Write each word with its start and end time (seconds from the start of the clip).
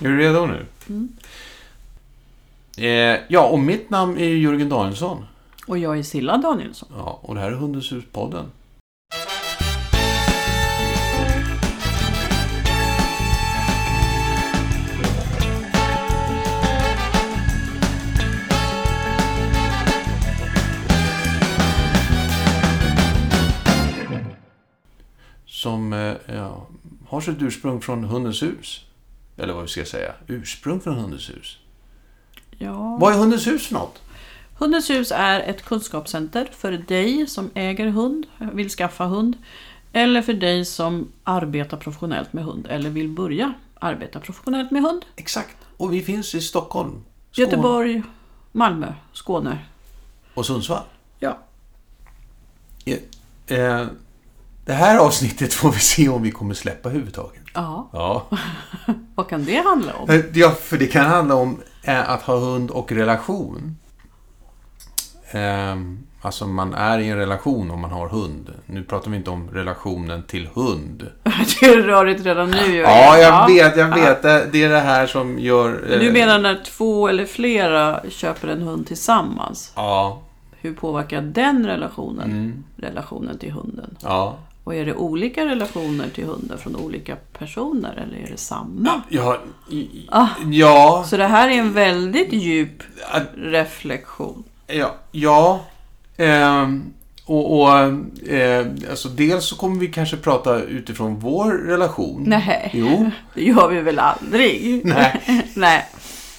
Är 0.00 0.08
du 0.08 0.18
redo 0.18 0.46
nu? 0.46 0.66
Eh, 2.86 3.20
ja, 3.28 3.46
och 3.46 3.58
mitt 3.58 3.90
namn 3.90 4.18
är 4.18 4.24
Jörgen 4.24 4.68
Danielsson. 4.68 5.24
Och 5.66 5.78
jag 5.78 5.98
är 5.98 6.02
Silla 6.02 6.36
Danielsson. 6.36 6.88
Ja, 6.96 7.20
och 7.22 7.34
det 7.34 7.40
här 7.40 7.52
är 7.52 7.54
Hundens 7.54 7.92
hus-podden. 7.92 8.44
Som 25.46 25.92
eh, 25.92 26.14
ja, 26.26 26.66
har 27.08 27.20
sitt 27.20 27.42
ursprung 27.42 27.80
från 27.80 28.04
Hundens 28.04 28.42
hus. 28.42 28.85
Eller 29.36 29.52
vad 29.54 29.62
vi 29.62 29.68
ska 29.68 29.84
säga. 29.84 30.14
Ursprung 30.26 30.80
från 30.80 30.94
Hundens 30.94 31.30
hus. 31.30 31.58
Ja. 32.58 32.96
Vad 33.00 33.12
är 33.14 33.18
Hundens 33.18 33.46
hus 33.46 33.66
för 33.66 33.74
något? 33.74 34.02
Hundens 34.58 34.90
hus 34.90 35.12
är 35.14 35.40
ett 35.40 35.64
kunskapscenter 35.64 36.48
för 36.52 36.72
dig 36.72 37.26
som 37.26 37.50
äger 37.54 37.86
hund, 37.86 38.26
vill 38.52 38.70
skaffa 38.70 39.04
hund. 39.04 39.36
Eller 39.92 40.22
för 40.22 40.34
dig 40.34 40.64
som 40.64 41.12
arbetar 41.24 41.76
professionellt 41.76 42.32
med 42.32 42.44
hund 42.44 42.66
eller 42.70 42.90
vill 42.90 43.08
börja 43.08 43.52
arbeta 43.78 44.20
professionellt 44.20 44.70
med 44.70 44.82
hund. 44.82 45.04
Exakt. 45.16 45.56
Och 45.76 45.92
vi 45.92 46.02
finns 46.02 46.34
i 46.34 46.40
Stockholm, 46.40 46.90
Skåne 46.90 47.46
Göteborg, 47.46 48.02
Malmö, 48.52 48.92
Skåne. 49.12 49.58
och 50.34 50.46
Sundsvall. 50.46 50.82
Ja. 51.18 51.38
Eh, 53.46 53.86
det 54.64 54.72
här 54.72 54.98
avsnittet 54.98 55.54
får 55.54 55.72
vi 55.72 55.78
se 55.78 56.08
om 56.08 56.22
vi 56.22 56.30
kommer 56.30 56.54
släppa 56.54 56.88
överhuvudtaget. 56.88 57.45
Ja, 57.56 57.88
Ja. 57.92 58.26
vad 59.14 59.28
kan 59.28 59.44
det 59.44 59.56
handla 59.64 59.92
om? 59.94 60.10
Eh, 60.10 60.20
ja, 60.34 60.50
för 60.50 60.78
det 60.78 60.86
kan 60.86 61.04
handla 61.06 61.34
om 61.34 61.60
eh, 61.82 62.10
att 62.10 62.22
ha 62.22 62.36
hund 62.36 62.70
och 62.70 62.92
relation. 62.92 63.76
Eh, 65.30 65.76
alltså 66.22 66.46
man 66.46 66.74
är 66.74 66.98
i 66.98 67.08
en 67.08 67.16
relation 67.16 67.70
om 67.70 67.80
man 67.80 67.90
har 67.90 68.08
hund. 68.08 68.50
Nu 68.66 68.82
pratar 68.82 69.10
vi 69.10 69.16
inte 69.16 69.30
om 69.30 69.48
relationen 69.52 70.22
till 70.22 70.48
hund. 70.54 71.06
Det 71.60 71.66
är 71.66 71.82
rörigt 71.82 72.24
redan 72.24 72.50
nu. 72.50 72.76
Ja, 72.76 73.18
jag 73.18 73.46
vet, 73.48 73.76
jag 73.76 73.94
vet. 73.94 74.22
Det, 74.22 74.48
det 74.52 74.64
är 74.64 74.68
det 74.68 74.80
här 74.80 75.06
som 75.06 75.38
gör... 75.38 75.70
Men 75.88 75.98
Du 75.98 76.06
eh, 76.06 76.12
menar 76.12 76.38
när 76.38 76.64
två 76.64 77.08
eller 77.08 77.24
flera 77.26 78.00
köper 78.08 78.48
en 78.48 78.62
hund 78.62 78.86
tillsammans? 78.86 79.72
Ja. 79.76 80.22
Hur 80.60 80.74
påverkar 80.74 81.20
den 81.20 81.66
relationen 81.66 82.30
Mm, 82.30 82.64
relationen 82.76 83.38
till 83.38 83.52
hunden? 83.52 83.96
ja. 84.02 84.36
Och 84.66 84.74
är 84.74 84.86
det 84.86 84.94
olika 84.94 85.44
relationer 85.46 86.08
till 86.14 86.24
hunden 86.24 86.58
från 86.58 86.76
olika 86.76 87.16
personer 87.38 87.92
eller 88.06 88.26
är 88.26 88.30
det 88.30 88.36
samma? 88.38 89.02
Ja. 89.08 89.38
i- 89.70 90.06
Ah. 90.08 90.26
Ja. 90.52 91.04
Så 91.10 91.16
det 91.16 91.26
här 91.26 91.48
är 91.48 91.52
en 91.52 91.72
väldigt 91.72 92.32
djup 92.32 92.82
reflektion. 93.36 94.44
Ja, 94.66 94.94
ja. 95.12 95.60
Ehm, 96.16 96.84
och, 97.24 97.60
och 97.62 97.70
eh, 98.28 98.66
alltså 98.90 99.08
dels 99.08 99.44
så 99.44 99.56
kommer 99.56 99.80
vi 99.80 99.86
kanske 99.88 100.16
prata 100.16 100.60
utifrån 100.62 101.18
vår 101.20 101.52
relation. 101.52 102.24
Nej, 102.26 102.70
Jo. 102.74 103.10
det 103.34 103.42
gör 103.44 103.68
vi 103.68 103.80
väl 103.80 103.98
aldrig? 103.98 104.80
Nej. 104.84 105.22
Nej. 105.54 105.84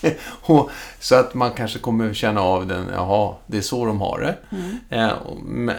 Och, 0.42 0.70
så 1.00 1.16
att 1.16 1.34
man 1.34 1.52
kanske 1.52 1.80
kommer 1.80 2.14
känna 2.14 2.42
av 2.42 2.67
den, 2.67 2.88
jaha, 2.94 3.36
det 3.48 3.58
är 3.58 3.62
så 3.62 3.86
de 3.86 4.02
har 4.02 4.20
det. 4.20 4.38
Mm. 4.50 4.80
Eh, 4.89 5.14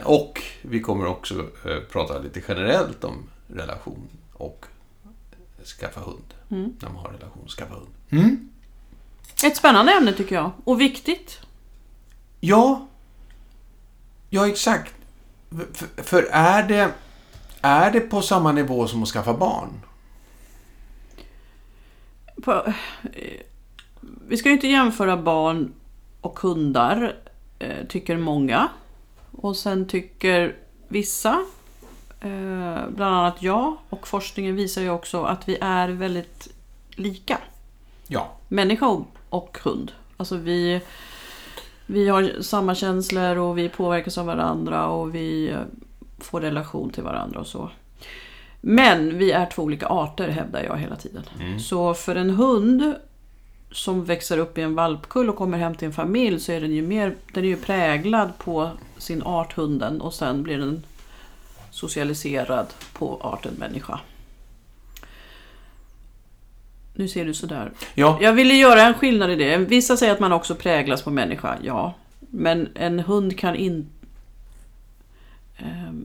och, 0.04 0.20
och 0.20 0.42
vi 0.62 0.80
kommer 0.80 1.06
också 1.06 1.34
eh, 1.40 1.80
prata 1.92 2.18
lite 2.18 2.42
generellt 2.48 3.04
om 3.04 3.28
relation 3.48 4.08
och 4.32 4.64
skaffa 5.80 6.00
hund. 6.00 6.34
Mm. 6.50 6.76
När 6.80 6.88
man 6.88 6.96
har 6.96 7.10
relation 7.10 7.42
och 7.44 7.50
skaffa 7.50 7.74
hund. 7.74 7.88
Mm? 8.10 8.48
Ett 9.44 9.56
spännande 9.56 9.92
ämne 9.92 10.12
tycker 10.12 10.34
jag. 10.34 10.50
Och 10.64 10.80
viktigt. 10.80 11.40
Ja. 12.40 12.86
Ja, 14.30 14.48
exakt. 14.48 14.94
För, 15.50 16.02
för 16.02 16.22
är 16.32 16.62
det... 16.62 16.90
Är 17.60 17.90
det 17.90 18.00
på 18.00 18.22
samma 18.22 18.52
nivå 18.52 18.86
som 18.86 19.02
att 19.02 19.08
skaffa 19.08 19.34
barn? 19.34 19.80
På, 22.42 22.52
eh, 23.12 23.40
vi 24.28 24.36
ska 24.36 24.48
ju 24.48 24.54
inte 24.54 24.68
jämföra 24.68 25.16
barn 25.16 25.72
och 26.20 26.38
hundar, 26.38 27.14
eh, 27.58 27.86
tycker 27.88 28.16
många. 28.16 28.68
Och 29.32 29.56
sen 29.56 29.86
tycker 29.88 30.56
vissa, 30.88 31.30
eh, 32.20 32.88
bland 32.88 33.14
annat 33.16 33.42
jag, 33.42 33.76
och 33.88 34.08
forskningen 34.08 34.56
visar 34.56 34.82
ju 34.82 34.90
också 34.90 35.22
att 35.22 35.48
vi 35.48 35.58
är 35.60 35.88
väldigt 35.88 36.48
lika. 36.90 37.38
Ja. 38.06 38.32
Människa 38.48 38.86
och- 39.28 39.58
hund. 39.62 39.92
Alltså 40.16 40.36
vi, 40.36 40.80
vi 41.86 42.08
har 42.08 42.42
samma 42.42 42.74
känslor 42.74 43.36
och 43.36 43.58
vi 43.58 43.68
påverkas 43.68 44.18
av 44.18 44.26
varandra 44.26 44.86
och 44.86 45.14
vi 45.14 45.48
eh, 45.50 45.58
får 46.18 46.40
relation 46.40 46.90
till 46.90 47.02
varandra 47.02 47.40
och 47.40 47.46
så. 47.46 47.70
Men 48.60 49.18
vi 49.18 49.32
är 49.32 49.46
två 49.46 49.62
olika 49.62 49.86
arter 49.86 50.28
hävdar 50.28 50.62
jag 50.62 50.76
hela 50.76 50.96
tiden. 50.96 51.22
Så 51.60 51.94
för 51.94 52.16
en 52.16 52.30
hund 52.30 52.94
som 53.70 54.04
växer 54.04 54.38
upp 54.38 54.58
i 54.58 54.62
en 54.62 54.74
valpkull 54.74 55.28
och 55.28 55.36
kommer 55.36 55.58
hem 55.58 55.74
till 55.74 55.86
en 55.86 55.92
familj 55.92 56.40
så 56.40 56.52
är 56.52 56.60
den 56.60 56.72
ju, 56.72 56.82
mer, 56.82 57.14
den 57.32 57.44
är 57.44 57.48
ju 57.48 57.56
präglad 57.56 58.38
på 58.38 58.70
sin 58.98 59.22
art 59.22 59.52
hunden 59.52 60.00
och 60.00 60.14
sen 60.14 60.42
blir 60.42 60.58
den 60.58 60.84
socialiserad 61.70 62.66
på 62.92 63.20
arten 63.22 63.54
människa. 63.58 64.00
Nu 66.94 67.08
ser 67.08 67.24
du 67.24 67.34
sådär. 67.34 67.72
Ja. 67.94 68.18
Jag 68.20 68.32
ville 68.32 68.54
göra 68.54 68.82
en 68.82 68.94
skillnad 68.94 69.30
i 69.30 69.36
det. 69.36 69.56
Vissa 69.56 69.96
säger 69.96 70.12
att 70.12 70.20
man 70.20 70.32
också 70.32 70.54
präglas 70.54 71.02
på 71.02 71.10
människa, 71.10 71.58
ja. 71.62 71.94
Men 72.20 72.68
en 72.74 73.00
hund 73.00 73.38
kan 73.38 73.56
inte... 73.56 73.88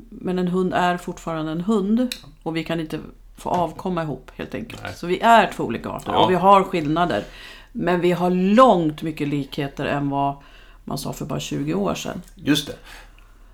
Men 0.10 0.40
en 0.40 0.48
hund 0.48 0.74
är 0.74 0.98
fortfarande 0.98 1.52
en 1.52 1.62
hund 1.62 2.16
och 2.44 2.56
vi 2.56 2.64
kan 2.64 2.80
inte 2.80 3.00
få 3.38 3.50
avkomma 3.50 4.04
ihop 4.04 4.32
helt 4.36 4.56
enkelt. 4.56 4.82
Nej. 4.84 4.94
Så 4.96 5.08
vi 5.08 5.20
är 5.20 5.52
två 5.56 5.64
olika 5.64 5.90
arter 5.90 6.12
Ja. 6.12 6.24
och 6.24 6.32
vi 6.32 6.36
har 6.36 6.64
skillnader. 6.64 7.24
Men 7.72 8.00
vi 8.02 8.12
har 8.12 8.30
långt 8.30 9.02
mycket 9.02 9.28
likheter 9.28 9.86
än 9.86 10.10
vad 10.10 10.36
man 10.84 10.98
sa 10.98 11.14
för 11.14 11.26
bara 11.26 11.40
20 11.40 11.74
år 11.74 11.96
sedan. 11.96 12.22
Just 12.36 12.68
det. 12.68 12.76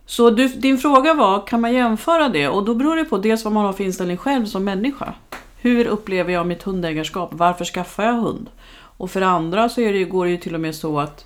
Så 0.05 0.29
du, 0.29 0.47
din 0.47 0.77
fråga 0.77 1.13
var, 1.13 1.47
kan 1.47 1.61
man 1.61 1.73
jämföra 1.73 2.29
det? 2.29 2.47
Och 2.47 2.65
då 2.65 2.75
beror 2.75 2.95
det 2.95 3.05
på 3.05 3.17
dels 3.17 3.43
vad 3.43 3.53
man 3.53 3.65
har 3.65 3.73
för 3.73 3.83
inställning 3.83 4.17
själv 4.17 4.45
som 4.45 4.63
människa. 4.63 5.13
Hur 5.61 5.85
upplever 5.85 6.33
jag 6.33 6.47
mitt 6.47 6.63
hundägarskap? 6.63 7.29
Varför 7.33 7.65
skaffar 7.65 8.03
jag 8.03 8.13
hund? 8.13 8.49
Och 8.71 9.11
för 9.11 9.21
andra 9.21 9.69
så 9.69 9.81
det, 9.81 10.03
går 10.03 10.25
det 10.25 10.31
ju 10.31 10.37
till 10.37 10.53
och 10.55 10.61
med 10.61 10.75
så 10.75 10.99
att 10.99 11.25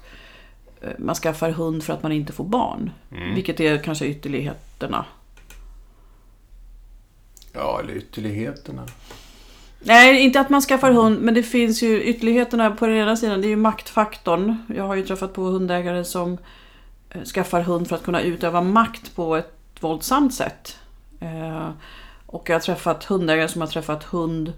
eh, 0.81 0.89
man 0.97 1.15
skaffar 1.15 1.49
hund 1.49 1.83
för 1.83 1.93
att 1.93 2.03
man 2.03 2.11
inte 2.11 2.33
får 2.33 2.43
barn. 2.43 2.91
Vilket 3.35 3.59
är 3.59 3.77
kanske 3.77 4.05
ytterligheterna. 4.05 5.05
Ja, 7.53 7.79
eller 7.79 7.93
ytterligheterna. 7.93 8.85
Nej, 9.79 10.21
inte 10.21 10.39
att 10.39 10.49
man 10.49 10.61
skaffar 10.61 10.91
hund, 10.91 11.21
men 11.21 11.33
det 11.33 11.43
finns 11.43 11.83
ju 11.83 12.03
ytterligheterna 12.03 12.71
på 12.71 12.87
den 12.87 12.95
ena 12.95 13.15
sidan. 13.15 13.41
Det 13.41 13.47
är 13.47 13.49
ju 13.49 13.55
maktfaktorn. 13.55 14.57
Jag 14.75 14.83
har 14.83 14.95
ju 14.95 15.05
träffat 15.05 15.33
på 15.33 15.41
hundägare 15.41 16.03
som 16.03 16.37
eh, 17.09 17.23
skaffar 17.23 17.61
hund 17.61 17.87
för 17.87 17.95
att 17.95 18.03
kunna 18.03 18.21
utöva 18.21 18.61
makt 18.61 19.15
på 19.15 19.35
ett 19.35 19.53
våldsamt 19.79 20.33
sätt. 20.33 20.77
Eh, 21.19 21.69
och 22.25 22.49
jag 22.49 22.55
har 22.55 22.59
träffat 22.59 23.03
hundägare 23.03 23.47
som 23.47 23.61
har 23.61 23.67
träffat 23.67 24.03
hund, 24.03 24.53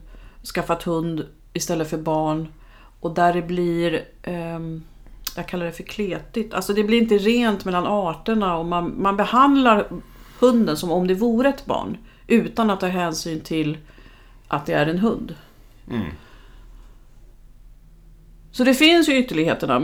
skaffat 0.53 0.83
hund 0.83 1.25
istället 1.53 1.89
för 1.89 1.97
barn. 1.97 2.47
Och 2.99 3.13
där 3.13 3.33
det 3.33 3.41
blir, 3.41 4.05
ehm, 4.23 4.83
jag 5.35 5.47
kallar 5.47 5.65
det 5.65 5.71
för 5.71 5.83
kletigt. 5.83 6.53
Alltså 6.53 6.73
det 6.73 6.83
blir 6.83 6.97
inte 6.97 7.17
rent 7.17 7.65
mellan 7.65 7.87
arterna 7.87 8.57
och 8.57 8.65
man, 8.65 9.01
man 9.01 9.17
behandlar 9.17 9.87
hunden 10.39 10.77
som 10.77 10.91
om 10.91 11.07
det 11.07 11.13
vore 11.13 11.49
ett 11.49 11.65
barn. 11.65 11.97
Utan 12.27 12.69
att 12.69 12.79
ta 12.79 12.87
hänsyn 12.87 13.41
till 13.41 13.77
att 14.47 14.65
det 14.65 14.73
är 14.73 14.87
en 14.87 14.99
hund. 14.99 15.35
Mm. 15.91 16.07
Så 18.51 18.63
det 18.63 18.73
finns 18.73 19.09
ju 19.09 19.17
ytterligheterna 19.17 19.77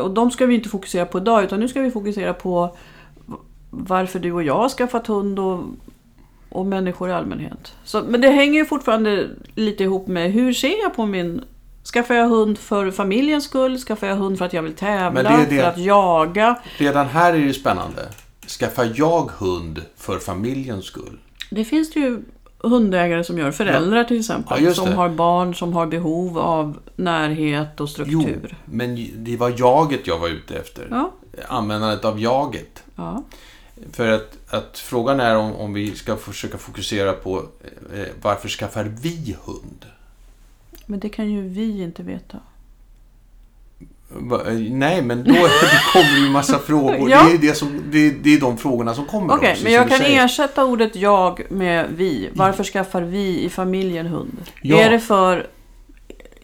och 0.00 0.10
de 0.10 0.30
ska 0.30 0.46
vi 0.46 0.54
inte 0.54 0.68
fokusera 0.68 1.06
på 1.06 1.18
idag 1.18 1.44
utan 1.44 1.60
nu 1.60 1.68
ska 1.68 1.80
vi 1.80 1.90
fokusera 1.90 2.34
på 2.34 2.76
varför 3.70 4.18
du 4.18 4.32
och 4.32 4.42
jag 4.42 4.54
har 4.56 4.68
skaffat 4.68 5.06
hund 5.06 5.38
och, 5.38 5.64
och 6.48 6.66
människor 6.66 7.08
i 7.10 7.12
allmänhet. 7.12 7.74
Så, 7.84 8.02
men 8.02 8.20
det 8.20 8.28
hänger 8.28 8.58
ju 8.58 8.66
fortfarande 8.66 9.28
lite 9.54 9.82
ihop 9.84 10.06
med 10.06 10.32
hur 10.32 10.52
ser 10.52 10.82
jag 10.82 10.94
på 10.96 11.06
min... 11.06 11.44
Skaffar 11.92 12.14
jag 12.14 12.28
hund 12.28 12.58
för 12.58 12.90
familjens 12.90 13.44
skull? 13.44 13.78
Skaffar 13.78 14.06
jag 14.06 14.16
hund 14.16 14.38
för 14.38 14.44
att 14.44 14.52
jag 14.52 14.62
vill 14.62 14.74
tävla? 14.74 15.22
Det 15.22 15.46
det- 15.50 15.60
För 15.60 15.68
att 15.68 15.78
jaga? 15.78 16.60
Redan 16.78 17.06
här 17.06 17.34
är 17.34 17.46
det 17.46 17.52
spännande. 17.54 18.08
Skaffar 18.46 18.92
jag 18.94 19.30
hund 19.38 19.82
för 19.96 20.18
familjens 20.18 20.84
skull? 20.84 21.18
Det 21.52 21.64
finns 21.64 21.90
det 21.92 22.00
ju 22.00 22.22
hundägare 22.58 23.24
som 23.24 23.38
gör. 23.38 23.50
Föräldrar 23.50 24.04
till 24.04 24.18
exempel. 24.18 24.64
Ja, 24.64 24.74
som 24.74 24.88
det. 24.88 24.94
har 24.94 25.08
barn 25.08 25.54
som 25.54 25.72
har 25.72 25.86
behov 25.86 26.38
av 26.38 26.78
närhet 26.96 27.80
och 27.80 27.88
Jo, 27.88 28.20
struktur. 28.22 28.56
men 28.64 29.08
det 29.16 29.36
var 29.36 29.54
jaget 29.58 30.06
jag 30.06 30.18
var 30.18 30.28
ute 30.28 30.56
efter. 30.56 30.88
Ja, 30.90 31.12
Användandet 31.48 32.04
av 32.04 32.20
jaget. 32.20 32.82
ja. 32.96 33.22
För 33.92 34.08
att, 34.12 34.36
att 34.48 34.78
frågan 34.78 35.20
är 35.20 35.36
om, 35.36 35.52
om 35.56 35.72
vi 35.72 35.94
ska 35.94 36.16
försöka 36.16 36.58
fokusera 36.58 37.12
på 37.12 37.38
eh, 37.94 38.06
varför 38.22 38.48
skaffar 38.48 38.84
vi 38.84 39.36
hund? 39.44 39.86
Men 40.86 41.00
det 41.00 41.08
kan 41.08 41.30
ju 41.30 41.48
vi 41.48 41.82
inte 41.82 42.02
veta. 42.02 42.38
Eh, 44.46 44.52
nej, 44.70 45.02
men 45.02 45.24
då 45.24 45.32
det 45.32 45.82
kommer 45.92 46.18
ju 46.26 46.30
massa 46.30 46.58
frågor. 46.58 47.10
Ja. 47.10 47.22
Det, 47.28 47.34
är 47.34 47.38
det, 47.38 47.54
som, 47.54 47.82
det, 47.90 47.98
är- 48.06 48.14
det 48.22 48.34
är 48.34 48.40
de 48.40 48.58
frågorna 48.58 48.94
som 48.94 49.04
kommer 49.04 49.34
Okej, 49.34 49.50
också, 49.52 49.64
men 49.64 49.72
jag 49.72 49.88
kan 49.88 49.98
säger. 49.98 50.24
ersätta 50.24 50.64
ordet 50.64 50.96
jag 50.96 51.42
med 51.50 51.86
vi. 51.96 52.28
Varför 52.34 52.64
skaffar 52.64 53.02
vi 53.02 53.40
i 53.44 53.48
familjen 53.48 54.06
hund? 54.06 54.36
Ja. 54.62 54.76
Är, 54.76 54.90
det 54.90 55.00
för, 55.00 55.46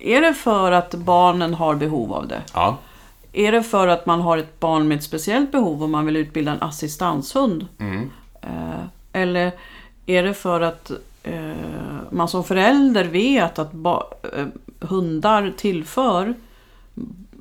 är 0.01 0.21
det 0.21 0.35
för 0.35 0.73
att 0.73 0.95
barnen 0.95 1.55
har 1.55 1.75
behov 1.75 2.13
av 2.13 2.29
det? 2.29 2.43
Ja. 2.55 2.79
Är 3.33 3.53
det 3.53 3.63
för 3.63 3.89
att 3.89 4.07
man 4.07 4.21
har 4.21 4.39
ett 4.39 4.61
barn 4.61 4.89
med 4.89 4.97
ett 4.99 5.05
speciellt 5.05 5.53
behov 5.53 5.83
och 5.83 5.91
man 5.91 6.07
vill 6.07 6.17
utbilda 6.17 6.53
en 6.53 6.63
assistanshund? 6.63 7.67
Mm. 7.81 8.11
Eh, 8.43 8.83
eller 9.13 9.53
är 10.07 10.23
det 10.23 10.35
för 10.35 10.61
att 10.61 10.91
eh, 11.23 11.53
man 12.11 12.29
som 12.29 12.45
förälder 12.45 13.05
vet 13.05 13.59
att 13.59 13.73
hundar 14.81 15.53
tillför 15.57 16.35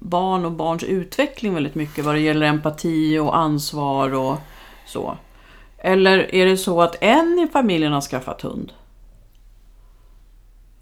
barn 0.10 0.46
och 0.46 0.52
barns 0.52 0.84
utveckling 0.84 1.54
väldigt 1.54 1.76
mycket 1.76 2.06
vad 2.06 2.16
det 2.16 2.22
gäller 2.22 2.46
empati 2.46 3.20
och 3.20 3.38
ansvar 3.38 4.14
och 4.14 4.38
så? 4.86 5.18
Eller 5.78 6.36
är 6.36 6.46
det 6.46 6.58
så 6.58 6.82
att 6.82 6.96
en 7.02 7.48
i 7.50 7.52
familjen 7.54 7.94
har 7.94 8.02
skaffat 8.02 8.42
hund 8.42 8.72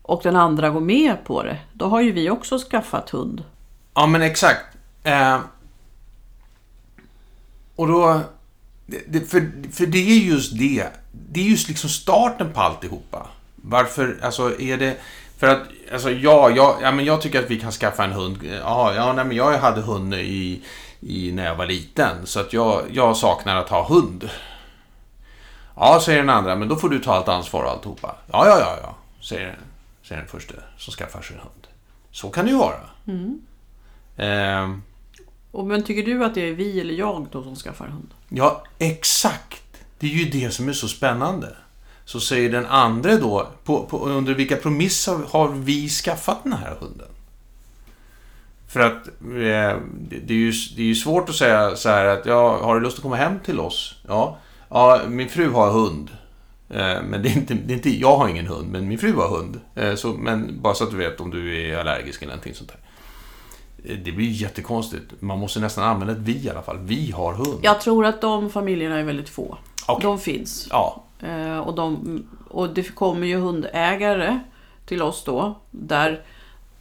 och 0.07 0.21
den 0.23 0.35
andra 0.35 0.69
går 0.69 0.81
med 0.81 1.25
på 1.25 1.43
det? 1.43 1.59
Då 1.73 1.85
har 1.85 2.01
ju 2.01 2.11
vi 2.11 2.29
också 2.29 2.59
skaffat 2.59 3.09
hund. 3.09 3.43
Ja, 3.93 4.07
men 4.07 4.21
exakt. 4.21 4.65
Eh, 5.03 5.39
och 7.75 7.87
då... 7.87 8.21
Det, 8.85 9.19
för, 9.19 9.51
för 9.71 9.85
det 9.85 9.97
är 9.97 10.19
just 10.19 10.57
det. 10.57 10.87
Det 11.11 11.39
är 11.39 11.43
just 11.43 11.67
liksom 11.67 11.89
starten 11.89 12.53
på 12.53 12.61
alltihopa. 12.61 13.27
Varför, 13.55 14.17
alltså 14.21 14.59
är 14.59 14.77
det... 14.77 14.97
För 15.37 15.47
att, 15.47 15.61
alltså 15.93 16.11
ja, 16.11 16.49
jag, 16.49 16.77
ja 16.81 16.91
men 16.91 17.05
jag 17.05 17.21
tycker 17.21 17.39
att 17.43 17.51
vi 17.51 17.59
kan 17.59 17.71
skaffa 17.71 18.03
en 18.03 18.11
hund. 18.11 18.37
Ja, 18.43 18.93
ja 18.95 19.13
nej, 19.13 19.25
men 19.25 19.37
jag 19.37 19.57
hade 19.57 19.81
hund 19.81 20.13
i, 20.13 20.61
i, 20.99 21.31
när 21.31 21.45
jag 21.45 21.55
var 21.55 21.65
liten. 21.65 22.15
Så 22.25 22.39
att 22.39 22.53
jag, 22.53 22.81
jag 22.91 23.17
saknar 23.17 23.55
att 23.55 23.69
ha 23.69 23.87
hund. 23.87 24.29
Ja, 25.75 25.99
säger 26.05 26.19
den 26.19 26.29
andra, 26.29 26.55
men 26.55 26.67
då 26.67 26.75
får 26.75 26.89
du 26.89 26.99
ta 26.99 27.13
allt 27.13 27.27
ansvar 27.27 27.63
och 27.63 27.71
alltihopa. 27.71 28.15
Ja, 28.31 28.47
ja, 28.47 28.59
ja, 28.59 28.77
ja, 28.81 28.95
säger, 29.21 29.57
säger 30.03 30.21
den 30.21 30.29
första 30.29 30.53
som 30.77 30.93
skaffar 30.93 31.21
sig 31.21 31.35
en 31.35 31.41
hund. 31.41 31.67
Så 32.11 32.29
kan 32.29 32.45
det 32.45 32.51
ju 32.51 32.57
vara. 32.57 32.79
Ehm, 34.17 34.81
Och, 35.51 35.65
men 35.65 35.83
tycker 35.83 36.03
du 36.03 36.25
att 36.25 36.35
det 36.35 36.49
är 36.49 36.53
vi 36.53 36.81
eller 36.81 36.93
jag 36.93 37.27
då 37.31 37.43
som 37.43 37.55
skaffar 37.55 37.87
hund? 37.87 38.09
ja, 38.29 38.63
exakt. 38.79 39.61
Det 39.99 40.07
är 40.07 40.11
ju 40.11 40.25
det 40.25 40.51
som 40.53 40.69
är 40.69 40.73
så 40.73 40.87
spännande. 40.87 41.55
Så 42.05 42.19
säger 42.19 42.49
den 42.49 42.65
andra 42.65 43.17
då, 43.17 43.47
på, 43.63 43.85
på, 43.85 44.05
under 44.05 44.33
vilka 44.33 44.55
premisser 44.55 45.19
har 45.29 45.49
vi 45.49 45.89
skaffat 45.89 46.43
den 46.43 46.53
här 46.53 46.75
hunden? 46.79 47.07
För 48.67 48.79
att 48.79 49.07
eh, 49.07 49.79
det, 50.09 50.33
är 50.33 50.37
ju, 50.37 50.53
det 50.75 50.81
är 50.81 50.85
ju 50.85 50.95
svårt 50.95 51.29
att 51.29 51.35
säga 51.35 51.75
så 51.75 51.89
här 51.89 52.05
att, 52.05 52.25
ja, 52.25 52.59
har 52.63 52.75
du 52.75 52.81
lust 52.81 52.97
att 52.97 53.03
komma 53.03 53.15
hem 53.15 53.39
till 53.45 53.59
oss? 53.59 53.95
Ja, 54.07 54.37
ja 54.69 55.01
min 55.07 55.29
fru 55.29 55.49
har 55.49 55.71
hund. 55.71 56.09
Eh, 56.69 57.01
men 57.03 57.23
det 57.23 57.29
är, 57.29 57.37
inte, 57.37 57.53
det 57.53 57.73
är 57.73 57.75
inte, 57.75 57.99
jag 57.99 58.17
har 58.17 58.27
ingen 58.27 58.47
hund, 58.47 58.71
men 58.71 58.87
min 58.87 58.99
fru 58.99 59.13
har 59.13 59.29
hund. 59.29 59.59
Eh, 59.75 59.95
så, 59.95 60.07
men 60.07 60.61
bara 60.61 60.73
så 60.73 60.83
att 60.83 60.91
du 60.91 60.97
vet 60.97 61.19
om 61.19 61.31
du 61.31 61.61
är 61.61 61.77
allergisk 61.77 62.21
eller 62.21 62.33
någonting 62.33 62.53
sånt 62.53 62.71
där. 62.71 62.79
Det 64.03 64.11
blir 64.11 64.29
jättekonstigt. 64.29 65.03
Man 65.19 65.39
måste 65.39 65.59
nästan 65.59 65.83
använda 65.83 66.13
ett 66.13 66.19
vi 66.19 66.45
i 66.45 66.49
alla 66.49 66.61
fall. 66.61 66.77
Vi 66.77 67.11
har 67.11 67.33
hund. 67.33 67.59
Jag 67.61 67.81
tror 67.81 68.05
att 68.05 68.21
de 68.21 68.49
familjerna 68.49 68.99
är 68.99 69.03
väldigt 69.03 69.29
få. 69.29 69.57
Okej. 69.87 70.03
De 70.03 70.19
finns. 70.19 70.67
Ja, 70.69 71.04
och, 71.63 71.75
de, 71.75 72.23
och 72.49 72.69
det 72.69 72.95
kommer 72.95 73.27
ju 73.27 73.37
hundägare 73.37 74.39
till 74.85 75.01
oss 75.01 75.23
då, 75.23 75.55
där 75.71 76.21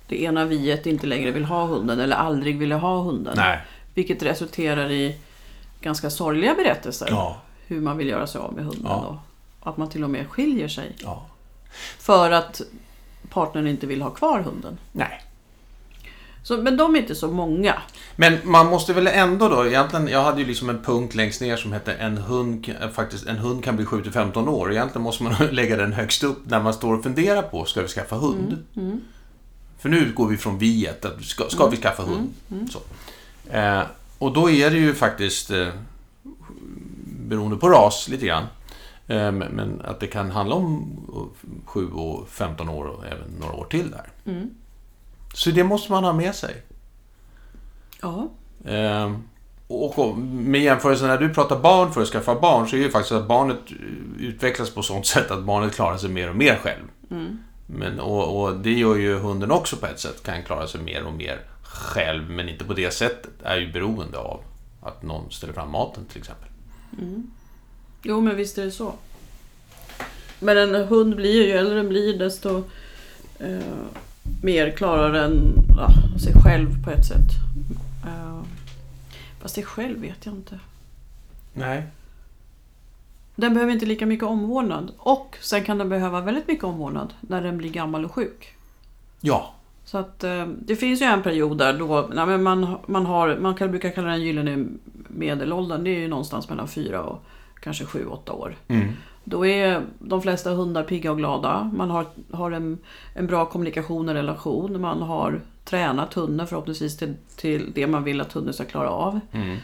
det 0.08 0.22
ena 0.22 0.44
viet 0.44 0.86
inte 0.86 1.06
längre 1.06 1.30
vill 1.30 1.44
ha 1.44 1.64
hunden 1.66 2.00
eller 2.00 2.16
aldrig 2.16 2.58
ville 2.58 2.74
ha 2.74 3.00
hunden. 3.02 3.34
nej. 3.36 3.60
Vilket 3.94 4.22
resulterar 4.22 4.90
i 4.90 5.16
ganska 5.80 6.10
sorgliga 6.10 6.54
berättelser. 6.54 7.06
Ja, 7.10 7.36
Hur 7.66 7.80
man 7.80 7.96
vill 7.96 8.08
göra 8.08 8.26
sig 8.26 8.40
av 8.40 8.52
med 8.52 8.64
hunden. 8.64 8.82
Ja. 8.84 9.22
Och 9.60 9.70
att 9.70 9.76
man 9.76 9.88
till 9.88 10.04
och 10.04 10.10
med 10.10 10.28
skiljer 10.28 10.68
sig. 10.68 10.92
ja. 11.02 11.26
För 11.98 12.30
att 12.30 12.60
partnern 13.28 13.66
inte 13.66 13.86
vill 13.86 14.02
ha 14.02 14.10
kvar 14.10 14.40
hunden. 14.40 14.78
Nej. 14.92 15.22
Så, 16.44 16.56
men 16.56 16.76
de 16.76 16.94
är 16.96 16.98
inte 16.98 17.14
så 17.14 17.28
många. 17.28 17.82
Men 18.16 18.38
man 18.44 18.66
måste 18.66 18.92
väl 18.92 19.06
ändå 19.06 19.48
då, 19.48 19.66
egentligen, 19.66 20.08
jag 20.08 20.22
hade 20.22 20.40
ju 20.40 20.46
liksom 20.46 20.70
en 20.70 20.82
punkt 20.82 21.14
längst 21.14 21.40
ner 21.40 21.56
som 21.56 21.72
hette 21.72 21.92
en 21.92 22.18
hund, 22.18 22.74
eh, 22.80 22.88
faktiskt, 22.88 23.26
en 23.26 23.38
hund 23.38 23.64
kan 23.64 23.76
bli 23.76 23.84
7-15 23.84 24.48
år. 24.48 24.72
Egentligen 24.72 25.02
måste 25.02 25.22
man 25.22 25.34
lägga 25.50 25.76
den 25.76 25.92
högst 25.92 26.22
upp 26.22 26.38
när 26.44 26.60
man 26.62 26.74
står 26.74 26.94
och 26.94 27.02
funderar 27.02 27.42
på, 27.42 27.64
ska 27.64 27.82
vi 27.82 27.88
skaffa 27.88 28.16
hund? 28.16 28.64
För 29.78 29.88
nu 29.88 29.98
utgår 29.98 30.28
vi 30.28 30.36
från 30.36 30.58
viet, 30.58 31.04
att 31.04 31.24
ska, 31.24 31.48
ska 31.48 31.66
vi 31.66 31.76
skaffa 31.76 32.02
hund? 32.02 32.34
Så. 32.70 32.78
Eh, 33.56 33.82
och 34.18 34.32
då 34.32 34.50
är 34.50 34.70
det 34.70 34.78
ju 34.78 34.94
faktiskt, 34.94 35.50
eh, 35.50 35.68
beroende 37.28 37.56
på 37.56 37.68
ras 37.68 38.08
lite 38.08 38.26
grann, 38.26 38.44
eh, 39.06 39.32
men, 39.32 39.38
men 39.38 39.80
att 39.84 40.00
det 40.00 40.06
kan 40.06 40.30
handla 40.30 40.54
om 40.54 40.96
7 41.64 41.90
och 41.90 42.28
15 42.28 42.68
år 42.68 42.84
och 42.84 43.06
även 43.06 43.28
några 43.40 43.52
år 43.52 43.66
till 43.70 43.90
där. 43.90 44.08
Mm. 45.34 45.36
Så 45.36 45.50
det 45.50 45.64
måste 45.64 45.92
man 45.92 46.04
ha 46.04 46.12
med 46.12 46.34
sig. 46.34 46.62
Ja. 48.02 48.28
Ehm, 48.66 49.22
och 49.66 50.18
med 50.18 50.60
jämförelse 50.60 51.06
när 51.06 51.18
du 51.18 51.34
pratar 51.34 51.58
barn 51.58 51.92
för 51.92 52.02
att 52.02 52.08
skaffa 52.08 52.40
barn 52.40 52.68
så 52.68 52.76
är 52.76 52.80
det 52.80 52.86
ju 52.86 52.90
faktiskt 52.90 53.12
att 53.12 53.28
barnet 53.28 53.58
utvecklas 54.18 54.70
på 54.70 54.82
sånt 54.82 55.06
sätt 55.06 55.30
att 55.30 55.42
barnet 55.42 55.74
klarar 55.74 55.96
sig 55.96 56.10
mer 56.10 56.30
och 56.30 56.36
mer 56.36 56.56
själv. 56.56 56.84
Men, 57.66 58.00
och, 58.00 58.42
och 58.42 58.56
det 58.56 58.72
gör 58.72 58.96
ju 58.96 59.18
hunden 59.18 59.50
också 59.50 59.76
på 59.76 59.86
ett 59.86 60.00
sätt, 60.00 60.22
kan 60.22 60.42
klara 60.42 60.66
sig 60.66 60.80
mer 60.80 61.04
och 61.04 61.12
mer 61.12 61.40
själv, 61.62 62.30
men 62.30 62.48
inte 62.48 62.64
på 62.64 62.74
det 62.74 62.90
sättet. 62.90 63.30
Är 63.42 63.56
ju 63.56 63.72
beroende 63.72 64.18
av 64.18 64.40
att 64.82 65.02
någon 65.02 65.30
ställer 65.30 65.52
fram 65.52 65.70
maten 65.70 66.04
till 66.04 66.18
exempel. 66.18 66.48
Jo, 68.02 68.20
men 68.20 68.36
visst 68.36 68.58
är 68.58 68.64
det 68.64 68.70
så. 68.70 68.94
Men 70.40 70.58
en 70.58 70.88
hund 70.88 71.16
blir 71.16 71.46
ju 71.46 71.52
äldre 71.52 71.74
den 71.74 71.88
blir 71.88 72.18
desto 72.18 72.64
eh, 73.38 73.58
mer 74.42 74.70
klarar 74.70 75.12
den 75.12 75.52
ja, 75.76 75.88
sig 76.18 76.32
själv 76.42 76.84
på 76.84 76.90
ett 76.90 77.06
sätt. 77.06 77.30
Eh, 78.06 78.42
fast 79.40 79.54
sig 79.54 79.64
själv 79.64 80.00
vet 80.00 80.26
jag 80.26 80.34
inte. 80.34 80.58
Nej. 81.52 81.82
Den 83.36 83.54
behöver 83.54 83.72
inte 83.72 83.86
lika 83.86 84.06
mycket 84.06 84.26
omvårdnad. 84.26 84.92
Och 84.98 85.36
sen 85.40 85.64
kan 85.64 85.78
den 85.78 85.88
behöva 85.88 86.20
väldigt 86.20 86.48
mycket 86.48 86.64
omvårdnad 86.64 87.14
när 87.20 87.42
den 87.42 87.58
blir 87.58 87.70
gammal 87.70 88.04
och 88.04 88.14
sjuk. 88.14 88.54
Ja. 89.20 89.54
Så 89.84 89.98
att 89.98 90.24
eh, 90.24 90.46
det 90.46 90.76
finns 90.76 91.02
ju 91.02 91.06
en 91.06 91.22
period 91.22 91.58
där 91.58 91.78
då 91.78 92.10
nej, 92.14 92.26
men 92.26 92.42
man, 92.42 92.76
man 92.86 93.06
har, 93.06 93.36
man 93.36 93.54
kan 93.54 93.70
brukar 93.70 93.90
kalla 93.90 94.08
den 94.08 94.22
gyllene 94.22 94.66
medelåldern. 95.08 95.84
Det 95.84 95.90
är 95.90 95.98
ju 95.98 96.08
någonstans 96.08 96.48
mellan 96.48 96.68
fyra 96.68 97.02
och 97.02 97.24
kanske 97.60 97.84
sju, 97.84 98.06
åtta 98.06 98.32
år. 98.32 98.56
Mm. 98.68 98.88
Då 99.24 99.46
är 99.46 99.82
de 99.98 100.22
flesta 100.22 100.50
hundar 100.50 100.82
pigga 100.82 101.10
och 101.10 101.18
glada. 101.18 101.70
Man 101.74 101.90
har, 101.90 102.06
har 102.32 102.50
en, 102.50 102.78
en 103.14 103.26
bra 103.26 103.46
kommunikation 103.46 104.08
och 104.08 104.14
relation. 104.14 104.80
Man 104.80 105.02
har 105.02 105.40
tränat 105.64 106.14
hunden 106.14 106.46
förhoppningsvis 106.46 106.96
till, 106.96 107.14
till 107.36 107.72
det 107.74 107.86
man 107.86 108.04
vill 108.04 108.20
att 108.20 108.32
hunden 108.32 108.54
ska 108.54 108.64
klara 108.64 108.90
av. 108.90 109.20
Mm. 109.32 109.56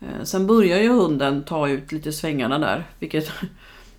Eh, 0.00 0.24
Sen 0.24 0.46
börjar 0.46 0.78
ju 0.78 0.88
hunden 0.88 1.44
ta 1.44 1.68
ut 1.68 1.92
lite 1.92 2.12
svängarna 2.12 2.58
där. 2.58 2.84
Vilket 2.98 3.30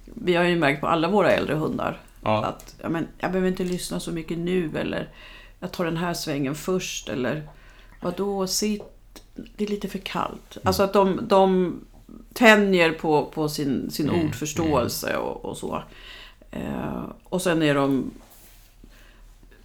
vi 0.06 0.36
har 0.36 0.44
ju 0.44 0.56
märkt 0.56 0.82
på 0.82 0.88
alla 0.88 1.08
våra 1.08 1.32
äldre 1.32 1.56
hundar. 1.56 2.00
Ja. 2.22 2.46
Att 2.46 2.76
ja, 2.82 2.90
men, 2.90 3.08
jag 3.18 3.32
behöver 3.32 3.50
inte 3.50 3.64
lyssna 3.64 4.00
så 4.00 4.12
mycket 4.12 4.38
nu 4.38 4.72
eller 4.78 5.10
jag 5.60 5.72
tar 5.72 5.86
den 5.86 5.98
här 5.98 6.14
svängen 6.14 6.56
först 6.56 7.10
eller 7.10 7.44
vadå, 8.02 8.48
sitt, 8.48 8.84
det 9.58 9.64
är 9.64 9.68
lite 9.68 9.88
för 9.88 10.00
kallt. 10.00 10.58
Alltså 10.64 10.84
att 10.84 10.94
de, 10.94 11.20
de 11.28 11.74
tänjer 12.34 12.92
på, 12.92 13.26
på 13.26 13.50
sin, 13.50 13.92
sin 13.92 14.10
Mm, 14.10 14.26
ordförståelse 14.26 15.18
och, 15.18 15.46
och 15.46 15.58
så. 15.58 15.84
Eh, 16.52 17.04
och 17.24 17.42
sen 17.42 17.62
är 17.64 17.76
de 17.76 18.12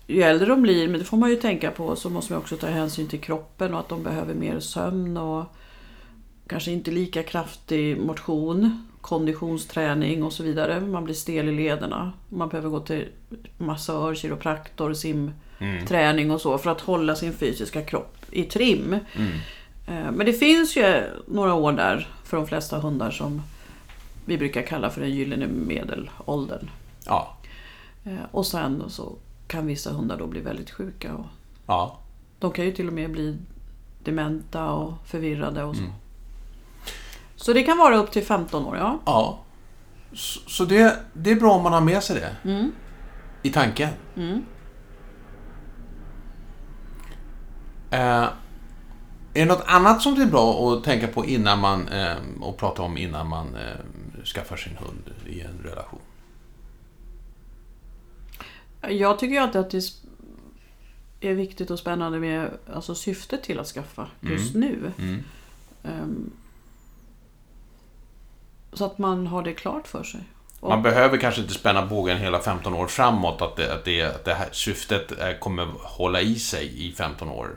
ju 0.07 0.23
äldre 0.23 0.47
de 0.47 0.63
blir, 0.63 0.89
men 0.89 0.99
det 0.99 1.05
får 1.05 1.17
man 1.17 1.31
ju 1.31 1.37
tänka 1.37 1.71
på, 1.71 1.97
så 1.97 2.11
måste 2.11 2.33
man 2.33 2.43
också 2.43 2.57
ta 2.57 2.67
hänsyn 2.67 3.09
till 3.09 3.21
kroppen 3.21 3.75
och 3.75 3.81
att 3.81 3.89
de 3.89 4.03
behöver 4.03 4.35
mer 4.35 4.61
sömn 4.61 5.17
och 5.17 5.45
kanske 6.47 6.71
inte 6.71 6.91
lika 6.91 7.23
kraftig 7.23 7.99
motion, 7.99 8.87
konditionsträning 9.01 10.23
och 10.23 10.33
så 10.33 10.43
vidare. 10.43 10.81
Man 10.81 11.05
blir 11.05 11.15
stel 11.15 11.49
i 11.49 11.53
lederna. 11.53 12.13
Man 12.29 12.49
behöver 12.49 12.69
gå 12.69 12.81
till 12.81 13.09
massör, 13.59 14.15
kiropraktor, 14.15 14.95
simträning 14.95 16.31
och 16.31 16.41
så 16.41 16.59
för 16.59 16.71
att 16.71 16.81
hålla 16.81 17.15
sin 17.15 17.33
fysiska 17.33 17.83
kropp 17.83 18.17
i 18.31 18.43
trim. 18.45 18.97
Mm. 19.17 19.33
Eh, 19.87 20.13
Men 20.13 20.27
det 20.27 20.33
finns 20.33 20.77
ju 20.77 21.03
några 21.27 21.55
år 21.55 21.73
där 21.73 22.09
för 22.31 22.37
de 22.37 22.47
flesta 22.47 22.79
hundar 22.81 23.11
som 23.11 23.43
vi 24.25 24.39
brukar 24.39 24.63
kalla 24.63 24.91
för 24.91 25.01
den 25.01 25.11
gyllene 25.11 25.47
medelåldern. 25.47 26.71
Ja. 27.07 27.37
Eh, 28.05 28.13
Och 28.31 28.47
sen 28.47 28.85
så 28.89 29.13
kan 29.47 29.67
vissa 29.67 29.93
hundar 29.93 30.17
då 30.19 30.27
bli 30.27 30.41
väldigt 30.41 30.71
sjuka. 30.71 31.15
Och 31.15 31.27
Ja. 31.67 31.99
de 32.39 32.51
kan 32.53 32.65
ju 32.65 32.73
till 32.73 32.87
och 32.87 32.93
med 32.93 33.11
bli 33.11 33.37
dementa 34.05 34.71
och 34.71 34.93
förvirrade 35.07 35.65
och 35.65 35.77
så. 35.77 35.83
Mm. 35.83 35.93
Så 37.37 37.53
det 37.53 37.63
kan 37.63 37.79
vara 37.79 37.97
upp 37.97 38.11
till 38.11 38.25
15 38.25 38.65
år, 38.67 38.77
ja. 38.77 38.99
Ja. 39.07 39.39
Så, 40.13 40.41
så 40.51 40.65
det, 40.65 40.97
det 41.13 41.31
är 41.31 41.37
bra 41.41 41.53
om 41.53 41.63
man 41.63 41.73
har 41.73 41.81
med 41.81 42.03
sig 42.03 42.21
det 42.21 42.51
Mm. 42.51 42.73
i 43.43 43.51
tanken. 43.51 43.89
Mm. 44.17 44.43
Eh, 47.91 48.29
är 49.35 49.41
det 49.41 49.45
något 49.45 49.65
annat 49.67 50.03
som 50.03 50.15
det 50.15 50.23
är 50.23 50.27
bra 50.27 50.73
att 50.73 50.85
tänka 50.85 51.09
på 51.09 51.27
innan 51.27 51.59
man, 51.59 51.89
eh, 51.89 52.17
och 52.41 52.57
prata 52.59 52.83
om 52.83 52.97
innan 52.97 53.29
man 53.29 53.57
eh, 53.57 54.25
skaffar 54.25 54.57
sin 54.57 54.77
hund 54.77 55.11
i 55.27 55.41
en 55.41 55.63
relation? 55.65 56.01
Jag 58.89 59.19
tycker 59.19 59.35
ju 59.35 59.41
alltid 59.41 59.61
att 59.61 59.71
det 59.71 59.83
är 61.21 61.35
viktigt 61.35 61.71
och 61.71 61.79
spännande 61.79 62.19
med 62.19 62.51
alltså, 62.75 62.95
syftet 62.95 63.43
till 63.43 63.59
att 63.59 63.67
skaffa 63.67 64.07
just 64.21 64.55
nu. 64.55 64.93
Mm. 64.99 65.25
Ehm, 65.83 66.31
så 68.73 68.85
att 68.85 68.99
man 68.99 69.27
har 69.27 69.43
det 69.43 69.53
klart 69.53 69.89
för 69.89 70.03
sig. 70.03 70.21
Och, 70.61 70.69
Man 70.69 70.83
behöver 70.83 71.19
kanske 71.19 71.41
inte 71.41 71.55
spänna 71.55 71.87
bågen 71.87 72.19
hela 72.19 72.41
15 72.41 72.75
år 72.75 72.87
framåt, 72.87 73.43
att 73.43 73.57
det, 73.57 73.75
att 73.75 73.85
det, 73.85 74.03
att 74.03 74.25
det 74.25 74.35
här 74.35 74.49
syftet 74.53 75.21
eh, 75.21 75.39
kommer 75.39 75.67
hålla 75.81 76.21
i 76.21 76.35
sig 76.35 76.89
i 76.89 76.93
15 76.93 77.29
år. 77.29 77.51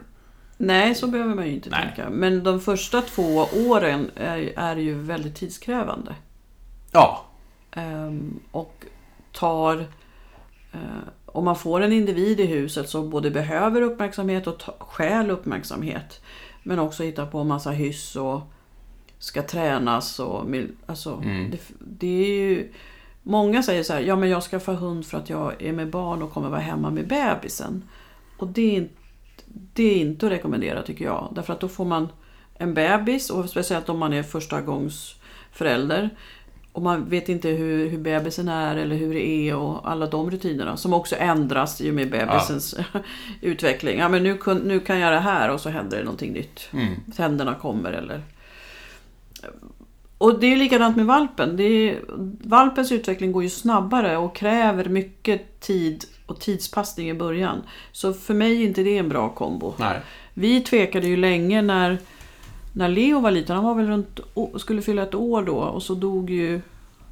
Nej, 0.57 0.95
så 0.95 1.07
behöver 1.07 1.35
man 1.35 1.45
ju 1.47 1.51
inte 1.53 1.69
Nej. 1.69 1.81
tänka. 1.85 2.09
Men 2.09 2.43
de 2.43 2.59
första 2.61 3.01
två 3.01 3.47
åren 3.67 4.11
är, 4.15 4.53
är 4.55 4.75
ju 4.75 4.93
väldigt 4.99 5.35
tidskrävande. 5.35 6.15
Ja, 6.91 7.25
Ehm, 7.75 8.39
och 8.51 8.85
tar... 9.31 9.77
eh, 10.71 10.79
om 11.25 11.45
man 11.45 11.55
får 11.55 11.81
en 11.81 11.91
individ 11.93 12.39
i 12.39 12.45
huset 12.45 12.89
som 12.89 13.09
både 13.09 13.31
behöver 13.31 13.81
uppmärksamhet 13.81 14.47
och 14.47 14.61
stjäl 14.79 15.31
uppmärksamhet. 15.31 16.21
Men 16.63 16.79
också 16.79 17.03
hittar 17.03 17.25
på 17.25 17.37
en 17.39 17.47
massa 17.47 17.71
hyss 17.71 18.15
och 18.15 18.41
ska 19.19 19.41
tränas. 19.43 20.19
Och, 20.19 20.45
alltså, 20.85 21.13
Mm. 21.23 21.51
det, 21.51 21.59
det 21.79 22.07
är 22.07 22.27
ju, 22.49 22.71
många 23.23 23.63
säger 23.63 23.83
så 23.83 23.93
här, 23.93 23.99
ja 24.01 24.15
men 24.15 24.29
jag 24.29 24.43
ska 24.43 24.59
få 24.59 24.73
hund 24.73 25.05
för 25.05 25.17
att 25.17 25.29
jag 25.29 25.61
är 25.61 25.73
med 25.73 25.89
barn 25.89 26.21
och 26.21 26.31
kommer 26.33 26.49
vara 26.49 26.59
hemma 26.61 26.89
med 26.89 27.07
bebisen. 27.07 27.83
Och 28.37 28.47
det 28.47 28.61
är, 28.61 28.77
inte, 28.77 28.93
det 29.53 29.83
är 29.83 29.95
inte 29.95 30.25
att 30.25 30.31
rekommendera 30.31 30.81
tycker 30.81 31.05
jag. 31.05 31.31
Därför 31.35 31.53
att 31.53 31.59
då 31.59 31.67
får 31.67 31.85
man 31.85 32.07
en 32.55 32.73
bebis 32.73 33.29
och 33.29 33.49
speciellt 33.49 33.89
om 33.89 33.99
man 33.99 34.13
är 34.13 34.23
första 34.23 34.61
gångs 34.61 35.15
förälder. 35.51 36.09
Och 36.71 36.81
man 36.81 37.09
vet 37.09 37.29
inte 37.29 37.49
hur, 37.49 37.89
hur 37.89 37.97
bebisen 37.97 38.47
är 38.47 38.75
eller 38.75 38.95
hur 38.95 39.13
det 39.13 39.27
är 39.27 39.55
och 39.55 39.91
alla 39.91 40.07
de 40.07 40.31
rutinerna 40.31 40.77
som 40.77 40.93
också 40.93 41.15
ändras 41.15 41.81
i 41.81 41.89
och 41.89 41.93
med 41.93 42.11
bebisens 42.11 42.75
utveckling. 43.41 43.99
Ja 43.99 44.09
men 44.09 44.23
nu, 44.23 44.39
nu 44.63 44.79
kan 44.79 44.99
jag 44.99 45.13
det 45.13 45.19
här 45.19 45.49
och 45.49 45.61
så 45.61 45.69
händer 45.69 45.97
det 45.97 46.03
någonting 46.03 46.33
nytt. 46.33 46.69
mm. 46.73 46.93
Tänderna 47.15 47.55
kommer 47.55 47.91
eller... 47.91 48.21
Och 50.17 50.39
det 50.39 50.47
är 50.47 50.57
likadant 50.57 50.95
med 50.95 51.05
valpen. 51.05 51.59
Är, 51.59 51.99
valpens 52.43 52.91
utveckling 52.91 53.31
går 53.31 53.43
ju 53.43 53.49
snabbare 53.49 54.17
och 54.17 54.35
kräver 54.35 54.85
mycket 54.85 55.59
tid 55.59 56.05
och 56.33 56.39
tidspassning 56.39 57.09
i 57.09 57.13
början. 57.13 57.61
Så 57.91 58.13
för 58.13 58.33
mig 58.33 58.61
är 58.61 58.67
inte 58.67 58.83
det 58.83 58.97
en 58.97 59.09
bra 59.09 59.29
kombo. 59.29 59.73
nej. 59.77 59.99
Vi 60.33 60.61
tvekade 60.61 61.07
ju 61.07 61.17
länge 61.17 61.61
när, 61.61 61.97
när 62.73 62.89
Leo 62.89 63.19
var 63.19 63.31
liten. 63.31 63.55
Han 63.55 63.65
var 63.65 63.75
väl 63.75 63.87
runt, 63.87 64.19
skulle 64.57 64.81
fylla 64.81 65.03
ett 65.03 65.15
år 65.15 65.43
då 65.43 65.55
och 65.55 65.83
så 65.83 65.95
dog 65.95 66.29
ju 66.29 66.61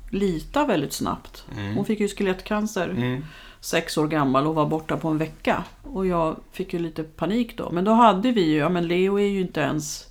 Lita 0.09 0.65
väldigt 0.65 0.93
snabbt. 0.93 1.45
Hon 1.75 1.85
fick 1.85 1.99
ju 1.99 2.07
skelettcancer 2.07 2.89
Mm. 2.89 3.25
sex 3.59 3.97
år 3.97 4.07
gammal 4.07 4.47
och 4.47 4.55
var 4.55 4.65
borta 4.65 4.97
på 4.97 5.07
en 5.07 5.17
vecka. 5.17 5.63
Och 5.83 6.07
jag 6.07 6.35
fick 6.51 6.73
ju 6.73 6.79
lite 6.79 7.03
panik 7.03 7.57
då. 7.57 7.69
Men 7.71 7.83
då 7.83 7.91
hade 7.91 8.31
vi 8.31 8.41
ju, 8.49 8.57
ja 8.57 8.69
men 8.69 8.87
Leo 8.87 9.19
är 9.19 9.25
ju 9.27 9.41
inte 9.41 9.59
ens 9.61 10.07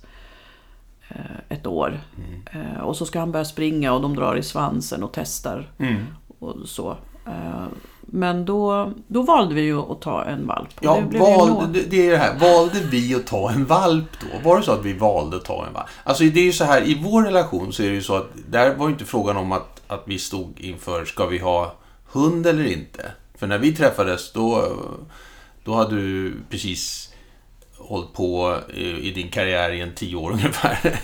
eh, 1.09 1.15
ett 1.49 1.67
år. 1.67 1.99
Eh, 2.51 2.81
och 2.81 2.97
så 2.97 3.05
ska 3.05 3.19
han 3.19 3.31
börja 3.31 3.45
springa 3.45 3.93
och 3.93 4.01
de 4.01 4.15
drar 4.15 4.35
i 4.35 4.43
svansen 4.43 5.03
och 5.03 5.11
testar 5.13 5.69
Mm. 5.79 6.05
och 6.39 6.55
så. 6.65 6.97
Eh, 8.13 8.17
men 8.19 8.45
då, 8.45 8.91
då 9.07 9.21
valde 9.21 9.55
vi 9.55 9.61
ju 9.61 9.79
att 9.79 10.01
ta 10.01 10.23
en 10.23 10.47
valp. 10.47 10.69
Ja, 10.79 11.03
det 11.11 11.17
ju 11.17 11.23
valde, 11.23 11.53
nå- 11.53 11.65
det, 11.73 11.81
det 11.81 12.07
är 12.07 12.11
det 12.11 12.17
här. 12.17 12.39
Valde 12.39 12.79
vi 12.91 13.15
att 13.15 13.27
ta 13.27 13.51
en 13.51 13.65
valp 13.65 14.17
då? 14.21 14.49
Var 14.49 14.57
det 14.57 14.63
så 14.63 14.71
att 14.71 14.85
vi 14.85 14.93
valde 14.93 15.37
att 15.37 15.45
ta 15.45 15.65
en 15.67 15.73
valp? 15.73 15.87
Alltså 16.03 16.23
det 16.23 16.39
är 16.39 16.43
ju 16.43 16.53
så 16.53 16.63
här, 16.63 16.81
i 16.81 17.01
vår 17.03 17.23
relation 17.23 17.73
så 17.73 17.83
är 17.83 17.87
det 17.87 17.93
ju 17.95 18.01
så 18.01 18.15
att 18.15 18.27
där 18.49 18.75
var 18.75 18.87
ju 18.87 18.91
inte 18.93 19.05
frågan 19.05 19.37
om 19.37 19.51
att, 19.51 19.81
att 19.87 20.03
vi 20.05 20.19
stod 20.19 20.59
inför, 20.59 21.05
ska 21.05 21.25
vi 21.25 21.37
ha 21.37 21.75
hund 22.11 22.47
eller 22.47 22.65
inte? 22.65 23.11
För 23.37 23.47
när 23.47 23.57
vi 23.57 23.75
träffades 23.75 24.31
då, 24.33 24.71
då 25.63 25.73
hade 25.73 25.95
du 25.95 26.33
precis 26.49 27.13
hållit 27.77 28.13
på 28.13 28.57
i, 28.73 28.89
i 28.89 29.11
din 29.11 29.29
karriär 29.29 29.71
i 29.71 29.81
en 29.81 29.95
tio 29.95 30.15
år 30.15 30.31
ungefär. 30.33 30.99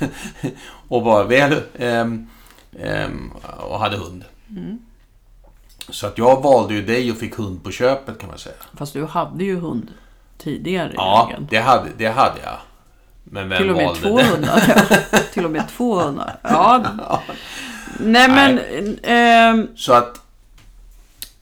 och 0.87 1.03
var 1.03 1.23
väl 1.23 1.61
ehm, 1.77 2.27
ehm, 2.79 3.31
och 3.69 3.79
hade 3.79 3.97
hund. 3.97 4.23
Mm. 4.49 4.77
Så 5.89 6.07
att 6.07 6.17
jag 6.17 6.41
valde 6.43 6.73
ju 6.73 6.81
dig 6.81 7.11
och 7.11 7.17
fick 7.17 7.35
hund 7.35 7.63
på 7.63 7.71
köpet 7.71 8.17
kan 8.19 8.29
man 8.29 8.37
säga. 8.37 8.55
Fast 8.77 8.93
du 8.93 9.05
hade 9.05 9.43
ju 9.43 9.59
hund 9.59 9.87
tidigare 10.37 10.91
Ja, 10.95 11.31
det 11.49 11.57
hade, 11.59 11.89
det 11.97 12.07
hade 12.07 12.39
jag. 12.43 12.57
Men 13.23 13.49
vem 13.49 13.57
Till 13.57 13.69
och 13.69 13.75
med 13.77 13.85
valde 13.85 14.01
två 14.01 14.17
det? 14.17 14.23
hundar. 14.23 14.61
Ja, 15.11 15.17
till 15.33 15.45
och 15.45 15.51
med 15.51 15.63
två 15.77 15.95
hundar. 15.95 16.39
Ja. 16.43 16.83
Nej 17.99 18.29
men... 18.29 18.59
ehm, 19.03 19.67
Så 19.75 19.93
att, 19.93 20.21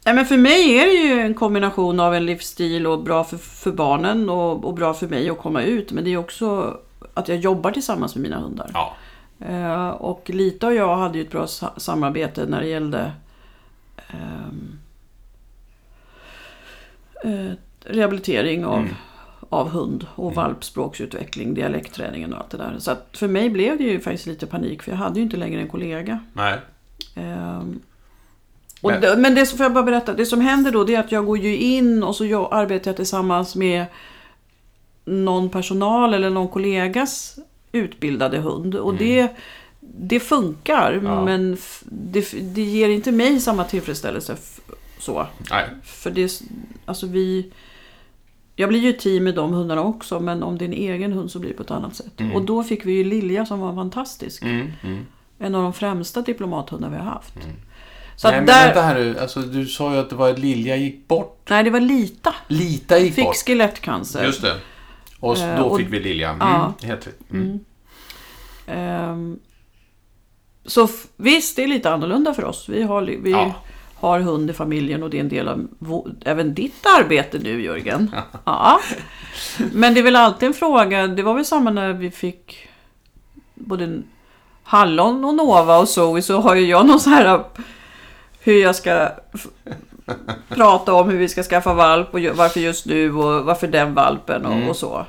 Nej, 0.06 0.14
men 0.16 0.26
för 0.26 0.38
mig 0.38 0.78
är 0.78 0.86
det 0.86 0.92
ju 1.16 1.22
en 1.22 1.34
kombination 1.34 2.00
av 2.00 2.16
en 2.16 2.26
livsstil 2.26 2.88
och 2.88 3.04
bra 3.04 3.24
för, 3.24 3.38
för 3.38 3.72
barnen 3.72 4.30
och, 4.30 4.66
och 4.66 4.74
bra 4.74 4.94
för 4.94 5.08
mig 5.08 5.30
att 5.30 5.38
komma 5.38 5.62
ut. 5.62 5.92
Men 5.92 6.04
det 6.04 6.14
är 6.14 6.18
också 6.18 6.78
att 7.14 7.28
jag 7.28 7.38
jobbar 7.38 7.72
tillsammans 7.72 8.16
med 8.16 8.22
mina 8.24 8.40
hundar. 8.40 8.72
ja. 8.74 8.94
Eh, 9.48 9.90
och 9.90 10.30
Lita 10.30 10.68
och 10.68 10.74
jag 10.76 10.96
hade 10.98 11.18
ju 11.18 11.24
ett 11.24 11.32
bra 11.32 11.48
sa- 11.48 11.74
samarbete 11.78 12.46
när 12.46 12.62
det 12.62 12.68
gällde 12.68 13.12
eh, 17.24 17.52
rehabilitering 17.86 18.66
av, 18.66 18.80
Mm. 18.80 18.94
av 19.50 19.70
hund 19.70 20.08
och 20.16 20.36
valpspråksutveckling, 20.36 21.54
dialektträningen 21.54 22.34
och 22.34 22.40
allt 22.40 22.50
det 22.50 22.58
där. 22.58 22.76
Så 22.80 22.92
att 22.92 23.08
för 23.18 23.28
mig 23.28 23.50
blev 23.50 23.78
det 23.78 23.84
ju 23.84 24.00
faktiskt 24.00 24.26
lite 24.26 24.48
panik 24.48 24.82
för 24.84 24.92
jag 24.92 24.98
hade 24.98 25.20
ju 25.20 25.24
inte 25.24 25.38
längre 25.38 25.62
en 25.62 25.68
kollega. 25.68 26.20
Nej. 26.34 26.60
Ehm, 27.16 27.80
och 28.82 28.92
Men- 28.92 29.02
men, 29.02 29.22
men 29.22 29.36
det 29.36 29.46
som 29.46 29.58
får 29.58 29.64
jag 29.64 29.74
bara 29.74 29.84
berätta, 29.84 30.14
det 30.14 30.26
som 30.26 30.42
händer 30.42 30.72
då 30.72 30.84
det 30.84 30.96
är 30.96 31.00
att 31.00 31.12
jag 31.12 31.26
går 31.26 31.38
ju 31.38 31.58
in 31.58 32.04
och 32.04 32.16
så 32.16 32.26
jag 32.26 32.50
arbetar 32.54 32.90
jag 32.92 32.96
tillsammans 32.96 33.56
med 33.56 33.86
någon 35.06 35.50
personal 35.50 36.14
eller 36.14 36.30
någon 36.30 36.48
kollegas 36.48 37.40
utbildade 37.72 38.38
hund. 38.38 38.76
Och 38.76 38.96
det, 38.96 39.30
det 39.98 40.20
funkar 40.20 40.92
Mm. 40.94 41.06
Ja. 41.06 41.26
men 41.26 41.58
det, 41.86 42.32
det 42.56 42.62
ger 42.62 42.90
inte 42.90 43.12
mig 43.12 43.40
samma 43.40 43.64
tillfredsställelse. 43.64 44.36
Så. 45.00 45.28
Nej. 45.52 45.66
För 45.84 46.12
det, 46.12 46.42
alltså 46.86 47.08
vi... 47.08 47.52
Jag 48.56 48.70
blir 48.70 48.80
ju 48.80 48.94
team 48.94 49.24
med 49.24 49.36
de 49.36 49.54
hundarna 49.54 49.82
också 49.84 50.20
men 50.20 50.44
om 50.44 50.58
det 50.58 50.66
är 50.66 50.68
en 50.68 50.74
egen 50.74 51.14
hund 51.14 51.32
så 51.32 51.40
blir 51.40 51.50
det 51.50 51.56
på 51.58 51.64
ett 51.64 51.72
annat 51.72 51.96
sätt. 51.96 52.20
Mm. 52.20 52.36
Och 52.36 52.42
då 52.42 52.64
fick 52.64 52.86
vi 52.86 52.92
ju 52.94 53.04
Lilja 53.04 53.46
som 53.46 53.60
var 53.60 53.76
fantastisk. 53.76 54.44
Mm, 54.44 54.72
mm. 54.84 55.06
En 55.40 55.56
av 55.56 55.64
de 55.64 55.74
främsta 55.74 56.22
diplomathundar 56.22 56.90
vi 56.90 56.96
har 56.98 57.04
haft. 57.04 57.34
Så 58.16 58.28
Nej, 58.28 58.38
men 58.38 58.46
där... 58.46 58.66
vänta 58.66 58.82
här 58.82 58.96
nu. 58.96 59.20
Alltså, 59.20 59.40
du 59.42 59.66
sa 59.66 59.94
ju 59.94 60.00
att 60.00 60.10
det 60.10 60.16
var 60.16 60.38
Lilja 60.38 60.76
gick 60.76 61.08
bort. 61.08 61.48
Nej, 61.50 61.64
det 61.64 61.70
var 61.70 61.80
Lita. 61.80 62.36
Lita 62.48 63.00
gick 63.00 63.14
Fick 63.16 63.26
bort. 63.26 63.36
skelettcancer. 63.36 64.24
Just 64.26 64.42
det. 64.42 64.56
Och 65.20 65.38
Eh, 65.38 65.58
då 65.60 65.64
och- 65.64 65.78
fick 65.78 65.94
vi 65.94 66.00
Lilja. 66.00 66.30
Mm, 66.30 66.40
Ja. 66.48 66.74
Helt 66.84 67.08
rätt. 67.08 67.20
Så 70.66 70.88
visst, 71.18 71.56
det 71.56 71.64
är 71.64 71.68
lite 71.68 71.92
annorlunda 71.92 72.34
för 72.34 72.46
oss. 72.46 72.70
Vi 72.70 72.84
har, 72.84 73.02
vi 73.02 73.32
Ja. 73.32 73.54
har 73.96 74.20
hund 74.20 74.50
i 74.50 74.54
familjen 74.54 75.04
och 75.04 75.10
det 75.10 75.18
är 75.18 75.22
en 75.22 75.30
del 75.30 75.48
av 75.48 75.68
även 76.26 76.54
ditt 76.54 76.86
arbete 77.00 77.40
nu 77.40 77.62
Jörgen. 77.64 78.12
ja. 78.46 78.80
Men 79.74 79.94
det 79.94 80.00
är 80.00 80.04
väl 80.04 80.16
alltid 80.16 80.48
en 80.48 80.54
fråga. 80.54 81.08
Det 81.08 81.24
var 81.24 81.34
väl 81.34 81.46
samma 81.46 81.72
när 81.72 81.94
vi 81.94 82.12
fick 82.12 82.68
både 83.54 84.02
Hallon 84.64 85.26
och 85.26 85.36
Nova 85.36 85.78
och 85.78 85.90
Zoe 85.90 86.22
så 86.22 86.40
har 86.42 86.56
ju 86.56 86.66
jag 86.68 86.86
någon 86.88 87.00
så 87.00 87.10
här 87.10 87.44
hur 88.40 88.62
jag 88.62 88.76
ska 88.76 89.10
prata 90.50 90.94
om 90.94 91.10
hur 91.10 91.18
vi 91.18 91.28
ska 91.30 91.44
skaffa 91.44 91.74
valp 91.74 92.14
och 92.14 92.20
varför 92.22 92.60
just 92.60 92.86
nu 92.86 93.14
och 93.16 93.46
varför 93.46 93.68
den 93.68 93.94
valpen 93.94 94.46
och, 94.46 94.54
Mm. 94.54 94.70
och 94.70 94.76
så. 94.76 95.06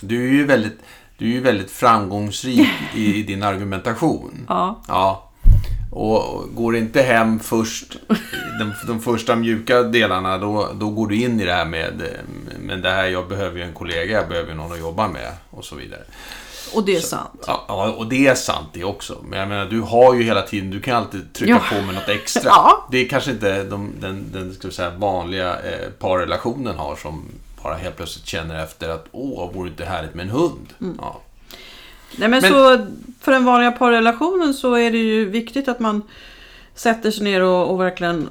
Du 0.00 0.28
är 0.28 0.32
ju 0.32 0.44
väldigt, 0.44 0.78
du 1.20 1.26
är 1.26 1.30
ju 1.30 1.40
väldigt 1.40 1.70
framgångsrik 1.70 2.68
i, 2.94 3.14
i 3.16 3.22
din 3.22 3.42
argumentation. 3.42 4.46
Ja. 4.48 4.82
Ja. 4.88 5.26
Och 5.92 6.48
går 6.54 6.72
det 6.72 6.78
inte 6.78 7.02
hem 7.02 7.40
först, 7.40 7.96
de, 8.58 8.72
de 8.86 9.00
första 9.00 9.36
mjuka 9.36 9.82
delarna, 9.82 10.38
då, 10.38 10.68
då 10.74 10.90
går 10.90 11.06
du 11.06 11.16
in 11.22 11.40
i 11.40 11.44
det 11.44 11.52
här 11.52 11.64
med, 11.64 12.02
men 12.60 12.82
det 12.82 12.90
här, 12.90 13.06
jag 13.06 13.28
behöver 13.28 13.58
ju 13.58 13.64
en 13.64 13.72
kollega, 13.72 14.12
jag 14.20 14.28
behöver 14.28 14.54
någon 14.54 14.72
att 14.72 14.78
jobba 14.80 15.08
med 15.08 15.32
och 15.50 15.64
så 15.64 15.76
vidare. 15.76 16.02
Och 16.74 16.84
det 16.84 16.96
är 16.96 17.00
sant. 17.00 17.44
Ja, 17.46 17.94
och 17.98 18.06
det 18.08 18.26
är 18.26 18.34
sant 18.34 18.68
det 18.72 18.84
också. 18.84 19.18
Men 19.28 19.38
jag 19.38 19.48
menar, 19.48 19.64
du 19.66 19.80
har 19.80 20.14
ju 20.14 20.22
hela 20.22 20.42
tiden, 20.42 20.70
du 20.70 20.80
kan 20.80 20.96
alltid 20.96 21.32
trycka 21.32 21.52
Ja. 21.52 21.76
på 21.76 21.86
med 21.86 21.94
något 21.94 22.08
extra. 22.08 22.42
Ja. 22.50 22.88
Det 22.90 22.98
är 22.98 23.08
kanske 23.08 23.30
inte 23.30 23.64
de, 23.64 23.92
den, 24.00 24.26
den 24.32 24.54
ska 24.54 24.70
säga, 24.70 24.90
vanliga 24.90 25.54
eh, 25.54 25.88
parrelationen 25.98 26.76
har 26.78 26.96
som 26.96 27.24
bara 27.62 27.74
helt 27.74 27.96
plötsligt 27.96 28.26
känner 28.26 28.62
efter 28.64 28.88
att 28.88 29.06
åh, 29.12 29.52
vore 29.52 29.68
det 29.68 29.70
inte 29.70 29.84
härligt 29.84 30.14
med 30.14 30.22
en 30.24 30.30
hund? 30.30 30.72
Mm. 30.80 30.96
Ja. 31.00 31.20
Nej, 32.18 32.28
men, 32.28 32.40
Men- 32.42 32.42
så 32.50 32.86
för 33.20 33.32
den 33.32 33.44
vanliga 33.44 33.72
parrelationen 33.72 34.54
så 34.54 34.74
är 34.74 34.90
det 34.90 34.98
ju 34.98 35.24
viktigt 35.24 35.68
att 35.68 35.80
man 35.80 36.02
sätter 36.74 37.10
sig 37.10 37.24
ner 37.24 37.42
och, 37.42 37.70
och 37.70 37.80
verkligen 37.80 38.28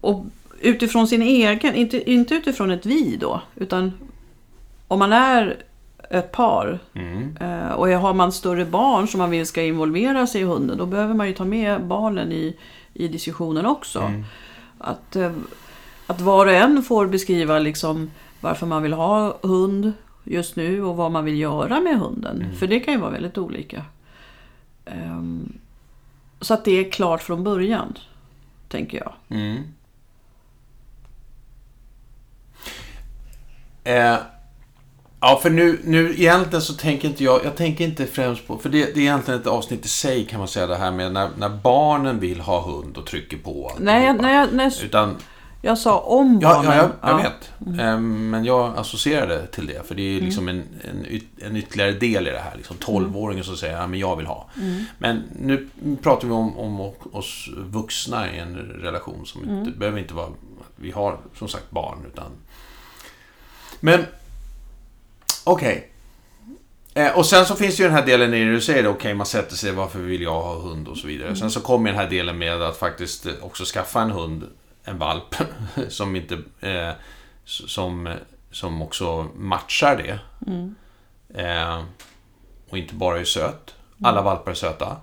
och 0.00 0.24
utifrån 0.60 1.08
sin 1.08 1.22
egen, 1.22 1.74
inte, 1.74 2.10
inte 2.10 2.34
utifrån 2.34 2.70
ett 2.70 2.86
vi 2.86 3.16
då, 3.16 3.40
utan 3.54 3.92
om 4.88 4.98
man 4.98 5.12
är 5.12 5.56
ett 6.10 6.32
par 6.32 6.78
Mm. 6.94 7.36
eh, 7.40 7.70
och 7.72 7.88
har 7.88 8.14
man 8.14 8.32
större 8.32 8.64
barn 8.64 9.08
som 9.08 9.18
man 9.18 9.30
vill 9.30 9.46
ska 9.46 9.62
involvera 9.62 10.26
sig 10.26 10.40
i 10.40 10.44
hunden, 10.44 10.78
då 10.78 10.86
behöver 10.86 11.14
man 11.14 11.26
ju 11.26 11.32
ta 11.32 11.44
med 11.44 11.84
barnen 11.86 12.32
i, 12.32 12.56
i 12.92 13.08
diskussionen 13.08 13.66
också. 13.66 14.00
Mm. 14.00 14.24
Att, 14.78 15.16
eh, 15.16 15.32
att 16.06 16.20
var 16.20 16.46
och 16.46 16.52
en 16.52 16.82
får 16.82 17.06
beskriva 17.06 17.58
liksom 17.58 18.10
varför 18.40 18.66
man 18.66 18.82
vill 18.82 18.92
ha 18.92 19.38
hund 19.42 19.92
just 20.24 20.56
nu 20.56 20.82
och 20.82 20.96
vad 20.96 21.12
man 21.12 21.24
vill 21.24 21.40
göra 21.40 21.80
med 21.80 21.98
hunden. 21.98 22.42
Mm. 22.42 22.56
För 22.56 22.66
det 22.66 22.80
kan 22.80 22.94
ju 22.94 23.00
vara 23.00 23.10
väldigt 23.10 23.38
olika. 23.38 23.84
Ehm, 24.84 25.52
så 26.40 26.54
att 26.54 26.64
det 26.64 26.86
är 26.86 26.90
klart 26.90 27.22
från 27.22 27.44
början, 27.44 27.98
tänker 28.68 28.98
jag. 28.98 29.12
Mm. 29.28 29.62
Eh, 33.84 34.18
ja, 35.20 35.38
för 35.42 35.50
nu, 35.50 35.80
nu 35.84 36.14
egentligen 36.16 36.62
så 36.62 36.74
tänker 36.74 37.08
inte 37.08 37.24
jag, 37.24 37.44
jag 37.44 37.56
tänker 37.56 37.84
inte 37.84 38.06
främst 38.06 38.46
på, 38.46 38.58
för 38.58 38.68
det, 38.68 38.94
det 38.94 39.00
är 39.00 39.02
egentligen 39.02 39.40
ett 39.40 39.46
avsnitt 39.46 39.84
i 39.84 39.88
sig 39.88 40.26
kan 40.26 40.38
man 40.38 40.48
säga 40.48 40.66
det 40.66 40.76
här 40.76 40.90
med 40.90 41.12
när, 41.12 41.30
när 41.38 41.48
barnen 41.48 42.20
vill 42.20 42.40
ha 42.40 42.62
hund 42.62 42.96
och 42.96 43.06
trycker 43.06 43.36
på. 43.36 43.72
Nej, 43.78 44.14
nej, 44.20 44.48
nej, 44.52 44.70
Utan, 44.84 45.16
jag 45.62 45.78
sa 45.78 45.98
om 45.98 46.38
ja, 46.42 46.54
barnen. 46.54 46.70
ja, 46.72 46.76
jag, 47.02 47.10
jag 47.12 47.20
Ja. 47.24 47.30
vet. 47.68 47.80
Eh, 47.80 47.98
men 48.00 48.44
jag 48.44 48.76
associerade 48.78 49.46
till 49.46 49.66
det, 49.66 49.86
för 49.86 49.94
det 49.94 50.02
Mm. 50.10 50.22
är 50.22 50.26
liksom 50.26 50.48
en, 50.48 50.62
en, 50.90 51.06
yt, 51.06 51.24
en 51.42 51.56
ytterligare 51.56 51.92
del 51.92 52.28
i 52.28 52.30
det 52.30 52.38
här. 52.38 52.56
Liksom 52.56 52.76
12-åringen 52.76 53.42
som 53.44 53.56
säger 53.56 53.76
ja, 53.76 53.86
men 53.86 53.98
jag 54.00 54.16
vill 54.16 54.26
ha. 54.26 54.48
Mm. 54.56 54.84
Men 54.98 55.22
nu 55.40 55.68
pratar 56.02 56.28
vi 56.28 56.34
om, 56.34 56.58
om 56.58 56.80
oss 57.12 57.48
vuxna 57.56 58.32
i 58.34 58.38
en 58.38 58.56
relation 58.56 59.26
som 59.26 59.42
Mm. 59.42 59.58
inte, 59.58 59.70
det 59.70 59.76
behöver 59.76 59.98
inte 59.98 60.14
vara 60.14 60.26
att 60.26 60.32
vi 60.76 60.90
har 60.90 61.18
som 61.38 61.48
sagt 61.48 61.70
barn 61.70 61.98
utan 62.12 62.30
Men 63.80 64.04
Okej 65.44 65.88
eh, 66.94 67.16
Och 67.18 67.26
sen 67.26 67.46
så 67.46 67.54
finns 67.56 67.76
det 67.76 67.82
ju 67.82 67.88
den 67.88 67.96
här 67.98 68.06
delen 68.06 68.34
i 68.34 68.44
det 68.44 68.52
du 68.52 68.60
säger 68.60 68.86
okej 68.88 69.14
man 69.14 69.26
sätter 69.26 69.56
sig 69.56 69.72
varför 69.72 69.98
vill 69.98 70.22
jag 70.22 70.42
ha 70.42 70.54
hund 70.58 70.88
och 70.88 70.96
så 70.96 71.06
vidare. 71.06 71.26
Mm. 71.28 71.36
Sen 71.36 71.50
så 71.50 71.60
kommer 71.60 71.90
den 71.90 72.00
här 72.00 72.10
delen 72.10 72.38
med 72.38 72.62
att 72.62 72.76
faktiskt 72.76 73.26
också 73.42 73.64
skaffa 73.64 74.02
en 74.02 74.10
hund 74.10 74.44
En 74.88 74.98
valp 74.98 75.34
som 75.88 76.16
inte 76.16 76.34
eh, 76.60 76.90
som, 77.44 78.14
som 78.50 78.82
också 78.82 79.26
matchar 79.36 79.96
det. 79.96 80.18
Mm. 80.50 80.74
Eh, 81.34 81.84
och 82.70 82.78
inte 82.78 82.94
bara 82.94 83.20
är 83.20 83.24
söt. 83.24 83.74
Alla 84.02 84.22
valpar 84.22 84.50
är 84.50 84.54
söta. 84.54 84.96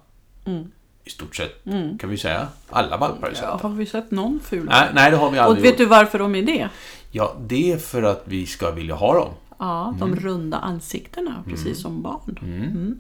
Mm. 0.46 0.72
I 1.06 1.10
stort 1.10 1.36
sett 1.36 1.66
Mm. 1.66 1.98
kan 1.98 2.10
vi 2.10 2.18
säga. 2.18 2.48
Alla 2.70 2.98
valpar 2.98 3.28
är 3.28 3.32
Ja, 3.32 3.38
söta. 3.38 3.68
har 3.68 3.70
vi 3.76 3.86
sett 3.86 4.12
någon 4.12 4.40
ful? 4.44 4.66
Nej, 4.70 4.90
nej, 4.94 5.12
det 5.12 5.18
har 5.18 5.32
vi 5.32 5.40
Och 5.40 5.44
aldrig 5.44 5.62
vet 5.64 5.72
gjort. 5.72 5.78
du 5.78 5.86
varför 5.86 6.20
de 6.20 6.36
är 6.36 6.42
det? 6.44 6.70
Ja, 7.12 7.36
det 7.42 7.72
är 7.72 7.78
för 7.78 8.04
att 8.04 8.22
vi 8.26 8.46
ska 8.46 8.72
vilja 8.72 8.96
ha 8.96 9.14
dem. 9.14 9.34
Ja, 9.60 9.96
de 10.00 10.16
runda 10.16 10.58
ansiktena, 10.58 11.44
precis 11.48 11.82
som 11.82 12.02
barn. 12.02 12.38
Mm. 12.42 13.00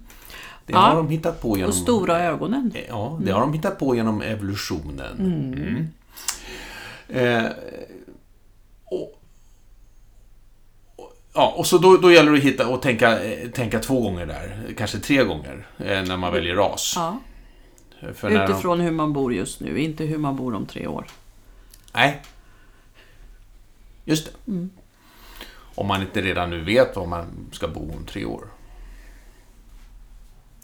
Det 0.66 0.74
Ja. 0.74 0.80
har 0.80 0.96
de 0.96 1.10
hittat 1.10 1.42
på 1.42 1.58
genom... 1.58 1.70
Och 1.70 1.76
stora 1.76 2.20
ögonen. 2.22 2.74
Ja, 2.90 3.20
det 3.24 3.32
har 3.32 3.40
de 3.42 3.54
hittat 3.54 3.80
på 3.80 3.96
genom 3.96 4.22
evolutionen. 4.22 5.92
Eh, 7.14 7.46
och, 8.86 9.22
och, 10.96 11.14
ja, 11.34 11.54
och 11.58 11.68
så 11.68 11.78
då, 11.78 11.98
då 11.98 12.12
gäller 12.12 12.32
det 12.32 12.38
att 12.38 12.44
hitta 12.44 12.68
och 12.68 12.82
tänka, 12.82 13.24
eh, 13.24 13.50
tänka 13.50 13.80
två 13.80 14.02
gånger 14.02 14.26
där. 14.26 14.74
Kanske 14.78 15.00
tre 15.00 15.24
gånger 15.24 15.68
eh, 15.78 16.04
när 16.04 16.18
man 16.18 16.34
väljer 16.34 16.56
ras. 16.56 16.94
Ja, 16.96 17.20
när 18.00 18.30
de, 18.30 18.52
utifrån 18.52 18.80
hur 18.80 18.92
man 18.92 19.14
bor 19.14 19.34
just 19.34 19.60
nu, 19.60 19.80
inte 19.80 20.04
hur 20.04 20.18
man 20.18 20.36
bor 20.36 20.56
om 20.56 20.66
tre 20.66 20.88
år. 20.88 21.06
Nej. 21.94 22.22
Just 24.06 24.26
det. 24.26 24.52
Mm. 24.52 24.70
Om 25.76 25.88
man 25.88 26.02
inte 26.02 26.22
redan 26.22 26.50
nu 26.50 26.62
vet 26.62 26.96
var 26.96 27.06
man 27.06 27.50
ska 27.52 27.68
bo 27.68 27.80
om 27.98 28.06
tre 28.06 28.26
år. 28.26 28.48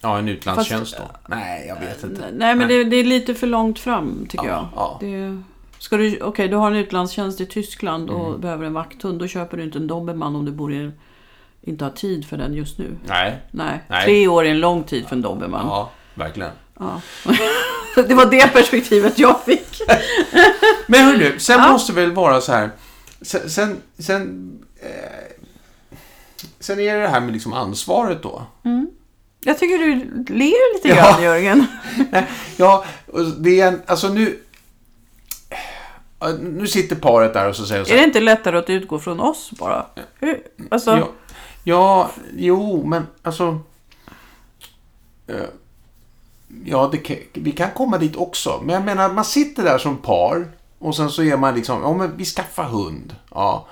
Ja, 0.01 0.19
en 0.19 0.29
utlandstjänst 0.29 0.97
då? 0.97 1.03
Nej, 1.27 1.67
jag 1.67 1.79
vet 1.79 2.03
inte. 2.03 2.31
Nej, 2.33 2.55
men 2.55 2.67
det, 2.67 2.83
det 2.83 2.95
är 2.95 3.03
lite 3.03 3.35
för 3.35 3.47
långt 3.47 3.79
fram 3.79 4.25
tycker 4.29 4.47
Ja, 4.47 4.51
jag. 4.51 4.67
ja. 4.75 4.97
Det, 5.01 5.43
ska 5.79 5.97
du, 5.97 6.21
okej, 6.21 6.47
du 6.47 6.55
har 6.55 6.71
en 6.71 6.77
utlandstjänst 6.77 7.41
i 7.41 7.45
Tyskland 7.45 8.09
och 8.09 8.27
Mm. 8.27 8.41
behöver 8.41 8.65
en 8.65 8.73
vakthund. 8.73 9.19
Då 9.19 9.27
köper 9.27 9.57
du 9.57 9.63
inte 9.63 9.77
en 9.77 9.87
dobermann 9.87 10.35
om 10.35 10.45
du 10.45 10.51
bor 10.51 10.73
i, 10.73 10.91
inte 11.61 11.83
har 11.83 11.91
tid 11.91 12.25
för 12.27 12.37
den 12.37 12.53
just 12.53 12.77
nu. 12.77 12.97
Nej. 13.07 13.37
Nej, 13.51 13.83
Nej. 13.89 14.05
tre 14.05 14.27
år 14.27 14.45
är 14.45 14.49
en 14.49 14.59
lång 14.59 14.83
tid 14.83 15.07
för 15.07 15.15
en 15.15 15.21
dobermann. 15.21 15.65
Ja, 15.67 15.91
verkligen. 16.13 16.51
Ja. 16.79 17.01
det 18.07 18.13
var 18.13 18.25
det 18.25 18.53
perspektivet 18.53 19.19
jag 19.19 19.43
fick. 19.43 19.81
Men 20.87 21.05
hörru, 21.05 21.39
sen 21.39 21.59
Ja. 21.59 21.71
måste 21.71 21.93
väl 21.93 22.11
vara 22.11 22.41
så 22.41 22.51
här. 22.51 22.69
Sen, 23.21 23.49
sen, 23.49 23.77
sen, 23.97 24.51
eh, 24.81 24.89
sen 26.59 26.79
är 26.79 26.95
det 26.95 27.01
det 27.01 27.07
här 27.07 27.19
med 27.21 27.33
liksom 27.33 27.53
ansvaret 27.53 28.23
då. 28.23 28.43
Jag 29.43 29.59
tycker 29.59 29.77
du 29.77 29.95
ler 30.33 30.73
lite 30.75 30.87
Ja. 30.87 30.95
grann 30.95 31.23
Jörgen. 31.23 31.65
Nej, 32.11 32.27
ja, 32.57 32.85
det 33.37 33.61
är 33.61 33.67
en, 33.67 33.81
alltså 33.85 34.07
nu... 34.09 34.39
Nu 36.39 36.67
sitter 36.67 36.95
paret 36.95 37.33
där 37.33 37.49
och 37.49 37.55
så 37.55 37.65
säger 37.65 37.83
så 37.83 37.89
Är 37.91 37.95
här, 37.95 38.01
det 38.01 38.07
inte 38.07 38.19
lättare 38.19 38.57
att 38.57 38.69
utgå 38.69 38.99
från 38.99 39.19
oss 39.19 39.51
bara? 39.51 39.85
Hur? 40.19 40.41
Alltså, 40.71 40.91
Ja, 40.91 41.09
ja, 41.63 42.09
jo, 42.35 42.83
men 42.85 43.07
alltså... 43.23 43.59
eh, 45.27 45.35
Ja, 46.65 46.89
det, 46.91 47.19
vi 47.33 47.51
kan 47.51 47.71
komma 47.71 47.97
dit 47.97 48.15
också. 48.15 48.61
Men 48.63 48.75
jag 48.75 48.85
menar, 48.85 49.13
man 49.13 49.25
sitter 49.25 49.63
där 49.63 49.77
som 49.77 49.97
par 49.97 50.47
och 50.79 50.95
sen 50.95 51.09
så 51.09 51.23
är 51.23 51.37
man 51.37 51.55
liksom, 51.55 51.81
ja 51.81 51.93
men 51.93 52.17
vi 52.17 52.25
skaffar 52.25 52.63
hund. 52.63 53.15
Ja. 53.31 53.67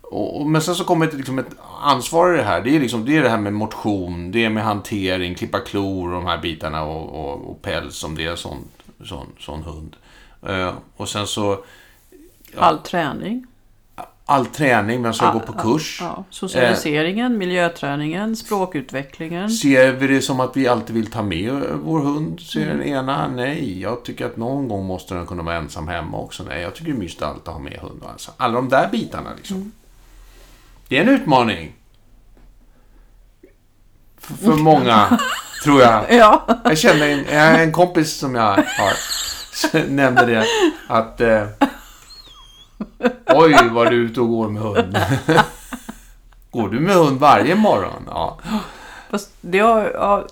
Och, 0.00 0.40
och, 0.40 0.46
men 0.46 0.62
sen 0.62 0.74
så 0.74 0.84
kommer 0.84 1.06
det 1.06 1.16
liksom 1.16 1.38
ett 1.38 1.46
ansvar 1.82 2.34
i 2.34 2.36
det 2.36 2.42
här. 2.42 2.60
Det 2.60 2.76
är, 2.76 2.80
liksom, 2.80 3.04
det 3.04 3.16
är 3.16 3.22
det 3.22 3.28
här 3.28 3.38
med 3.38 3.52
motion, 3.52 4.30
det 4.32 4.44
är 4.44 4.50
med 4.50 4.64
hantering, 4.64 5.34
klippa 5.34 5.58
klor 5.60 6.08
och 6.08 6.14
de 6.14 6.26
här 6.26 6.38
bitarna 6.38 6.84
och, 6.84 7.24
och, 7.24 7.50
och 7.50 7.62
päls 7.62 8.04
om 8.04 8.14
det 8.14 8.24
är 8.24 8.36
sån, 8.36 8.58
sån, 9.04 9.26
sån 9.38 9.62
hund. 9.62 9.96
Eh, 10.46 10.72
och 10.96 11.08
sen 11.08 11.26
så 11.26 11.64
all 12.58 12.78
träning. 12.78 13.46
all 14.26 14.46
träning, 14.46 15.02
vem 15.02 15.12
ska 15.12 15.24
Ja, 15.24 15.32
gå 15.32 15.40
på 15.40 15.52
kurs. 15.52 15.98
Ja, 16.02 16.24
socialiseringen, 16.30 17.38
miljöträningen, 17.38 18.36
språkutvecklingen. 18.36 19.50
Ser 19.50 19.92
vi 19.92 20.06
det 20.06 20.22
som 20.22 20.40
att 20.40 20.56
vi 20.56 20.68
alltid 20.68 20.94
vill 20.96 21.10
ta 21.10 21.22
med 21.22 21.62
vår 21.84 22.00
hund? 22.00 22.40
Ser 22.40 22.66
den 22.66 22.82
ena? 22.82 23.28
Nej, 23.28 23.80
jag 23.80 24.04
tycker 24.04 24.26
att 24.26 24.36
någon 24.36 24.68
gång 24.68 24.86
måste 24.86 25.14
den 25.14 25.26
kunna 25.26 25.42
vara 25.42 25.56
ensam 25.56 25.88
hemma 25.88 26.18
också. 26.18 26.42
Nej, 26.42 26.62
jag 26.62 26.74
tycker 26.74 26.90
det 26.92 26.96
är 26.96 27.00
mysigt 27.00 27.22
att 27.22 27.28
alltid 27.28 27.52
ha 27.52 27.58
med 27.58 27.78
hund. 27.82 28.02
Alltså, 28.12 28.30
alla 28.36 28.54
de 28.54 28.68
där 28.68 28.88
bitarna 28.88 29.30
liksom. 29.36 29.72
Det 30.88 30.98
är 30.98 31.02
en 31.02 31.08
utmaning. 31.08 31.72
F- 34.22 34.32
för 34.42 34.52
många, 34.56 35.18
tror 35.64 35.80
jag. 35.82 36.04
Ja, 36.14 36.46
Jag 36.64 36.78
känner 36.78 37.08
en, 37.08 37.56
en 37.60 37.72
kompis 37.72 38.12
som 38.12 38.34
jag 38.34 38.42
har 38.56 38.92
nämnde 39.88 40.26
det 40.26 40.46
att 40.88 41.20
eh, 41.20 41.42
Oj, 43.26 43.68
vad 43.70 43.90
du 43.90 43.96
är 43.96 44.04
ute 44.04 44.20
och 44.20 44.28
går 44.28 44.48
med 44.48 44.62
hund. 44.62 44.98
Går 46.50 46.68
du 46.68 46.80
med 46.80 46.94
hund 46.94 47.20
varje 47.20 47.54
morgon? 47.54 48.02
Ja. 48.06 48.38
fast 49.10 49.30
det 49.40 49.58
har, 49.58 49.94
har, 49.98 50.26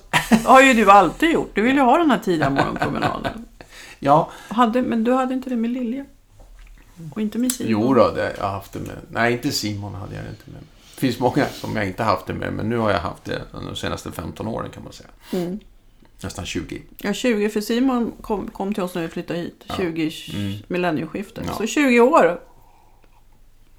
har 0.44 0.62
ju 0.62 0.74
du 0.74 0.90
alltid 0.90 1.30
gjort. 1.30 1.50
Du 1.54 1.62
vill 1.62 1.74
ju 1.74 1.82
ha 1.82 1.98
den 1.98 2.10
här 2.10 2.18
tidiga 2.18 2.50
morgonpromenaden. 2.50 3.46
Ja, 3.98 4.30
Hade, 4.48 4.82
men 4.82 5.04
du 5.04 5.12
hade 5.12 5.34
inte 5.34 5.50
det 5.50 5.56
med 5.56 5.70
Lilja? 5.70 6.04
Och 7.14 7.20
inte 7.20 7.38
med 7.38 7.52
Simon? 7.52 7.72
jo 7.72 7.94
då, 7.94 8.10
det, 8.10 8.34
jag 8.38 8.44
har 8.44 8.52
haft 8.52 8.72
det 8.72 8.78
med. 8.80 8.96
Nej, 9.10 9.32
inte 9.32 9.50
Simon 9.52 9.94
hade 9.94 10.14
jag 10.14 10.24
inte 10.24 10.50
med. 10.50 10.60
Det 10.94 11.00
finns 11.00 11.18
många 11.18 11.46
som 11.46 11.76
jag 11.76 11.86
inte 11.86 12.02
haft 12.02 12.26
det 12.26 12.34
med, 12.34 12.52
men 12.52 12.68
nu 12.68 12.78
har 12.78 12.90
jag 12.90 12.98
haft 12.98 13.24
det 13.24 13.42
de 13.52 13.76
senaste 13.76 14.12
15 14.12 14.46
åren 14.48 14.70
kan 14.70 14.84
man 14.84 14.92
säga. 14.92 15.08
Mm. 15.32 15.60
Nästan 16.22 16.46
20. 16.46 16.82
Ja, 16.98 17.12
20, 17.12 17.48
för 17.48 17.60
Simon 17.60 18.12
kom, 18.20 18.50
kom 18.50 18.74
till 18.74 18.82
oss 18.82 18.94
när 18.94 19.02
vi 19.02 19.08
flyttade 19.08 19.38
hit. 19.38 19.64
20, 19.76 20.10
Mm. 20.34 20.52
millennieskiftet. 20.68 21.44
Ja. 21.48 21.54
Så 21.54 21.66
20 21.66 22.00
år 22.00 22.40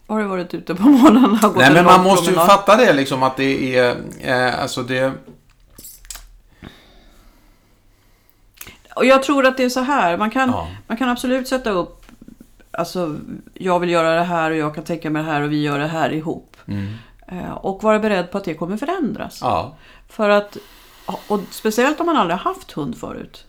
har 0.08 0.20
du 0.20 0.26
varit 0.26 0.54
ute 0.54 0.76
på 0.76 0.84
morgnarna 0.90 1.34
och 1.34 1.54
gått 1.54 1.58
Nej, 1.58 1.68
en 1.68 1.74
men 1.74 1.86
man 1.86 2.04
måste 2.04 2.26
ju 2.26 2.32
promenad. 2.36 2.48
fatta 2.58 2.78
det 2.78 2.94
liksom 2.94 3.24
att 3.24 3.38
det 3.38 3.78
är, 3.78 3.96
eh, 4.22 4.62
alltså 4.62 4.84
det... 4.84 5.12
Och 8.96 9.06
jag 9.06 9.24
tror 9.24 9.46
att 9.46 9.58
det 9.58 9.64
är 9.64 9.70
så 9.70 9.80
här. 9.80 10.18
Man 10.18 10.32
kan, 10.32 10.50
Ja. 10.50 10.68
man 10.88 10.98
kan 10.98 11.10
absolut 11.10 11.48
sätta 11.48 11.70
upp 11.70 12.00
Alltså, 12.78 13.16
jag 13.54 13.80
vill 13.80 13.90
göra 13.90 14.16
det 14.16 14.24
här 14.24 14.52
och 14.52 14.58
jag 14.58 14.76
kan 14.76 14.84
tänka 14.84 15.10
mig 15.10 15.24
det 15.24 15.30
här 15.32 15.42
och 15.42 15.52
vi 15.52 15.62
gör 15.62 15.80
det 15.80 15.88
här 15.88 16.14
ihop. 16.14 16.58
Mm. 16.68 16.94
Eh, 17.28 17.52
Och 17.52 17.84
vara 17.84 18.00
beredd 18.00 18.32
på 18.32 18.38
att 18.38 18.44
det 18.44 18.54
kommer 18.54 18.78
förändras. 18.78 19.40
Ja. 19.42 19.76
För 20.10 20.30
att, 20.30 20.58
och 21.28 21.40
speciellt 21.50 22.00
om 22.00 22.06
man 22.06 22.16
aldrig 22.18 22.38
har 22.40 22.54
haft 22.54 22.72
hund 22.72 22.98
förut. 22.98 23.46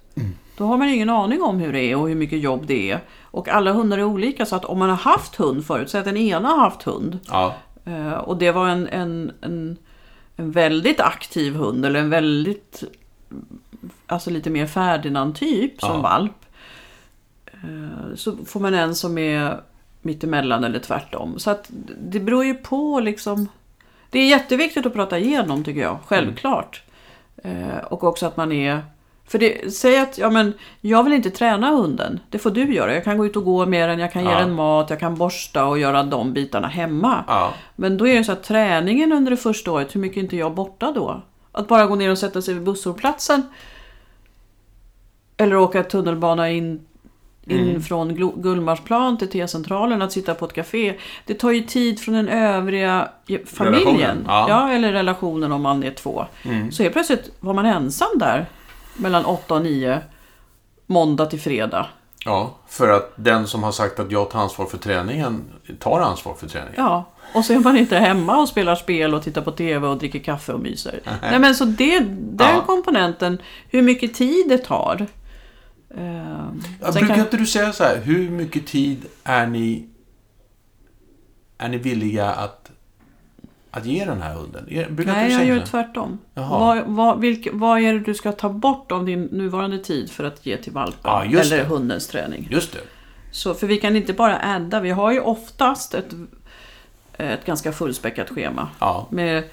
Då 0.57 0.65
har 0.65 0.77
man 0.79 0.89
ingen 0.89 1.11
aning 1.11 1.43
om 1.43 1.59
hur 1.59 1.73
det 1.73 1.81
är 1.83 1.97
och 1.97 2.09
hur 2.09 2.15
mycket 2.15 2.39
jobb 2.41 2.67
det 2.67 2.91
är. 2.91 3.01
Och 3.23 3.49
alla 3.49 3.73
hundar 3.73 3.99
är 3.99 4.05
olika 4.05 4.47
så 4.47 4.57
att 4.57 4.65
om 4.65 4.79
man 4.79 4.91
har 4.91 4.97
haft 4.97 5.35
hund 5.37 5.67
förut, 5.67 5.91
så 5.91 5.99
att 5.99 6.05
den 6.05 6.17
ena 6.17 6.49
har 6.49 6.59
haft 6.59 6.83
hund. 6.83 7.19
Ja. 7.29 7.55
eh, 7.85 8.13
Och 8.13 8.37
det 8.37 8.51
var 8.53 8.69
en, 8.69 8.89
en, 8.89 9.33
en, 9.41 9.77
en 10.37 10.51
väldigt 10.51 11.01
aktiv 11.01 11.55
hund 11.55 11.87
eller 11.87 12.01
en 12.01 12.11
väldigt, 12.11 12.85
alltså 14.07 14.31
lite 14.31 14.51
mer 14.51 14.67
Ferdinand-typ 14.67 15.81
som 15.81 15.91
Ja. 15.97 16.01
valp. 16.03 16.45
Eh, 17.53 18.15
Så 18.17 18.37
får 18.47 18.61
man 18.61 18.75
en 18.75 18.95
som 18.95 19.19
är 19.19 19.61
mittemellan 20.03 20.65
eller 20.65 20.79
tvärtom. 20.79 21.39
Så 21.39 21.51
att 21.51 21.71
det 22.01 22.21
beror 22.21 22.45
ju 22.45 22.55
på 22.55 23.01
liksom 23.01 23.49
Det 24.11 24.19
är 24.19 24.29
jätteviktigt 24.29 24.87
att 24.87 24.93
prata 24.95 25.19
igenom 25.19 25.65
tycker 25.65 25.81
jag, 25.81 25.99
självklart. 26.07 26.83
Eh, 26.87 26.94
och 27.85 28.05
också 28.05 28.27
att 28.27 28.37
man 28.37 28.53
är... 28.53 28.83
För 29.27 29.39
det, 29.39 29.75
säg 29.75 29.99
att 29.99 30.19
ja, 30.19 30.31
men, 30.31 30.53
jag 30.81 31.05
vill 31.05 31.13
inte 31.13 31.31
träna 31.31 31.71
hunden. 31.71 32.21
Det 32.31 32.39
får 32.39 32.51
du 32.51 32.75
göra. 32.75 32.95
Jag 32.95 33.05
kan 33.05 33.19
gå 33.19 33.27
ut 33.27 33.37
och 33.37 33.45
gå 33.45 33.67
med 33.67 33.89
den, 33.89 33.99
jag 33.99 34.13
kan 34.13 34.25
ge 34.25 34.31
Ja. 34.31 34.39
den 34.39 34.53
mat, 34.53 34.91
jag 34.91 35.01
kan 35.01 35.15
borsta 35.15 35.67
och 35.67 35.79
göra 35.79 36.03
de 36.03 36.33
bitarna 36.33 36.69
hemma. 36.69 37.25
Ja. 37.27 37.53
Men 37.77 37.97
då 37.97 38.07
är 38.09 38.19
det 38.19 38.25
så 38.25 38.33
att 38.33 38.43
träningen 38.43 39.13
under 39.13 39.31
det 39.31 39.37
första 39.37 39.73
året, 39.73 39.95
hur 39.95 40.01
mycket 40.01 40.17
är 40.17 40.21
inte 40.21 40.37
jag 40.37 40.55
borta 40.55 40.93
då? 40.93 41.23
Att 41.53 41.69
bara 41.69 41.87
gå 41.87 41.95
ner 41.95 42.11
och 42.11 42.19
sätta 42.19 42.43
sig 42.43 42.55
vid 42.55 42.63
busshållplatsen. 42.63 43.43
Eller 45.37 45.57
åka 45.57 45.83
tunnelbana 45.83 46.51
in 46.51 46.87
Mm. 47.49 47.83
från 47.83 48.33
Gullmarsplan 48.43 49.19
till 49.19 49.31
T-centralen, 49.31 50.03
att 50.03 50.13
sitta 50.13 50.35
på 50.35 50.45
ett 50.45 50.53
café. 50.53 50.95
Det 51.27 51.35
tar 51.35 51.51
ju 51.51 51.61
tid 51.61 52.01
från 52.01 52.15
den 52.15 52.29
övriga 52.29 53.09
familjen. 53.47 53.85
Relationen, 53.87 54.25
ja. 54.29 54.71
eller 54.71 54.93
relationen 54.93 55.53
om 55.53 55.63
man 55.63 55.83
är 55.85 55.91
två. 55.91 56.27
Mm. 56.43 56.73
Så 56.73 56.83
helt 56.83 56.93
plötsligt 56.93 57.31
var 57.41 57.55
man 57.55 57.67
ensam 57.67 58.09
där 58.17 58.47
mellan 58.97 59.25
8 59.25 59.55
och 59.55 59.63
9. 59.63 60.01
Måndag 60.87 61.27
till 61.27 61.41
fredag. 61.41 61.87
ja, 62.25 62.55
för 62.69 62.89
att 62.89 63.13
den 63.17 63.47
som 63.47 63.63
har 63.63 63.73
sagt 63.73 64.01
att 64.01 64.11
jag 64.13 64.31
tar 64.31 64.39
ansvar 64.41 64.67
för 64.67 64.79
träningen 64.79 65.45
tar 65.79 66.01
ansvar 66.01 66.35
för 66.35 66.47
träningen. 66.49 66.75
Ja, 66.77 67.05
och 67.35 67.45
så 67.45 67.53
är 67.53 67.59
man 67.59 67.77
inte 67.77 67.97
hemma 67.97 68.37
och 68.41 68.49
spelar 68.49 68.77
spel 68.77 69.15
och 69.15 69.23
tittar 69.23 69.43
på 69.43 69.51
TV 69.51 69.87
och 69.87 69.97
dricker 69.99 70.19
kaffe 70.19 70.53
och 70.53 70.61
myser. 70.61 71.01
Nej 71.23 71.39
men 71.39 71.55
så 71.55 71.65
det, 71.65 71.99
den 71.99 72.55
Ja. 72.55 72.63
komponenten, 72.67 73.39
hur 73.69 73.83
mycket 73.83 74.15
tid 74.15 74.49
det 74.49 74.59
tar. 74.59 75.07
Eh, 75.99 76.47
Ja, 76.81 76.93
brukar 76.93 77.09
kan- 77.09 77.21
inte 77.21 77.37
du 77.37 77.47
säga 77.47 77.73
så 77.73 77.85
här, 77.85 78.01
hur 78.01 78.31
mycket 78.31 78.67
tid 78.67 79.07
är 79.25 79.47
ni, 79.47 79.87
är 81.59 81.69
ni 81.69 81.77
villiga 81.79 82.31
att, 82.31 82.71
att 83.71 83.87
ge 83.87 84.05
den 84.05 84.23
här 84.23 84.35
hunden? 84.35 84.95
Brukar 84.95 85.13
Nej, 85.13 85.33
jag 85.33 85.45
gör 85.47 85.61
så? 85.61 85.67
tvärtom. 85.67 86.19
Vad, 86.35 86.83
vad, 86.87 87.21
vilk, 87.21 87.49
vad 87.53 87.81
är 87.81 87.93
det 87.93 88.01
du 88.01 88.15
ska 88.15 88.33
ta 88.33 88.49
bort 88.49 88.93
av 88.93 89.05
din 89.05 89.23
nuvarande 89.25 89.79
tid 89.79 90.11
för 90.11 90.25
att 90.25 90.47
ge 90.47 90.57
till 90.57 90.73
valpen? 90.73 91.31
Just 91.31 91.53
eller 91.53 91.63
det. 91.63 91.69
hundens 91.69 92.07
träning? 92.07 92.49
Just 92.51 92.73
det. 92.73 92.81
Så, 93.31 93.55
för 93.55 93.67
vi 93.67 93.77
kan 93.77 93.97
inte 93.97 94.13
bara 94.13 94.39
adda, 94.43 94.81
vi 94.81 94.91
har 94.91 95.13
ju 95.13 95.21
oftast 95.21 95.95
ett, 95.95 96.15
ett 97.17 97.47
ganska 97.47 97.73
fullspäckat 97.73 98.29
schema. 98.31 98.69
Ja. 98.79 99.07
Med, 99.11 99.45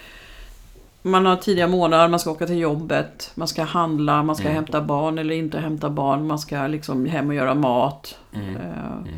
man 1.02 1.26
har 1.26 1.36
tidiga 1.36 1.68
månader, 1.68 2.08
man 2.08 2.20
ska 2.20 2.32
åka 2.32 2.48
till 2.48 2.58
jobbet, 2.60 3.32
man 3.36 3.48
ska 3.48 3.64
handla, 3.64 4.24
man 4.24 4.36
ska 4.36 4.46
Mm. 4.46 4.56
hämta 4.56 4.82
barn 4.82 5.18
eller 5.18 5.36
inte 5.36 5.60
hämta 5.60 5.90
barn, 5.90 6.28
man 6.28 6.40
ska 6.40 6.68
liksom 6.68 7.06
hem 7.06 7.28
och 7.30 7.36
göra 7.36 7.54
mat. 7.56 8.18
Mm. 8.34 8.56
Eh, 8.56 9.16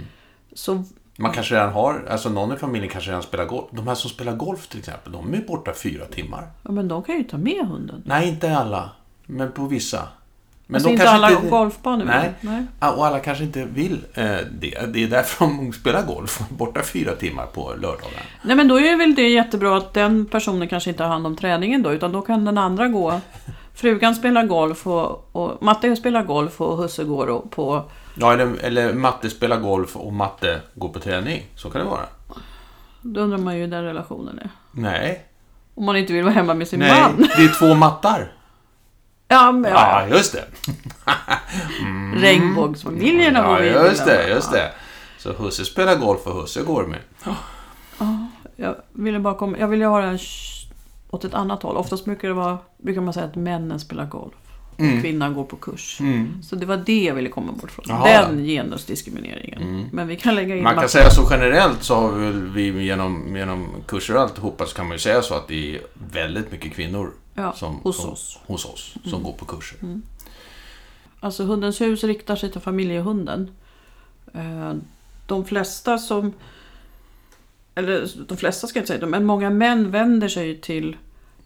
Så 0.56 0.84
Man 1.18 1.32
kanske 1.32 1.56
redan 1.56 1.74
har, 1.74 2.06
alltså 2.10 2.30
någon 2.30 2.54
i 2.54 2.56
familjen 2.56 2.90
kanske 2.92 3.10
redan 3.12 3.24
spelar 3.24 3.46
golf. 3.46 3.66
De 3.72 3.88
här 3.88 3.96
som 3.96 4.10
spelar 4.10 4.36
golf 4.36 4.68
till 4.68 4.80
exempel, 4.80 5.12
de 5.12 5.34
är 5.34 5.42
borta 5.48 5.74
fyra 5.74 6.06
timmar. 6.06 6.48
ja, 6.64 6.72
men 6.72 6.88
de 6.88 7.04
kan 7.04 7.16
ju 7.18 7.24
ta 7.24 7.38
med 7.38 7.68
hunden. 7.68 8.02
Nej, 8.06 8.30
inte 8.30 8.58
alla. 8.58 8.90
Men 9.26 9.52
på 9.52 9.64
vissa. 9.66 10.08
Men 10.68 10.76
alltså 10.76 10.90
inte 10.90 11.10
alla 11.10 11.32
inte... 11.32 11.50
golfbanor. 11.50 12.06
Nej. 12.06 12.34
Nej. 12.42 12.66
Och 12.80 13.06
alla 13.06 13.20
kanske 13.20 13.44
inte 13.44 13.66
vill 13.66 14.06
eh, 14.14 14.24
det. 14.52 14.94
Det 14.94 15.04
är 15.04 15.08
därför 15.08 15.46
de 15.46 15.74
spelar 15.80 16.04
golf. 16.04 16.40
Borta 16.50 16.82
fyra 16.84 17.16
timmar 17.16 17.46
på 17.46 17.74
lördagar. 17.74 18.24
Nej 18.42 18.56
men 18.56 18.68
då 18.68 18.80
är 18.80 18.98
väl 18.98 19.16
det 19.16 19.30
jättebra 19.30 19.78
att 19.78 19.94
den 19.94 20.26
personen 20.26 20.68
kanske 20.68 20.90
inte 20.90 21.04
har 21.04 21.10
hand 21.10 21.28
om 21.28 21.36
träningen 21.36 21.84
då 21.84 21.94
utan 21.94 22.12
då 22.12 22.22
kan 22.22 22.46
den 22.46 22.58
andra 22.58 22.88
gå. 22.88 23.22
Frugan 23.74 24.16
spelar 24.16 24.44
golf 24.44 24.88
och, 24.88 25.36
och 25.36 25.64
Matte 25.64 25.96
spelar 25.96 26.24
golf 26.24 26.62
och 26.62 26.78
husse 26.78 27.04
går 27.04 27.28
och 27.28 27.52
på... 27.52 27.84
Ja, 28.20 28.34
eller, 28.34 28.56
eller 28.62 28.94
matte 28.94 29.30
spelar 29.30 29.58
golf 29.60 29.96
och 29.96 30.14
matte 30.14 30.62
går 30.76 30.90
på 30.90 31.00
träning. 31.00 31.44
Så 31.56 31.70
kan 31.70 31.82
det 31.82 31.88
vara. 31.88 32.06
Då 33.02 33.22
undrar 33.22 33.38
man 33.38 33.56
ju 33.56 33.62
hur 33.62 33.68
den 33.68 33.84
relationen 33.84 34.40
är. 34.40 34.50
Nej. 34.72 35.26
Om 35.76 35.86
man 35.86 35.96
inte 35.98 36.14
vill 36.14 36.24
vara 36.24 36.34
hemma 36.34 36.54
med 36.54 36.68
sin 36.68 36.80
Nej, 36.80 37.02
man. 37.02 37.28
det 37.38 37.44
är 37.44 37.60
två 37.60 37.74
mattar. 37.74 38.32
Ja, 39.34 39.52
men, 39.52 39.72
ja. 39.72 40.06
Ja, 40.10 40.16
just 40.18 40.34
det. 40.34 40.46
Regnbågsfamiljerna 42.16 43.40
Ja, 43.40 43.48
var 43.48 43.60
vi 43.62 43.68
just 43.70 44.06
det, 44.06 44.30
just 44.30 44.52
det. 44.52 44.72
Så 45.18 45.34
husse 45.34 45.66
spelar 45.66 45.96
golf 45.96 46.28
och 46.28 46.42
husse 46.42 46.62
går 46.62 46.86
med. 46.86 47.00
Jag 48.56 48.76
ville 48.92 49.20
bara 49.20 49.34
komma, 49.34 49.58
jag 49.58 49.68
ville 49.68 49.86
ha 49.86 50.02
sh- 50.02 50.68
åt 51.10 51.26
ett 51.26 51.34
annat 51.34 51.64
håll. 51.64 51.78
Oftast 51.78 52.06
brukar 52.06 52.28
det 52.28 52.34
vara, 52.34 52.58
brukar 52.78 53.02
man 53.02 53.14
säga 53.14 53.26
att 53.26 53.36
männen 53.36 53.80
spelar 53.80 54.06
golf. 54.06 54.34
Och 54.74 54.80
Mm. 54.80 55.02
kvinnan 55.02 55.34
går 55.34 55.44
på 55.44 55.56
kurs. 55.56 55.98
Mm. 56.00 56.44
Så 56.44 56.56
det 56.56 56.66
var 56.66 56.78
det 56.78 57.04
jag 57.04 57.16
ville 57.16 57.30
komma 57.30 57.52
bort 57.52 57.72
från. 57.72 57.86
Jaha. 57.88 58.06
Den 58.28 58.44
genusdiskrimineringen. 58.46 59.62
Mm. 59.62 59.86
Men 59.92 60.08
vi 60.08 60.16
kan 60.16 60.36
lägga 60.36 60.56
in 60.56 60.64
Man 60.64 60.76
kan 60.76 60.90
säga 60.90 61.10
så 61.10 61.28
generellt 61.32 61.84
så 61.84 61.96
har 61.96 62.12
vi, 62.54 62.70
vi 62.72 62.84
genom, 62.86 63.36
genom 63.36 63.68
kurser 63.88 64.16
och 64.16 64.22
alltihopa 64.22 64.66
så 64.66 64.76
kan 64.76 64.86
man 64.88 64.96
ju 64.96 65.00
säga 65.00 65.22
så 65.22 65.34
att 65.36 65.48
det 65.48 65.76
är 65.76 65.82
väldigt 66.12 66.52
mycket 66.52 66.74
kvinnor 66.74 67.12
ja, 67.34 67.54
som, 67.54 67.76
hos 67.76 68.02
som, 68.02 68.10
oss. 68.10 68.40
hos 68.48 68.66
oss 68.66 68.94
som 69.06 69.24
går 69.24 69.34
på 69.34 69.46
kurser. 69.46 69.80
Alltså 71.20 71.44
Hundens 71.44 71.82
hus 71.82 72.04
riktar 72.04 72.36
sig 72.36 72.52
till 72.52 72.62
familjehunden. 72.62 73.52
Eh, 74.34 74.74
De 75.26 75.46
flesta 75.46 75.98
som... 75.98 76.34
Eller 77.76 78.10
de 78.28 78.38
flesta 78.38 78.68
ska 78.68 78.80
jag 78.80 78.82
inte 78.84 78.94
säga, 78.94 79.06
men 79.06 79.26
många 79.26 79.50
män 79.50 79.92
vänder 79.92 80.28
sig 80.28 80.62
till 80.62 80.98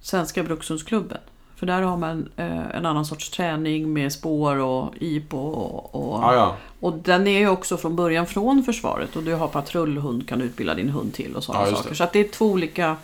Svenska 0.02 0.44
Brukshundsklubben. 0.44 1.18
För 1.56 1.66
där 1.66 1.82
har 1.82 1.98
man 1.98 2.30
eh, 2.36 2.76
en 2.76 2.86
annan 2.86 3.06
sorts 3.06 3.30
träning 3.30 3.94
med 3.94 4.14
spår 4.14 4.56
och 4.58 4.94
IPO 5.00 5.38
och, 5.38 5.96
och, 5.96 6.24
Ja, 6.24 6.36
ja. 6.36 6.56
och 6.80 6.94
den 6.94 7.28
är 7.28 7.40
ju 7.40 7.50
också 7.50 7.78
från 7.78 7.96
början 7.96 8.26
från 8.28 8.64
försvaret 8.64 9.16
och 9.16 9.24
du 9.24 9.34
har 9.34 9.48
patrullhund 9.48 10.28
kan 10.28 10.40
du 10.40 10.46
utbilda 10.46 10.74
din 10.74 10.90
hund 10.90 11.14
till 11.14 11.36
och 11.36 11.44
sådana 11.44 11.66
just 11.66 11.78
saker. 11.78 11.90
det. 11.90 11.96
Så 11.96 12.04
att 12.04 12.14
det 12.14 12.20
är 12.20 12.28
två 12.28 12.46
olika... 12.46 12.98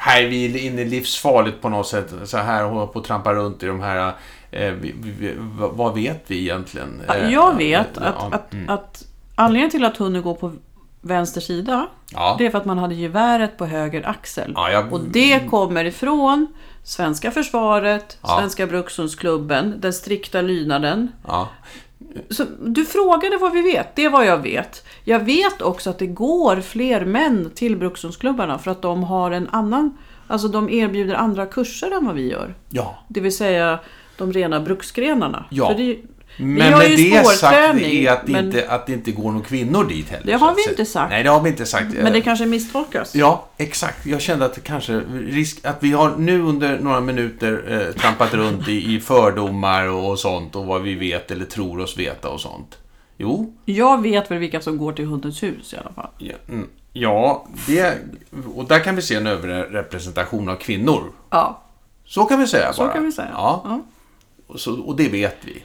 Här 0.00 0.22
är 0.22 0.28
vi 0.28 0.66
inne 0.66 0.84
livsfarligt 0.84 1.60
på 1.60 1.68
något 1.68 1.86
sätt. 1.86 2.12
Så 2.24 2.36
här 2.36 2.64
hålla 2.64 2.86
på 2.86 2.98
och 2.98 3.04
trampa 3.04 3.34
runt 3.34 3.62
i 3.62 3.66
de 3.66 3.80
här... 3.80 4.12
Eh, 4.50 4.72
vi, 4.72 4.94
vi, 4.96 5.34
vad 5.56 5.94
vet 5.94 6.24
vi 6.26 6.38
egentligen? 6.38 7.02
Eh, 7.08 7.32
Jag 7.32 7.56
vet 7.56 7.88
ja, 7.94 8.02
att, 8.02 8.34
att, 8.34 8.52
mm. 8.52 8.68
att 8.68 9.04
anledningen 9.34 9.70
till 9.70 9.84
att 9.84 9.96
hunden 9.96 10.22
går 10.22 10.34
på 10.34 10.52
vänster 11.00 11.40
sida 11.40 11.86
Ja, 12.12 12.34
Det 12.38 12.46
är 12.46 12.50
för 12.50 12.58
att 12.58 12.64
man 12.64 12.78
hade 12.78 12.94
geväret 12.94 13.58
på 13.58 13.66
höger 13.66 14.08
axel. 14.08 14.52
ja, 14.54 14.70
jag, 14.70 14.92
Och 14.92 15.00
det 15.00 15.50
kommer 15.50 15.84
ifrån 15.84 16.46
Svenska 16.82 17.30
försvaret. 17.30 18.18
Svenska 18.38 18.66
Brukshundsklubben, 18.66 19.74
den 19.80 19.92
strikta 19.92 20.40
lydnaden. 20.40 21.12
Så 22.30 22.44
du 22.60 22.84
frågade 22.84 23.36
vad 23.36 23.52
vi 23.52 23.62
vet, 23.62 23.96
det 23.96 24.04
är 24.04 24.10
vad 24.10 24.26
jag 24.26 24.38
vet. 24.38 24.86
Jag 25.04 25.20
vet 25.20 25.62
också 25.62 25.90
att 25.90 25.98
det 25.98 26.06
går 26.06 26.60
fler 26.60 27.04
män 27.04 27.50
till 27.54 27.76
Brukshundsklubbarna 27.76 28.58
för 28.58 28.70
att 28.70 28.82
de 28.82 29.04
har 29.04 29.30
en 29.30 29.48
annan, 29.48 29.98
alltså 30.26 30.48
de 30.48 30.70
erbjuder 30.70 31.14
andra 31.14 31.46
kurser 31.46 31.90
än 31.90 32.06
vad 32.06 32.14
vi 32.14 32.30
gör. 32.30 32.54
ja. 32.68 32.98
Det 33.08 33.20
vill 33.20 33.36
säga 33.36 33.78
de 34.18 34.32
rena 34.32 34.60
bruksgrenarna. 34.60 35.44
Ja. 35.50 35.68
För 35.68 35.74
det, 35.74 35.98
Men 36.40 36.54
med 36.78 36.90
det 36.96 37.24
sagt 37.26 37.52
är 37.82 38.10
att 38.10 38.26
det, 38.26 38.32
men- 38.32 38.44
inte, 38.46 38.70
att 38.70 38.86
det 38.86 38.92
inte 38.92 39.10
går 39.12 39.32
några 39.32 39.44
kvinnor 39.46 39.84
dit 39.84 40.08
heller. 40.08 40.26
Det 40.26 40.32
har 40.32 40.48
så 40.48 40.54
vi 40.54 40.70
inte 40.70 40.84
sagt. 40.84 41.10
Nej, 41.10 41.22
det 41.22 41.30
har 41.30 41.40
vi 41.40 41.48
inte 41.50 41.66
sagt. 41.66 41.92
men 41.94 42.12
det 42.12 42.20
kanske 42.20 42.46
misstolkas. 42.46 43.14
Ja, 43.14 43.48
exakt. 43.56 44.06
Jag 44.06 44.20
kände 44.20 44.44
att 44.44 44.54
det 44.54 44.60
kanske 44.60 45.00
risk 45.20 45.64
att 45.66 45.76
vi 45.82 45.92
har 45.92 46.16
nu 46.16 46.42
under 46.42 46.78
några 46.78 47.00
minuter 47.00 47.64
eh, 47.88 48.00
trampat 48.00 48.34
runt 48.34 48.68
i, 48.68 48.94
i 48.94 49.00
fördomar 49.00 49.86
och, 49.88 50.10
och 50.10 50.18
sånt 50.18 50.56
och 50.56 50.66
vad 50.66 50.82
vi 50.82 50.94
vet 50.94 51.30
eller 51.30 51.44
tror 51.44 51.80
oss 51.80 51.98
veta 51.98 52.28
och 52.28 52.40
sånt. 52.40 52.78
Jo, 53.16 53.54
Jag 53.64 54.02
vet 54.02 54.30
väl 54.30 54.38
vilka 54.38 54.60
som 54.60 54.78
går 54.78 54.92
till 54.92 55.04
Hundens 55.04 55.42
hus 55.42 55.74
i 55.74 55.76
alla 55.76 55.92
fall. 55.92 56.10
ja, 56.18 56.34
mm, 56.48 56.68
ja 56.92 57.46
det, 57.66 57.98
och 58.54 58.64
där 58.64 58.78
kan 58.78 58.96
vi 58.96 59.02
se 59.02 59.14
en 59.14 59.26
överrepresentation 59.26 60.48
av 60.48 60.56
kvinnor. 60.56 61.12
Ja, 61.30 61.62
Så 62.04 62.24
kan 62.24 62.40
vi 62.40 62.46
säga 62.46 62.72
så 62.72 62.82
bara. 62.82 62.92
kan 62.92 63.04
vi 63.04 63.12
säga. 63.12 63.28
Ja, 63.32 63.62
Ja. 63.64 63.80
och, 64.46 64.60
så, 64.60 64.80
och 64.80 64.96
det 64.96 65.08
vet 65.08 65.36
vi. 65.44 65.62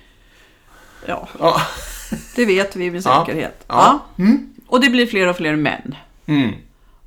Ja, 1.08 1.28
Ja. 1.40 1.62
det 2.36 2.46
vet 2.46 2.76
vi 2.76 2.92
med 2.92 3.04
säkerhet. 3.04 3.64
Ja. 3.68 4.00
Mm. 4.18 4.54
Och 4.68 4.82
det 4.82 4.90
blir 4.90 5.08
fler 5.08 5.28
och 5.28 5.36
fler 5.38 5.56
män. 5.56 5.96
Mm. 6.26 6.52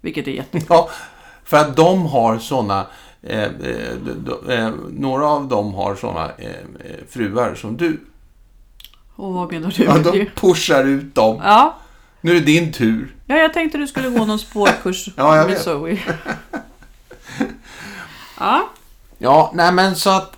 Vilket 0.01 0.29
är 0.29 0.33
jätte... 0.33 0.61
Ja, 0.69 0.91
för 1.45 1.57
att 1.57 1.77
de 1.77 2.07
har 2.07 2.39
såna 2.39 2.87
eh, 3.23 3.43
eh, 3.43 4.59
eh, 4.59 4.71
några 4.91 5.27
av 5.27 5.49
dem 5.49 5.75
har 5.75 5.95
såna 5.95 6.31
eh, 6.39 6.51
eh, 6.51 6.97
fruar 7.11 7.55
som 7.55 7.77
du. 7.77 8.01
Och 9.17 9.35
vad 9.35 9.53
menar 9.53 9.75
du 9.77 9.85
Ja, 9.85 9.99
de 9.99 10.27
pushar 10.35 10.85
ut 10.85 11.15
dem. 11.15 11.41
Ja. 11.45 11.77
Nu 12.21 12.31
är 12.31 12.35
det 12.35 12.47
din 12.47 12.73
tur. 12.73 13.15
ja, 13.27 13.37
jag 13.37 13.53
tänkte 13.55 13.79
du 13.79 13.87
skulle 13.87 14.09
gå 14.11 14.25
någon 14.25 14.39
spårkurs 14.39 15.09
Ja, 15.17 15.37
jag 15.37 15.47
med 15.47 15.55
vet. 15.55 15.63
Zoe. 15.65 15.99
ja, 18.41 18.69
Ja, 19.19 19.51
nej 19.55 19.73
men 19.73 19.97
så 19.97 20.11
att... 20.11 20.33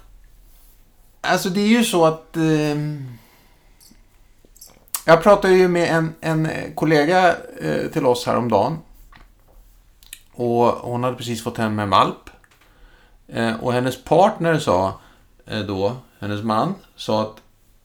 Alltså 1.21 1.49
det 1.49 1.61
är 1.61 1.67
ju 1.69 1.85
så 1.85 2.05
att... 2.05 2.37
Eh, 2.37 2.43
jag 5.09 5.23
pratade 5.23 5.55
ju 5.55 5.69
med 5.69 5.95
en, 5.95 6.15
en 6.21 6.49
kollega 6.75 7.37
eh, 7.61 7.91
till 7.93 8.07
oss 8.07 8.27
häromdagen. 8.27 8.79
Och 10.33 10.65
hon 10.65 11.05
hade 11.05 11.17
precis 11.17 11.45
fått 11.45 11.59
hem 11.59 11.79
en 11.79 11.91
valp. 11.91 12.31
Eh, 13.29 13.55
och 13.61 13.73
hennes 13.73 14.05
partner 14.05 14.59
sa 14.59 15.01
eh, 15.47 15.61
då, 15.61 15.97
hennes 16.21 16.43
man, 16.43 16.75
sa 16.97 17.23
att 17.23 17.37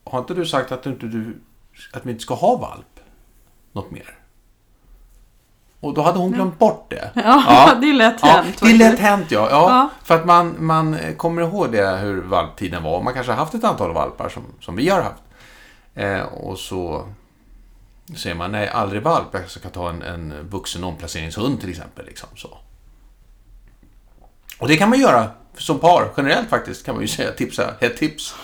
har 0.04 0.18
inte 0.18 0.34
du 0.34 0.46
sagt 0.46 0.72
att, 0.72 0.82
du 0.82 0.90
inte, 0.90 1.06
du, 1.06 1.40
att 1.92 2.06
vi 2.06 2.10
inte 2.10 2.22
ska 2.22 2.34
ha 2.34 2.56
valp 2.56 3.00
något 3.72 3.90
mer? 3.90 4.18
Och 5.80 5.94
då 5.94 6.02
hade 6.02 6.18
hon 6.18 6.32
glömt 6.32 6.58
bort 6.58 6.86
det. 6.90 7.10
Ja, 7.24 7.72
det 7.80 7.90
är 7.90 7.94
lätt 7.94 8.18
Ja, 8.22 8.28
hänt. 8.28 8.60
det 8.60 8.70
är 8.70 8.78
lätt 8.78 8.98
hänt 8.98 9.30
ja. 9.30 9.48
ja, 9.50 9.70
Ja. 9.70 9.90
För 10.02 10.14
att 10.14 10.26
man, 10.26 10.54
man 10.58 10.96
kommer 11.16 11.42
ihåg 11.42 11.72
det, 11.72 11.96
hur 11.96 12.22
valptiden 12.22 12.82
var. 12.82 13.02
Man 13.02 13.14
kanske 13.14 13.32
har 13.32 13.38
haft 13.38 13.54
ett 13.54 13.64
antal 13.64 13.92
valpar 13.92 14.28
som, 14.28 14.42
som 14.60 14.76
vi 14.76 14.88
har 14.88 15.02
haft. 15.02 15.22
Eh, 15.94 16.20
och 16.22 16.58
så 16.58 17.08
säger 18.16 18.36
man, 18.36 18.52
nej, 18.52 18.68
aldrig 18.68 19.02
valp. 19.02 19.28
Jag 19.32 19.50
ska 19.50 19.68
ta 19.68 19.90
en, 19.90 20.02
en 20.02 20.48
vuxen 20.48 20.84
omplaceringshund 20.84 21.60
till 21.60 21.70
exempel. 21.70 22.06
Liksom, 22.06 22.28
så. 22.36 22.58
Och 24.58 24.68
det 24.68 24.76
kan 24.76 24.90
man 24.90 25.00
göra 25.00 25.30
som 25.56 25.78
par, 25.78 26.12
generellt 26.16 26.48
faktiskt, 26.48 26.86
kan 26.86 26.94
man 26.94 27.02
ju 27.02 27.08
säga. 27.16 27.32
Tipsa, 27.32 27.74
ett 27.80 27.96
tips. 27.96 28.34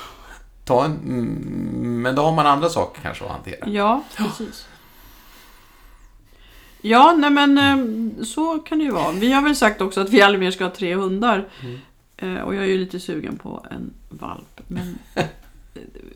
Ta 0.65 0.85
en, 0.85 0.91
mm, 0.93 2.03
men 2.03 2.15
då 2.15 2.23
har 2.23 2.33
man 2.33 2.47
andra 2.47 2.69
saker 2.69 3.03
kanske 3.03 3.25
att 3.25 3.31
hantera. 3.31 3.69
Ja, 3.69 4.03
precis. 4.17 4.67
Ja, 6.83 7.15
nej 7.19 7.31
men 7.31 7.59
eh, 7.59 8.25
så 8.25 8.59
kan 8.59 8.79
det 8.79 8.85
ju 8.85 8.91
vara. 8.91 9.13
Vi 9.13 9.33
har 9.33 9.43
väl 9.43 9.57
sagt 9.57 9.81
också 9.81 10.01
att 10.01 10.11
vi 10.11 10.23
aldrig 10.23 10.41
mer 10.41 10.51
ska 10.51 10.65
ha 10.65 10.71
tre 10.75 10.95
hundar. 10.95 11.49
Mm. 11.63 11.79
Eh, 12.17 12.43
Och 12.43 12.55
jag 12.55 12.63
är 12.65 12.69
ju 12.69 12.79
lite 12.79 13.01
sugen 13.01 13.39
på 13.39 13.67
en 13.71 13.95
valp. 14.09 14.61
Men 14.67 14.99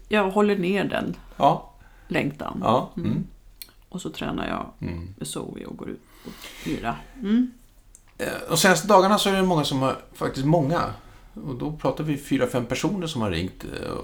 jag 0.08 0.30
håller 0.30 0.58
ner 0.58 0.84
den 0.84 1.16
Ja, 1.36 1.70
längtan. 2.08 2.58
ja. 2.62 2.90
Mm. 2.96 3.24
Och 3.88 4.00
så 4.00 4.10
tränar 4.10 4.48
jag 4.48 4.88
Mm. 4.88 5.14
med 5.18 5.26
Zoe 5.28 5.64
och 5.66 5.76
går 5.76 5.88
ut 5.90 6.00
och 6.26 6.68
yra. 6.68 6.96
Mm. 7.20 7.50
Eh, 8.18 8.26
De 8.48 8.56
senaste 8.56 8.88
dagarna 8.88 9.18
så 9.18 9.28
är 9.28 9.32
det 9.36 9.42
många 9.42 9.64
som 9.64 9.82
har, 9.82 9.96
faktiskt 10.12 10.46
många, 10.46 10.82
och 11.46 11.54
då 11.54 11.72
pratar 11.72 12.04
vi 12.04 12.16
fyra, 12.16 12.46
fem 12.46 12.66
personer 12.66 13.06
som 13.06 13.22
har 13.22 13.30
ringt 13.30 13.64
eh, 13.64 13.90
eh, 13.90 13.98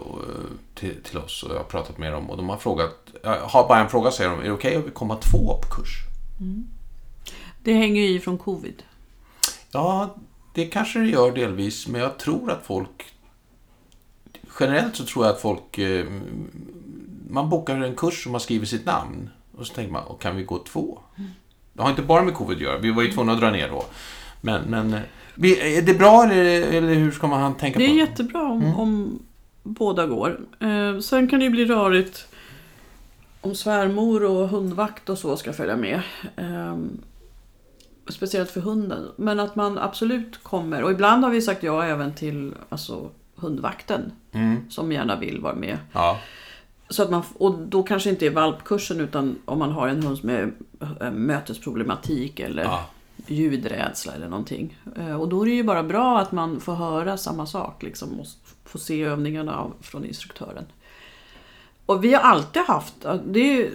till, 0.74 1.02
till 1.02 1.18
oss 1.18 1.42
och 1.42 1.50
jag 1.50 1.56
har 1.56 1.64
pratat 1.64 1.98
med 1.98 2.12
dem 2.12 2.30
och 2.30 2.36
de 2.36 2.48
har 2.48 2.56
frågat, 2.56 2.96
jag 3.22 3.40
har 3.40 3.68
bara 3.68 3.78
en 3.80 3.88
fråga 3.88 4.10
säger 4.10 4.30
de, 4.30 4.38
är 4.40 4.44
det 4.44 4.52
okej 4.52 4.76
om 4.76 4.82
vi 4.82 4.90
kommer 4.90 5.16
två 5.16 5.58
på 5.62 5.68
kurs? 5.74 5.96
Det 7.62 7.72
hänger 7.74 8.02
ju 8.02 8.08
i 8.08 8.20
från 8.20 8.38
covid. 8.38 8.82
Ja, 9.72 10.14
det 10.54 10.66
kanske 10.66 10.98
det 10.98 11.06
gör 11.08 11.32
delvis, 11.32 11.88
men 11.88 12.00
jag 12.00 12.18
tror 12.18 12.50
att 12.50 12.66
folk, 12.66 13.04
generellt 14.60 14.96
så 14.96 15.04
tror 15.04 15.24
jag 15.26 15.34
att 15.34 15.40
folk, 15.40 15.78
eh, 15.78 16.06
man 17.30 17.48
bokar 17.50 17.76
en 17.76 17.96
kurs 17.96 18.26
och 18.26 18.32
man 18.32 18.40
skriver 18.40 18.66
sitt 18.66 18.86
namn 18.86 19.30
och 19.56 19.66
så 19.66 19.74
tänker 19.74 19.92
man, 19.92 20.04
och 20.04 20.20
kan 20.20 20.36
vi 20.36 20.42
gå 20.42 20.58
två? 20.58 20.98
Det 21.72 21.82
har 21.82 21.90
inte 21.90 22.02
bara 22.02 22.22
med 22.22 22.34
covid 22.34 22.56
att 22.56 22.62
göra, 22.62 22.78
vi 22.78 22.90
var 22.90 23.02
ju 23.02 23.12
tvungna 23.12 23.32
att 23.32 23.40
dra 23.40 23.50
ner 23.50 23.68
då. 23.68 23.84
Men, 24.40 24.62
men 24.70 24.92
eh, 24.94 25.76
är 25.78 25.82
det 25.82 25.94
bra 25.94 26.24
eller, 26.24 26.44
eller 26.72 26.94
hur 26.94 27.10
ska 27.10 27.26
man 27.26 27.54
tänka 27.54 27.78
Det 27.78 27.86
på 27.86 27.90
är 27.92 27.94
det? 27.94 28.00
jättebra 28.00 28.42
om, 28.42 28.62
Mm. 28.62 28.74
om 28.76 29.18
båda 29.62 30.06
går. 30.06 30.40
Eh, 30.60 30.98
sen 31.00 31.28
kan 31.28 31.38
det 31.38 31.44
ju 31.44 31.50
bli 31.50 31.64
rörigt 31.64 32.26
om 33.40 33.54
svärmor 33.54 34.24
och 34.24 34.48
hundvakt 34.48 35.08
och 35.08 35.18
så 35.18 35.36
ska 35.36 35.52
följa 35.52 35.76
med. 35.76 36.00
Eh, 36.36 36.76
speciellt 38.08 38.50
för 38.50 38.60
hunden. 38.60 39.08
Men 39.16 39.40
att 39.40 39.56
man 39.56 39.78
absolut 39.78 40.42
kommer. 40.42 40.82
Och 40.82 40.90
ibland 40.90 41.24
har 41.24 41.30
vi 41.30 41.42
sagt 41.42 41.62
ja 41.62 41.84
även 41.84 42.14
till 42.14 42.54
alltså, 42.68 43.08
hundvakten 43.40 44.12
Mm, 44.32 44.70
som 44.70 44.92
gärna 44.92 45.16
vill 45.16 45.40
vara 45.40 45.54
med. 45.54 45.78
ja. 45.92 46.18
Så 46.88 47.02
att 47.02 47.10
man, 47.10 47.22
och 47.34 47.58
då 47.58 47.82
kanske 47.82 48.10
inte 48.10 48.26
är 48.26 48.30
valpkursen 48.30 49.00
utan 49.00 49.38
om 49.44 49.58
man 49.58 49.72
har 49.72 49.88
en 49.88 50.02
hund 50.02 50.24
med 50.24 50.52
eh, 51.00 51.10
mötesproblematik 51.10 52.40
eller 52.40 52.62
Ja. 52.62 52.86
ljudrädsla 53.26 54.12
eller 54.12 54.28
någonting. 54.28 54.78
Eh, 54.96 55.20
Och 55.20 55.28
då 55.28 55.42
är 55.42 55.46
det 55.46 55.52
ju 55.52 55.62
bara 55.62 55.82
bra 55.82 56.18
att 56.18 56.32
man 56.32 56.60
får 56.60 56.74
höra 56.74 57.16
samma 57.16 57.46
sak 57.46 57.82
liksom, 57.82 58.20
och 58.20 58.26
få 58.64 58.78
se 58.78 59.02
övningarna 59.02 59.56
av, 59.58 59.74
från 59.80 60.04
instruktören. 60.04 60.64
Och 61.86 62.04
vi 62.04 62.14
har 62.14 62.20
alltid 62.20 62.62
haft, 62.62 62.94
det 63.26 63.40
är 63.40 63.56
ju, 63.56 63.70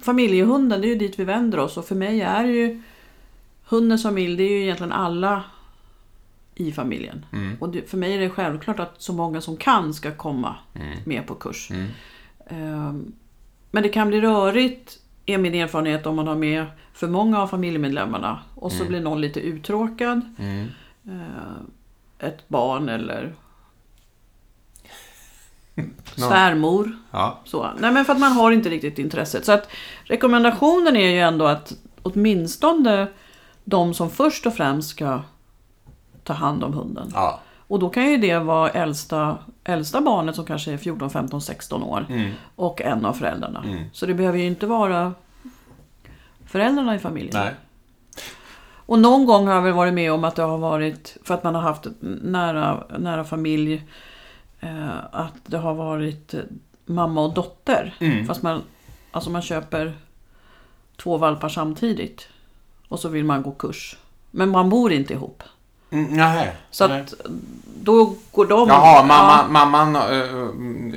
familjehunden, 0.00 0.80
det 0.80 0.86
är 0.86 0.88
ju 0.90 0.94
dit 0.98 1.18
vi 1.18 1.24
vänder 1.24 1.58
oss 1.58 1.76
och 1.76 1.84
för 1.84 1.94
mig 1.94 2.20
är 2.20 2.44
ju 2.44 2.82
hundens 3.68 4.02
familj, 4.02 4.36
det 4.36 4.42
är 4.42 4.50
ju 4.50 4.62
egentligen 4.62 4.92
alla 4.92 5.44
i 6.60 6.72
familjen. 6.72 7.26
Mm. 7.32 7.56
Och 7.60 7.68
det, 7.68 7.90
för 7.90 7.96
mig 7.98 8.14
är 8.14 8.18
det 8.20 8.30
självklart 8.30 8.80
att 8.80 8.94
så 9.02 9.12
många 9.12 9.40
som 9.40 9.56
kan 9.56 9.94
ska 9.94 10.14
komma 10.14 10.54
Mm. 10.74 10.98
med 11.04 11.26
på 11.26 11.34
kurs. 11.34 11.70
Mm. 11.70 11.86
Ehm, 12.46 13.12
Men 13.70 13.82
det 13.82 13.88
kan 13.88 14.08
bli 14.08 14.20
rörigt, 14.20 14.98
är 15.26 15.38
min 15.38 15.54
erfarenhet, 15.54 16.06
om 16.06 16.16
man 16.16 16.26
har 16.26 16.34
med 16.36 16.66
för 16.92 17.08
många 17.08 17.42
av 17.42 17.46
familjemedlemmarna. 17.46 18.40
Och 18.54 18.72
så 18.72 18.84
blir 18.84 19.00
någon 19.00 19.20
lite 19.20 19.40
uttråkad. 19.40 20.20
Mm. 20.38 20.66
eh, 21.08 22.28
Ett 22.28 22.48
barn 22.48 22.88
eller 22.88 23.34
svärmor. 26.16 26.96
Ja. 27.10 27.38
Så. 27.44 27.70
Nej 27.78 27.92
men 27.92 28.04
för 28.04 28.12
att 28.12 28.20
man 28.20 28.32
har 28.32 28.52
inte 28.52 28.68
riktigt 28.68 28.98
intresset. 28.98 29.44
Så 29.44 29.52
att 29.52 29.68
rekommendationen 30.04 30.96
är 30.96 31.08
ju 31.10 31.18
ändå 31.20 31.46
att 31.46 31.72
åtminstone 32.02 33.06
de 33.64 33.94
som 33.94 34.10
först 34.10 34.46
och 34.46 34.54
främst 34.54 34.88
ska 34.90 35.20
ta 36.28 36.34
hand 36.34 36.64
om 36.64 36.72
hunden. 36.72 37.10
Ja. 37.14 37.40
Och 37.68 37.78
då 37.78 37.90
kan 37.90 38.10
ju 38.10 38.16
det 38.16 38.38
vara 38.38 38.70
äldsta, 38.70 39.38
äldsta 39.64 40.00
barnet 40.00 40.36
som 40.36 40.44
kanske 40.44 40.72
är 40.72 40.76
14, 40.76 41.10
15, 41.10 41.40
16 41.40 41.82
år. 41.82 42.06
Mm. 42.08 42.30
Och 42.56 42.82
en 42.82 43.04
av 43.04 43.12
föräldrarna. 43.12 43.62
Mm. 43.64 43.84
Så 43.92 44.06
det 44.06 44.14
behöver 44.14 44.38
ju 44.38 44.46
inte 44.46 44.66
vara 44.66 45.14
föräldrarna 46.46 46.94
i 46.94 46.98
familjen. 46.98 47.34
Nej. 47.34 47.54
Och 48.88 48.98
någon 48.98 49.26
gång 49.26 49.46
har 49.46 49.54
jag 49.54 49.62
väl 49.62 49.72
varit 49.72 49.94
med 49.94 50.12
om 50.12 50.24
att 50.24 50.36
det 50.36 50.42
har 50.42 50.58
varit, 50.58 51.16
för 51.24 51.34
att 51.34 51.44
man 51.44 51.54
har 51.54 51.62
haft 51.62 51.86
nära, 52.22 52.84
nära 52.98 53.24
familj, 53.24 53.82
eh, 54.60 55.04
att 55.12 55.34
det 55.46 55.58
har 55.58 55.74
varit 55.74 56.34
eh, 56.34 56.40
mamma 56.86 57.20
och 57.20 57.34
dotter. 57.34 57.94
Mm. 57.98 58.26
Fast 58.26 58.42
man, 58.42 58.62
alltså 59.10 59.30
man 59.30 59.42
köper 59.42 59.98
två 60.96 61.16
valpar 61.16 61.48
samtidigt. 61.48 62.28
Och 62.88 63.00
så 63.00 63.08
vill 63.08 63.24
man 63.24 63.42
gå 63.42 63.50
kurs. 63.50 63.96
Men 64.30 64.48
man 64.48 64.68
bor 64.68 64.92
inte 64.92 65.12
ihop. 65.12 65.42
Mm, 65.90 66.04
nej. 66.16 66.52
Så 66.70 66.88
nej. 66.88 67.00
att 67.00 67.14
då 67.82 68.14
går 68.32 68.46
de... 68.46 68.68
Jaha, 68.68 69.02
mamma, 69.04 69.38
Ja, 69.42 69.48
mamman... 69.48 69.96
äh, 69.96 70.20
mm, 70.32 70.94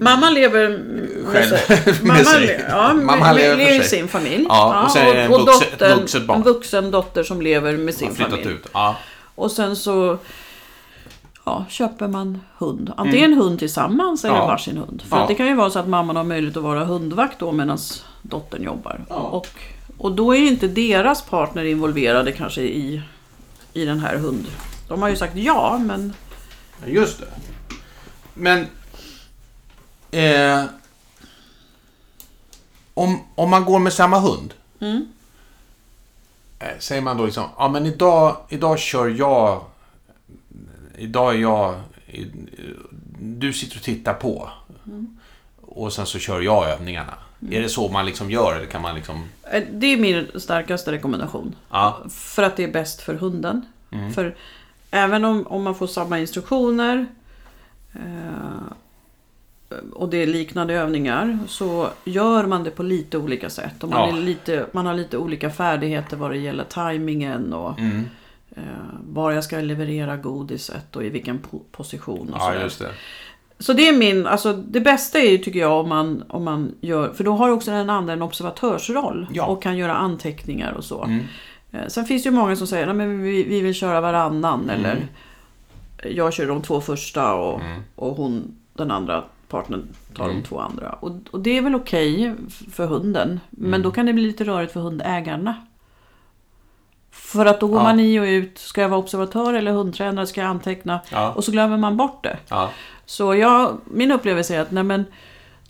mamman 0.00 0.34
lever 0.34 0.80
Själv. 1.26 1.56
sig. 1.56 1.76
Med 1.86 2.04
Mamma, 2.04 2.24
sig. 2.24 2.46
le- 2.46 2.64
ja, 2.68 2.94
Mamma 2.94 3.16
med- 3.16 3.36
lever 3.36 3.56
lever 3.56 3.80
i 3.80 3.82
sin 3.84 4.08
familj. 4.08 4.46
Ja, 4.48 4.84
och 4.90 4.96
är 4.96 5.14
det 5.14 5.22
en 5.22 5.30
vuxen- 5.32 5.90
ett 5.90 5.98
vuxet 5.98 6.26
barn. 6.26 6.36
En 6.36 6.42
vuxen 6.42 6.90
dotter 6.90 7.22
som 7.22 7.42
lever 7.42 7.76
med 7.76 7.94
sin 7.94 8.14
familj. 8.14 8.48
ut. 8.48 8.66
Ja. 8.72 8.96
Och 9.34 9.50
sen 9.50 9.76
så 9.76 10.18
ja, 11.44 11.64
köper 11.68 12.08
man 12.08 12.40
hund. 12.58 12.92
Antingen 12.96 13.34
hund 13.34 13.58
tillsammans 13.58 14.24
eller 14.24 14.34
Mm. 14.34 14.42
Ja. 14.46 14.52
varsin 14.52 14.76
hund. 14.76 15.02
För 15.08 15.16
Ja. 15.16 15.24
det 15.28 15.34
kan 15.34 15.46
ju 15.46 15.54
vara 15.54 15.70
så 15.70 15.78
att 15.78 15.88
mamman 15.88 16.16
har 16.16 16.24
möjlighet 16.24 16.56
att 16.56 16.62
vara 16.62 16.84
hundvakt 16.84 17.38
då 17.38 17.52
medan 17.52 17.78
dottern 18.22 18.62
jobbar. 18.62 19.00
Ja. 19.08 19.14
Och, 19.16 19.46
och 19.98 20.12
då 20.12 20.34
är 20.34 20.38
inte 20.40 20.68
deras 20.68 21.22
partner 21.22 21.64
involverade 21.64 22.32
kanske 22.32 22.60
i, 22.62 23.02
i 23.74 23.84
den 23.84 23.98
här 23.98 24.16
hund. 24.16 24.46
De 24.88 25.02
har 25.02 25.08
ju 25.08 25.16
sagt 25.16 25.36
ja, 25.36 25.78
men 25.78 26.14
Just 26.86 27.20
det. 27.20 27.28
Men... 28.34 28.66
Eh, 30.10 30.64
om, 32.94 33.20
om 33.34 33.50
man 33.50 33.64
går 33.64 33.78
med 33.78 33.92
samma 33.92 34.18
hund. 34.18 34.54
Mm. 34.80 35.08
Eh, 36.58 36.78
säger 36.78 37.02
man 37.02 37.16
då 37.16 37.24
liksom, 37.24 37.48
ja 37.58 37.68
men 37.68 37.86
idag, 37.86 38.36
idag 38.48 38.78
kör 38.78 39.08
jag... 39.08 39.64
Idag 40.96 41.34
är 41.34 41.38
jag... 41.38 41.80
Du 43.20 43.52
sitter 43.52 43.76
och 43.76 43.82
tittar 43.82 44.14
på. 44.14 44.50
Och 45.60 45.92
sen 45.92 46.06
så 46.06 46.18
kör 46.18 46.40
jag 46.40 46.68
övningarna. 46.68 47.14
Är 47.50 47.62
det 47.62 47.68
så 47.68 47.88
man 47.88 48.06
liksom 48.06 48.30
gör 48.30 48.56
eller 48.56 48.66
kan 48.66 48.82
man 48.82 48.94
liksom... 48.94 49.24
eh, 49.52 49.62
det 49.72 49.86
är 49.86 49.96
min 49.96 50.26
starkaste 50.40 50.92
rekommendation. 50.92 51.54
Ja. 51.70 52.02
För 52.10 52.42
att 52.42 52.56
det 52.56 52.64
är 52.64 52.72
bäst 52.72 53.00
för 53.00 53.14
hunden. 53.14 53.62
Mm. 53.90 54.12
För 54.12 54.34
även 54.90 55.24
om, 55.24 55.46
om 55.46 55.62
man 55.62 55.74
får 55.74 55.86
samma 55.86 56.18
instruktioner 56.18 57.06
eh, 57.92 58.72
och 59.92 60.08
det 60.08 60.16
är 60.22 60.26
liknande 60.26 60.74
övningar 60.74 61.38
så 61.48 61.88
gör 62.04 62.46
man 62.46 62.64
det 62.64 62.70
på 62.70 62.82
lite 62.82 63.18
olika 63.18 63.50
sätt. 63.50 63.82
Och 63.84 63.88
man, 63.90 64.08
Ja. 64.08 64.16
är 64.16 64.20
lite, 64.22 64.66
man 64.72 64.86
har 64.86 64.94
lite 64.94 65.18
olika 65.18 65.50
färdigheter 65.50 66.16
vad 66.16 66.30
det 66.30 66.36
gäller 66.38 66.64
tajmingen 66.64 67.52
och 67.52 67.78
Mm. 67.78 68.04
eh, 68.56 68.62
var 69.08 69.32
jag 69.32 69.44
ska 69.44 69.56
leverera 69.60 70.16
godiset 70.16 70.96
och 70.96 71.04
i 71.04 71.08
vilken 71.08 71.38
po- 71.50 71.62
position 71.72 72.32
och 72.34 72.38
Ja, 72.40 72.70
sådär. 72.70 72.92
Så 73.58 73.72
det 73.72 73.88
är 73.88 73.92
min, 73.96 74.26
alltså 74.26 74.52
det 74.52 74.80
bästa 74.80 75.18
är 75.18 75.30
ju 75.30 75.38
tycker 75.38 75.58
jag 75.60 75.80
om 75.80 75.88
man, 75.88 76.24
om 76.28 76.44
man 76.44 76.74
gör, 76.80 77.12
för 77.12 77.24
då 77.24 77.32
har 77.32 77.48
också 77.50 77.70
den 77.70 77.90
andra 77.90 78.12
en 78.12 78.22
observatörsroll 78.22 79.26
Ja. 79.32 79.46
och 79.46 79.62
kan 79.62 79.76
göra 79.76 79.94
anteckningar 79.94 80.72
och 80.72 80.84
så. 80.84 81.04
Mm. 81.04 81.20
Eh, 81.72 81.86
Sen 81.88 82.04
finns 82.04 82.22
det 82.22 82.28
ju 82.28 82.34
många 82.36 82.56
som 82.56 82.66
säger 82.66 82.86
att 82.86 82.96
vi, 82.96 83.42
vi 83.44 83.60
vill 83.60 83.74
köra 83.74 84.00
varannan 84.00 84.70
eller 84.70 85.06
jag 86.04 86.32
kör 86.32 86.46
de 86.46 86.62
två 86.62 86.80
första 86.80 87.34
och, 87.34 87.60
Mm. 87.60 87.82
och 87.96 88.16
hon, 88.16 88.56
den 88.74 88.90
andra 88.90 89.24
partnern 89.48 89.88
tar 90.16 90.24
Mm. 90.24 90.36
de 90.36 90.48
två 90.48 90.58
andra. 90.60 90.92
Och, 90.92 91.10
och 91.30 91.40
det 91.40 91.58
är 91.58 91.62
väl 91.62 91.74
okej 91.74 92.34
f- 92.48 92.62
för 92.72 92.86
hunden. 92.86 93.40
Men 93.50 93.68
Mm. 93.68 93.82
då 93.82 93.90
kan 93.90 94.06
det 94.06 94.12
bli 94.12 94.22
lite 94.26 94.44
rörigt 94.44 94.72
för 94.72 94.80
hundägarna. 94.80 95.54
För 97.10 97.46
att 97.46 97.60
då 97.60 97.66
går 97.68 97.78
Ja. 97.78 97.82
man 97.82 98.00
i 98.00 98.20
och 98.20 98.24
ut. 98.24 98.58
Ska 98.58 98.80
jag 98.80 98.88
vara 98.88 99.00
observatör 99.00 99.54
eller 99.54 99.72
hundtränare? 99.72 100.26
Ska 100.26 100.40
jag 100.40 100.50
anteckna? 100.50 101.00
Ja. 101.10 101.32
Och 101.32 101.44
så 101.44 101.52
glömmer 101.52 101.76
man 101.76 101.96
bort 101.96 102.22
det. 102.24 102.36
Så 103.06 103.34
jag, 103.34 103.78
min 103.84 104.12
upplevelse 104.12 104.56
är 104.56 104.60
att 104.60 104.70
nej 104.70 104.82
men, 104.84 105.04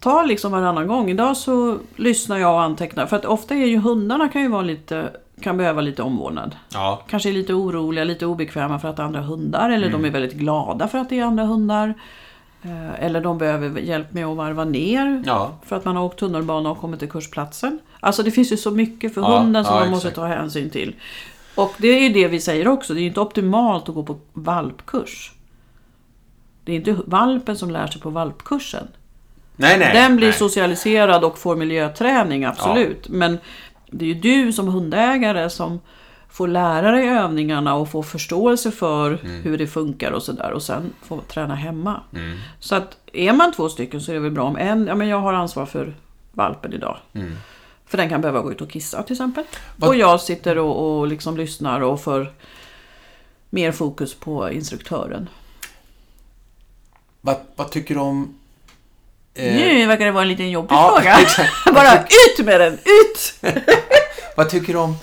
ta 0.00 0.22
liksom 0.22 0.52
varannan 0.52 0.86
gång. 0.86 1.10
Idag 1.10 1.36
så 1.36 1.78
lyssnar 1.96 2.38
jag 2.38 2.54
och 2.54 2.62
antecknar. 2.62 3.06
För 3.06 3.16
att 3.16 3.24
ofta 3.24 3.54
är 3.54 3.66
ju 3.66 3.78
hundarna 3.78 4.28
kan 4.28 4.42
ju 4.42 4.48
vara 4.48 4.62
lite, 4.62 5.10
kan 5.40 5.56
behöva 5.56 5.80
lite 5.80 6.02
omvårdnad. 6.02 6.56
Ja. 6.72 7.02
Kanske 7.08 7.28
är 7.28 7.32
lite 7.32 7.54
oroliga, 7.54 8.04
lite 8.04 8.26
obekväma 8.26 8.78
för 8.78 8.88
att 8.88 8.96
det 8.96 9.02
är 9.02 9.06
andra 9.06 9.20
hundar. 9.20 9.70
Eller 9.70 9.90
de 9.90 10.04
är 10.04 10.10
väldigt 10.10 10.34
glada 10.34 10.88
för 10.88 10.98
att 10.98 11.08
det 11.08 11.18
är 11.18 11.24
andra 11.24 11.44
hundar. 11.44 11.94
Eh, 12.62 13.04
Eller 13.04 13.20
de 13.20 13.38
behöver 13.38 13.80
hjälp 13.80 14.12
med 14.12 14.26
att 14.26 14.36
varva 14.36 14.64
ner. 14.64 15.22
Ja. 15.26 15.52
För 15.64 15.76
att 15.76 15.84
man 15.84 15.96
har 15.96 16.04
åkt 16.04 16.18
tunnelbana 16.18 16.70
och 16.70 16.78
kommit 16.78 17.00
till 17.00 17.10
kursplatsen. 17.10 17.78
Alltså 18.00 18.22
det 18.22 18.30
finns 18.30 18.52
ju 18.52 18.56
så 18.56 18.70
mycket 18.70 19.14
för 19.14 19.20
Ja, 19.20 19.38
hunden 19.38 19.64
som 19.64 19.74
man 19.74 19.90
måste 19.90 20.10
ta 20.10 20.26
hänsyn 20.26 20.70
till. 20.70 20.94
Och 21.54 21.74
det 21.78 21.88
är 21.88 22.00
ju 22.00 22.08
det 22.08 22.28
vi 22.28 22.40
säger 22.40 22.68
också. 22.68 22.94
Det 22.94 23.00
är 23.00 23.02
ju 23.02 23.08
inte 23.08 23.20
optimalt 23.20 23.88
att 23.88 23.94
gå 23.94 24.02
på 24.02 24.16
valpkurs. 24.32 25.32
Det 26.64 26.72
är 26.72 26.76
inte 26.76 26.96
valpen 27.06 27.56
som 27.56 27.70
lär 27.70 27.86
sig 27.86 28.00
på 28.00 28.10
valpkursen. 28.10 28.88
Nej, 29.56 29.78
nej. 29.78 29.90
Den 29.94 30.16
blir 30.16 30.28
nej. 30.28 30.38
socialiserad 30.38 31.24
och 31.24 31.38
får 31.38 31.56
miljöträning, 31.56 32.44
absolut. 32.44 33.08
Men 33.08 33.38
det 33.90 34.04
är 34.04 34.08
ju 34.08 34.14
du 34.14 34.52
som 34.52 34.68
hundägare 34.68 35.50
som 35.50 35.80
får 36.28 36.48
lära 36.48 36.90
dig 36.90 37.08
övningarna 37.08 37.74
och 37.74 37.90
få 37.90 38.02
förståelse 38.02 38.70
för 38.70 39.18
Mm. 39.24 39.42
hur 39.42 39.58
det 39.58 39.66
funkar 39.66 40.10
och 40.12 40.22
sådär. 40.22 40.50
Och 40.52 40.62
sen 40.62 40.92
få 41.02 41.20
träna 41.20 41.54
hemma. 41.54 42.00
Mm. 42.14 42.38
Så 42.60 42.74
att 42.74 42.96
är 43.12 43.32
man 43.32 43.52
två 43.52 43.68
stycken 43.68 44.00
så 44.00 44.10
är 44.10 44.14
det 44.14 44.20
väl 44.20 44.30
bra 44.30 44.44
om 44.44 44.56
en, 44.56 44.86
ja 44.86 44.94
men 44.94 45.08
jag 45.08 45.20
har 45.20 45.32
ansvar 45.32 45.66
för 45.66 45.94
valpen 46.32 46.72
idag. 46.72 46.96
Mm. 47.12 47.32
För 47.86 47.96
den 47.96 48.08
kan 48.08 48.20
behöva 48.20 48.40
gå 48.40 48.52
ut 48.52 48.60
och 48.60 48.70
kissa 48.70 49.02
till 49.02 49.12
exempel. 49.12 49.44
Vad- 49.76 49.88
Och 49.90 49.96
jag 49.96 50.20
sitter 50.20 50.58
och, 50.58 50.98
och 50.98 51.06
liksom 51.06 51.36
lyssnar 51.36 51.80
och 51.80 52.00
får 52.02 52.32
mer 53.50 53.72
fokus 53.72 54.14
på 54.14 54.50
instruktören. 54.50 55.28
Vad, 57.26 57.36
vad 57.56 57.70
tycker 57.70 57.94
du 57.94 58.00
om... 58.00 58.34
eh, 59.34 59.54
Nu 59.54 59.86
verkar 59.86 60.04
det 60.04 60.10
vara 60.12 60.22
en 60.22 60.28
liten 60.28 60.50
jobbig 60.50 60.72
Ja, 60.74 60.94
fråga. 60.96 61.16
Bara 61.74 61.98
ut 62.02 62.46
med 62.46 62.60
den, 62.60 62.72
ut! 62.74 63.34
Vad 64.36 64.50
tycker 64.50 64.72
du 64.72 64.78
om 64.78 64.96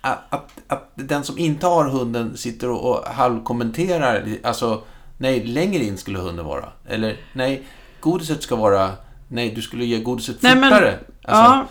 att, 0.00 0.18
att, 0.34 0.50
att 0.68 0.90
den 0.94 1.24
som 1.24 1.38
inte 1.38 1.66
har 1.66 1.84
hunden 1.88 2.36
sitter 2.36 2.70
och, 2.70 2.90
och 2.90 3.04
halvkommenterar, 3.04 4.26
alltså 4.42 4.82
nej, 5.18 5.44
längre 5.46 5.84
in 5.84 5.96
skulle 5.98 6.18
hunden 6.18 6.44
vara. 6.44 6.68
Eller 6.88 7.16
nej, 7.32 7.62
godiset 8.00 8.42
ska 8.42 8.56
vara, 8.56 8.90
nej, 9.28 9.50
du 9.50 9.62
skulle 9.62 9.84
ge 9.84 9.98
godiset 10.00 10.36
Nej, 10.42 10.56
men- 10.56 10.70
fortare. 10.70 10.98
alltså, 11.24 11.42
Ja, 11.42 11.66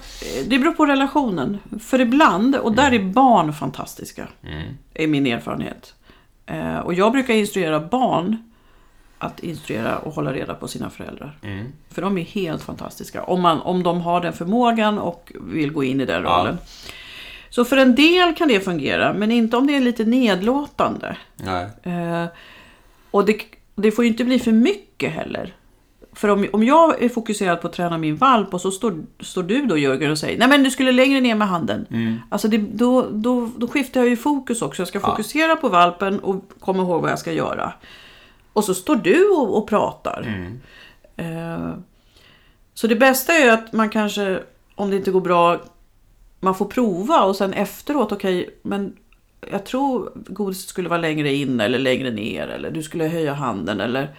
det 0.48 0.60
beror 0.60 0.72
på 0.72 0.86
relationen. 0.86 1.60
För 1.84 2.02
ibland, 2.02 2.56
och 2.56 2.72
där 2.76 2.92
är 2.94 3.00
barn 3.04 3.54
fantastiska, 3.54 4.28
mm, 4.44 4.78
är 4.94 5.08
min 5.08 5.28
erfarenhet. 5.28 5.94
Eh, 6.46 6.78
och 6.78 6.94
jag 6.94 7.12
brukar 7.12 7.34
instruera 7.34 7.80
barn 7.80 8.53
att 9.24 9.40
instruera 9.40 9.98
och 9.98 10.14
hålla 10.14 10.34
reda 10.34 10.54
på 10.54 10.68
sina 10.68 10.90
föräldrar. 10.90 11.38
mm, 11.44 11.66
För 11.90 12.02
de 12.02 12.18
är 12.18 12.22
helt 12.24 12.62
fantastiska. 12.64 13.24
Om, 13.24 13.42
man, 13.42 13.60
om 13.62 13.84
de 13.84 14.02
har 14.02 14.22
den 14.22 14.34
förmågan 14.34 15.00
och 15.00 15.32
vill 15.42 15.72
gå 15.72 15.84
in 15.84 16.02
i 16.02 16.06
den 16.06 16.24
Ja. 16.24 16.30
rollen. 16.30 16.58
Så 17.50 17.66
för 17.66 17.78
en 17.78 17.96
del 17.96 18.36
kan 18.36 18.48
det 18.48 18.60
fungera, 18.60 19.14
men 19.14 19.32
inte 19.32 19.58
om 19.58 19.68
det 19.68 19.76
är 19.76 19.80
lite 19.82 20.04
nedlåtande. 20.06 21.18
nej, 21.36 21.68
Eh, 21.84 22.26
och 23.12 23.26
det, 23.26 23.38
det 23.76 23.92
får 23.92 24.04
ju 24.06 24.10
inte 24.12 24.24
bli 24.24 24.40
för 24.40 24.52
mycket 24.52 25.12
heller. 25.12 25.54
För 26.16 26.28
om, 26.30 26.48
om 26.54 26.64
jag 26.64 27.04
är 27.04 27.10
fokuserad 27.10 27.62
på 27.62 27.68
att 27.68 27.74
träna 27.74 27.98
min 27.98 28.16
valp 28.16 28.54
och 28.54 28.62
så 28.62 28.72
står, 28.72 28.94
står 29.20 29.44
du 29.44 29.66
då 29.66 29.78
Jörgen 29.78 30.12
och 30.12 30.18
säger 30.18 30.40
Nej 30.40 30.48
men 30.48 30.64
du 30.64 30.72
skulle 30.72 30.92
längre 30.92 31.22
ner 31.22 31.36
med 31.36 31.48
handen. 31.48 31.86
mm, 31.90 32.16
Alltså 32.30 32.48
det, 32.48 32.58
då, 32.58 33.08
då, 33.12 33.50
då 33.58 33.68
skiftar 33.68 34.00
jag 34.00 34.10
ju 34.10 34.18
fokus 34.18 34.62
också. 34.62 34.82
Jag 34.82 34.88
ska 34.88 35.00
Ja. 35.04 35.08
fokusera 35.10 35.56
på 35.56 35.70
valpen 35.70 36.20
och 36.20 36.44
komma 36.60 36.84
ihåg 36.84 37.02
vad 37.02 37.12
jag 37.12 37.20
ska 37.20 37.32
göra. 37.32 37.74
Och 38.54 38.64
så 38.64 38.74
står 38.74 38.96
du 38.96 39.30
och, 39.30 39.58
och 39.58 39.68
pratar. 39.68 40.22
mm, 40.22 40.60
Eh, 41.16 41.74
så 42.74 42.88
det 42.88 42.96
bästa 42.96 43.34
är 43.34 43.44
ju 43.44 43.50
att 43.50 43.74
man 43.74 43.90
kanske, 43.90 44.40
om 44.76 44.90
det 44.90 44.96
inte 44.96 45.12
går 45.12 45.22
bra, 45.22 45.62
man 46.40 46.56
får 46.56 46.66
prova 46.66 47.24
och 47.24 47.36
sen 47.36 47.54
efteråt, 47.54 48.12
okej, 48.12 48.50
men 48.62 48.98
jag 49.52 49.66
tror 49.66 50.12
godiset 50.16 50.70
skulle 50.70 50.90
vara 50.90 51.00
längre 51.00 51.34
in 51.34 51.60
eller 51.60 51.80
längre 51.80 52.12
ner 52.12 52.48
eller 52.48 52.72
du 52.72 52.84
skulle 52.84 53.08
höja 53.08 53.34
handen 53.34 53.82
eller 53.82 54.16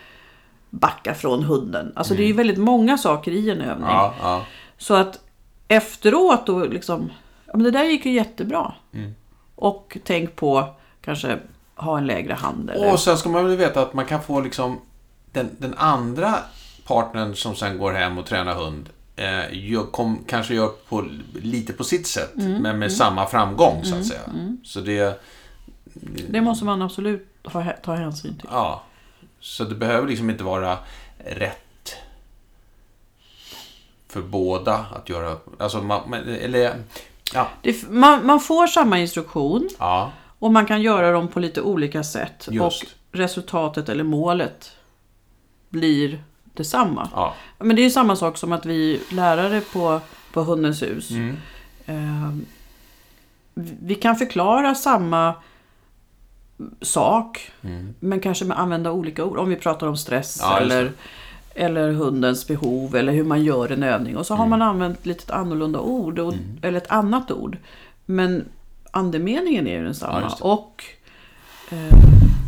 backa 0.70 1.14
från 1.14 1.42
hunden. 1.42 1.92
Alltså 1.97 2.14
det 2.14 2.23
är 2.23 2.27
ju 2.27 2.33
väldigt 2.33 2.59
många 2.59 2.99
saker 2.99 3.33
i 3.33 3.51
en 3.51 3.61
övning. 3.61 3.88
ja, 3.88 4.14
ja, 4.23 4.47
Så 4.79 4.94
att 4.94 5.20
efteråt 5.68 6.47
då 6.47 6.64
liksom, 6.64 7.11
ja 7.47 7.53
men 7.53 7.62
det 7.62 7.70
där 7.70 7.85
gick 7.85 8.07
ju 8.07 8.12
jättebra. 8.12 8.73
Mm. 8.92 9.14
Och 9.55 9.99
tänk 10.05 10.37
på 10.37 10.75
kanske 11.01 11.38
ha 11.76 11.98
en 11.98 12.06
lägre 12.06 12.32
hand 12.32 12.70
eller... 12.70 12.92
Och 12.92 13.00
sen 13.00 13.18
ska 13.18 13.28
man 13.28 13.46
väl 13.48 13.56
veta 13.56 13.82
att 13.82 13.94
man 13.94 14.06
kan 14.06 14.22
få 14.22 14.40
liksom 14.40 14.80
den, 15.32 15.50
den 15.58 15.74
andra 15.74 16.34
partnern 16.87 17.34
som 17.34 17.56
sen 17.56 17.78
går 17.78 17.92
hem 17.92 18.18
och 18.18 18.26
tränar 18.26 18.54
hund 18.54 18.88
eh, 19.16 19.68
gör, 19.70 19.84
kom, 19.84 20.24
kanske 20.26 20.54
gör 20.54 20.68
på, 20.88 21.04
lite 21.34 21.72
på 21.72 21.84
sitt 21.84 22.06
sätt, 22.06 22.32
men 22.34 22.78
med 22.78 22.92
samma 22.92 23.26
framgång 23.26 23.84
så 23.84 23.96
att 23.96 24.06
säga. 24.06 24.20
Så 24.64 24.80
det, 24.80 25.22
Det 26.30 26.40
måste 26.40 26.64
man 26.64 26.82
absolut 26.82 27.28
ha, 27.44 27.64
ta 27.84 27.94
hänsyn 27.94 28.38
till. 28.38 28.48
ja. 28.52 28.82
Så 29.40 29.64
det 29.64 29.74
behöver 29.74 30.08
liksom 30.08 30.30
inte 30.30 30.44
vara 30.44 30.78
rätt 31.18 31.94
för 34.08 34.22
båda 34.22 34.87
att 34.96 35.08
göra, 35.08 35.37
alltså 35.58 35.82
man, 35.82 36.14
eller, 36.14 36.74
ja, 37.34 37.48
Det, 37.62 37.88
man, 37.90 38.26
man 38.26 38.40
får 38.40 38.66
samma 38.66 38.98
instruktion 38.98 39.68
ja, 39.78 40.12
och 40.38 40.53
man 40.53 40.66
kan 40.66 40.83
göra 40.83 41.12
dem 41.12 41.29
på 41.29 41.40
lite 41.40 41.61
olika 41.62 42.03
sätt. 42.05 42.49
Just. 42.51 42.83
Och 42.83 42.88
resultatet 43.12 43.88
eller 43.88 44.05
målet 44.05 44.73
blir 45.68 46.23
detsamma. 46.55 47.09
ja, 47.14 47.35
Men 47.59 47.77
det 47.77 47.83
är 47.83 47.85
ju 47.85 47.90
samma 47.90 48.16
sak 48.16 48.37
som 48.37 48.53
att 48.53 48.66
vi 48.66 49.01
lärare 49.11 49.61
på, 49.61 50.01
på 50.33 50.42
Hundens 50.42 50.83
hus. 50.83 51.11
mm, 51.11 51.37
Eh, 51.87 52.33
vi 53.55 53.94
kan 53.94 54.16
förklara 54.16 54.75
samma 54.75 55.35
sak. 56.81 57.51
mm, 57.62 57.94
Men 58.01 58.20
kanske 58.20 58.44
med 58.44 58.59
använda 58.61 58.92
olika 58.92 59.25
ord. 59.25 59.38
Om 59.38 59.49
vi 59.49 59.57
pratar 59.57 59.87
om 59.87 59.97
stress 59.97 60.38
Ja, 60.42 60.59
eller, 60.59 60.92
eller 61.55 61.92
hundens 61.92 62.47
behov 62.49 62.97
eller 62.97 63.12
hur 63.12 63.25
man 63.25 63.44
gör 63.44 63.73
en 63.73 63.83
övning. 63.83 64.16
Och 64.16 64.27
så 64.27 64.35
har 64.35 64.44
Mm. 64.47 64.51
man 64.59 64.68
använt 64.68 65.07
lite 65.07 65.35
annorlunda 65.35 65.81
ord. 65.81 66.18
Och, 66.18 66.35
Eller 66.62 66.79
ett 66.79 66.90
annat 66.90 67.31
ord. 67.31 67.59
Men 68.07 68.44
andemeningen 68.96 69.66
är 69.66 69.70
ju 69.70 69.78
Ja, 69.78 69.85
densamma. 69.85 70.20
det. 70.20 70.35
och 70.40 70.85
eh, 71.70 71.96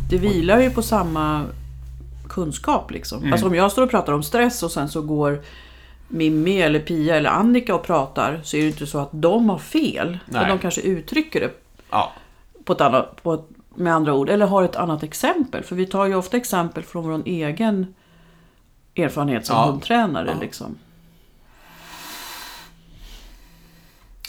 det 0.09 0.17
vilar 0.17 0.59
ju 0.59 0.69
på 0.69 0.81
samma 0.81 1.45
kunskap. 2.29 2.91
Liksom. 2.91 3.19
Mm. 3.19 3.33
Alltså 3.33 3.47
om 3.47 3.55
jag 3.55 3.71
står 3.71 3.83
och 3.83 3.89
pratar 3.89 4.13
om 4.13 4.23
stress 4.23 4.63
och 4.63 4.71
sen 4.71 4.89
så 4.89 5.01
går 5.01 5.39
Mimmi 6.07 6.61
eller 6.61 6.79
Pia 6.79 7.15
eller 7.15 7.29
Annika 7.29 7.75
och 7.75 7.83
pratar 7.83 8.39
så 8.43 8.57
är 8.57 8.61
det 8.61 8.67
inte 8.67 8.87
så 8.87 8.99
att 8.99 9.09
de 9.11 9.49
har 9.49 9.57
fel. 9.59 10.17
Men 10.25 10.49
de 10.49 10.59
kanske 10.59 10.81
uttrycker 10.81 11.39
det 11.39 11.51
ja, 11.91 12.11
på 12.63 12.73
ett 12.73 12.81
annat, 12.81 13.23
på 13.23 13.33
ett, 13.33 13.45
med 13.75 13.93
andra 13.93 14.13
ord, 14.13 14.29
eller 14.29 14.45
har 14.47 14.63
ett 14.63 14.75
annat 14.75 15.03
exempel. 15.03 15.63
För 15.63 15.75
vi 15.75 15.85
tar 15.85 16.05
ju 16.05 16.15
ofta 16.15 16.37
exempel 16.37 16.83
från 16.83 17.03
vår 17.09 17.21
egen 17.25 17.95
erfarenhet 18.95 19.45
som 19.45 19.55
Ja. 19.55 19.65
hundtränare. 19.65 20.29
Ja. 20.35 20.41
Liksom. 20.41 20.75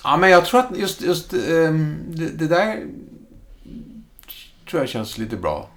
Ja, 0.09 0.16
men 0.16 0.31
jag 0.31 0.44
tror 0.44 0.61
att 0.61 0.77
just, 0.77 1.01
just 1.01 1.33
ehm, 1.33 1.97
det, 2.09 2.29
det 2.29 2.49
där 2.49 2.87
tror 4.71 4.83
jag 4.83 4.88
känns 4.88 5.18
lite 5.18 5.37
bra. 5.37 5.68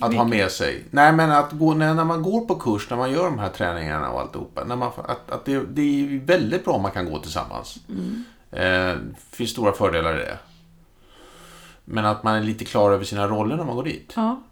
Att 0.00 0.14
ha 0.14 0.24
med 0.24 0.50
sig. 0.50 0.84
Nej, 0.90 1.12
men 1.12 1.30
att 1.30 1.52
gå, 1.52 1.74
när, 1.74 1.94
när 1.94 2.04
man 2.04 2.22
går 2.22 2.46
på 2.46 2.54
kurs, 2.54 2.90
när 2.90 2.96
man 2.96 3.12
gör 3.12 3.24
de 3.24 3.38
här 3.38 3.48
träningarna 3.48 4.10
och 4.10 4.20
alltihopa. 4.20 4.64
När 4.64 4.76
man, 4.76 4.92
att, 4.96 5.30
att 5.30 5.44
det, 5.44 5.62
det 5.68 5.82
är 5.82 6.18
väldigt 6.18 6.64
bra 6.64 6.74
om 6.74 6.82
man 6.82 6.90
kan 6.90 7.10
gå 7.10 7.18
tillsammans. 7.18 7.78
Eh, 8.50 8.60
det 8.60 9.36
finns 9.36 9.50
stora 9.50 9.72
fördelar 9.72 10.20
i 10.20 10.24
det. 10.24 10.38
Men 11.84 12.06
att 12.06 12.22
man 12.22 12.34
är 12.34 12.42
lite 12.42 12.64
klar 12.64 12.92
över 12.92 13.04
sina 13.04 13.28
roller 13.28 13.56
när 13.56 13.64
man 13.64 13.76
går 13.76 13.84
dit. 13.84 14.12
Ja. 14.16 14.42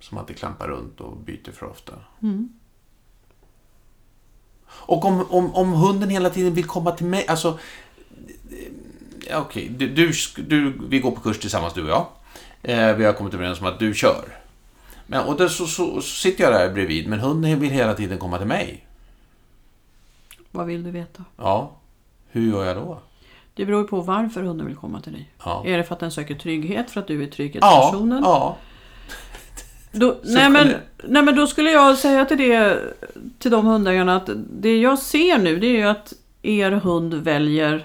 Som 0.00 0.18
att 0.18 0.26
det 0.26 0.34
klampar 0.34 0.68
runt 0.68 1.00
och 1.00 1.16
byter 1.16 1.52
för 1.52 1.66
ofta. 1.66 1.92
Mm. 2.22 2.48
Och 4.70 5.04
om, 5.04 5.26
om, 5.30 5.54
om 5.54 5.72
hunden 5.72 6.10
hela 6.10 6.30
tiden 6.30 6.54
vill 6.54 6.64
komma 6.64 6.90
till 6.90 7.06
mig, 7.06 7.26
alltså... 7.28 7.58
ja, 9.30 9.40
Okej, 9.40 9.68
du, 9.68 9.88
du, 9.88 10.12
du, 10.36 10.80
vi 10.88 10.98
går 10.98 11.10
på 11.10 11.20
kurs 11.20 11.38
tillsammans 11.38 11.74
du 11.74 11.82
och 11.82 11.90
jag. 11.90 12.06
Eh, 12.62 12.96
vi 12.96 13.04
har 13.04 13.12
kommit 13.12 13.34
överens 13.34 13.60
om 13.60 13.66
att 13.66 13.78
du 13.78 13.94
kör. 13.94 14.24
Men, 15.06 15.24
och 15.24 15.36
då 15.36 15.48
så, 15.48 15.66
så, 15.66 16.00
så 16.00 16.02
sitter 16.02 16.44
jag 16.44 16.52
där 16.52 16.70
bredvid, 16.72 17.08
men 17.08 17.20
hunden 17.20 17.60
vill 17.60 17.70
hela 17.70 17.94
tiden 17.94 18.18
komma 18.18 18.38
till 18.38 18.46
mig. 18.46 18.86
Vad 20.50 20.66
vill 20.66 20.82
du 20.84 20.90
veta? 20.90 21.24
Ja, 21.36 21.72
hur 22.30 22.52
gör 22.52 22.64
jag 22.64 22.76
då? 22.76 23.00
Det 23.54 23.66
beror 23.66 23.84
på 23.84 24.00
varför 24.00 24.42
hunden 24.42 24.66
vill 24.66 24.76
komma 24.76 25.00
till 25.00 25.12
dig. 25.12 25.30
Ja, 25.44 25.62
Är 25.66 25.78
det 25.78 25.84
för 25.84 25.94
att 25.94 26.00
den 26.00 26.10
söker 26.10 26.34
trygghet, 26.34 26.90
för 26.90 27.00
att 27.00 27.06
du 27.06 27.22
är 27.22 27.26
ja, 27.26 27.32
trygghetspersonen? 27.32 28.22
ja. 28.22 28.56
Då, 29.92 30.16
nej, 30.24 30.50
men, 30.50 30.68
nej 31.04 31.22
men 31.22 31.36
då 31.36 31.46
skulle 31.46 31.70
jag 31.70 31.98
säga 31.98 32.24
till, 32.24 32.38
det, 32.38 32.78
till 33.38 33.50
de 33.50 33.66
hundägarna 33.66 34.16
att 34.16 34.30
det 34.60 34.78
jag 34.80 34.98
ser 34.98 35.38
nu 35.38 35.58
det 35.58 35.66
är 35.66 35.76
ju 35.78 35.82
att 35.82 36.12
er 36.42 36.70
hund 36.70 37.14
väljer 37.14 37.84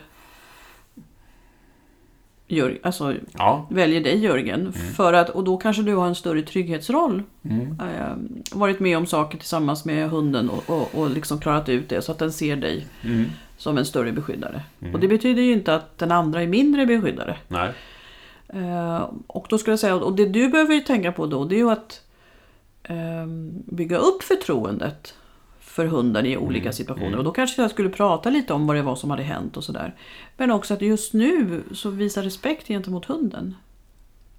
Jörg, 2.48 2.78
alltså, 2.84 3.14
Ja. 3.38 3.68
väljer 3.72 4.02
dig 4.02 4.18
Jörgen. 4.18 4.74
För 4.74 5.14
att, 5.14 5.30
och 5.30 5.44
då 5.44 5.58
kanske 5.58 5.82
du 5.84 5.96
har 5.96 6.08
en 6.08 6.16
större 6.16 6.42
trygghetsroll. 6.42 7.24
Mm. 7.44 7.62
Eh, 7.80 8.58
varit 8.58 8.80
med 8.80 8.98
om 8.98 9.06
saker 9.06 9.38
tillsammans 9.38 9.86
med 9.86 10.10
hunden 10.10 10.50
och, 10.50 10.70
och, 10.70 10.96
och 10.96 11.10
liksom 11.10 11.40
klarat 11.40 11.70
ut 11.70 11.90
det 11.90 12.02
så 12.02 12.12
att 12.12 12.20
den 12.20 12.32
ser 12.32 12.56
dig 12.56 12.88
Mm. 13.04 13.26
som 13.58 13.78
en 13.78 13.86
större 13.86 14.12
beskyddare. 14.12 14.62
Och 14.94 15.00
det 15.00 15.08
betyder 15.08 15.42
ju 15.42 15.52
inte 15.52 15.76
att 15.76 15.98
den 15.98 16.12
andra 16.12 16.42
är 16.42 16.48
mindre 16.48 16.86
beskyddare. 16.86 17.38
Nej. 17.48 17.72
Eh, 18.56 19.10
och 19.28 19.46
då 19.50 19.58
skulle 19.58 19.72
jag 19.72 19.80
säga, 19.80 19.96
och 19.96 20.16
det 20.16 20.26
du 20.26 20.48
behöver 20.50 20.74
ju 20.74 20.80
tänka 20.80 21.12
på 21.12 21.26
då, 21.26 21.46
det 21.46 21.56
är 21.56 21.58
ju 21.58 21.70
att 21.72 22.02
eh, 22.84 23.26
bygga 23.66 23.98
upp 23.98 24.24
förtroendet 24.24 25.14
för 25.60 25.86
hunden 25.86 26.26
i 26.26 26.38
olika 26.38 26.72
situationer. 26.72 27.18
Och 27.18 27.24
då 27.24 27.32
kanske 27.32 27.62
jag 27.62 27.72
skulle 27.72 27.90
prata 27.90 28.30
lite 28.30 28.54
om 28.54 28.68
vad 28.68 28.76
det 28.76 28.82
var 28.82 28.96
som 28.96 29.10
hade 29.10 29.24
hänt 29.24 29.58
och 29.58 29.64
sådär. 29.64 29.96
Men 30.38 30.52
också 30.52 30.74
att 30.74 30.82
just 30.82 31.14
nu 31.14 31.64
så 31.74 31.90
visa 31.90 32.22
respekt 32.22 32.68
gentemot 32.68 33.06
hunden. 33.06 33.56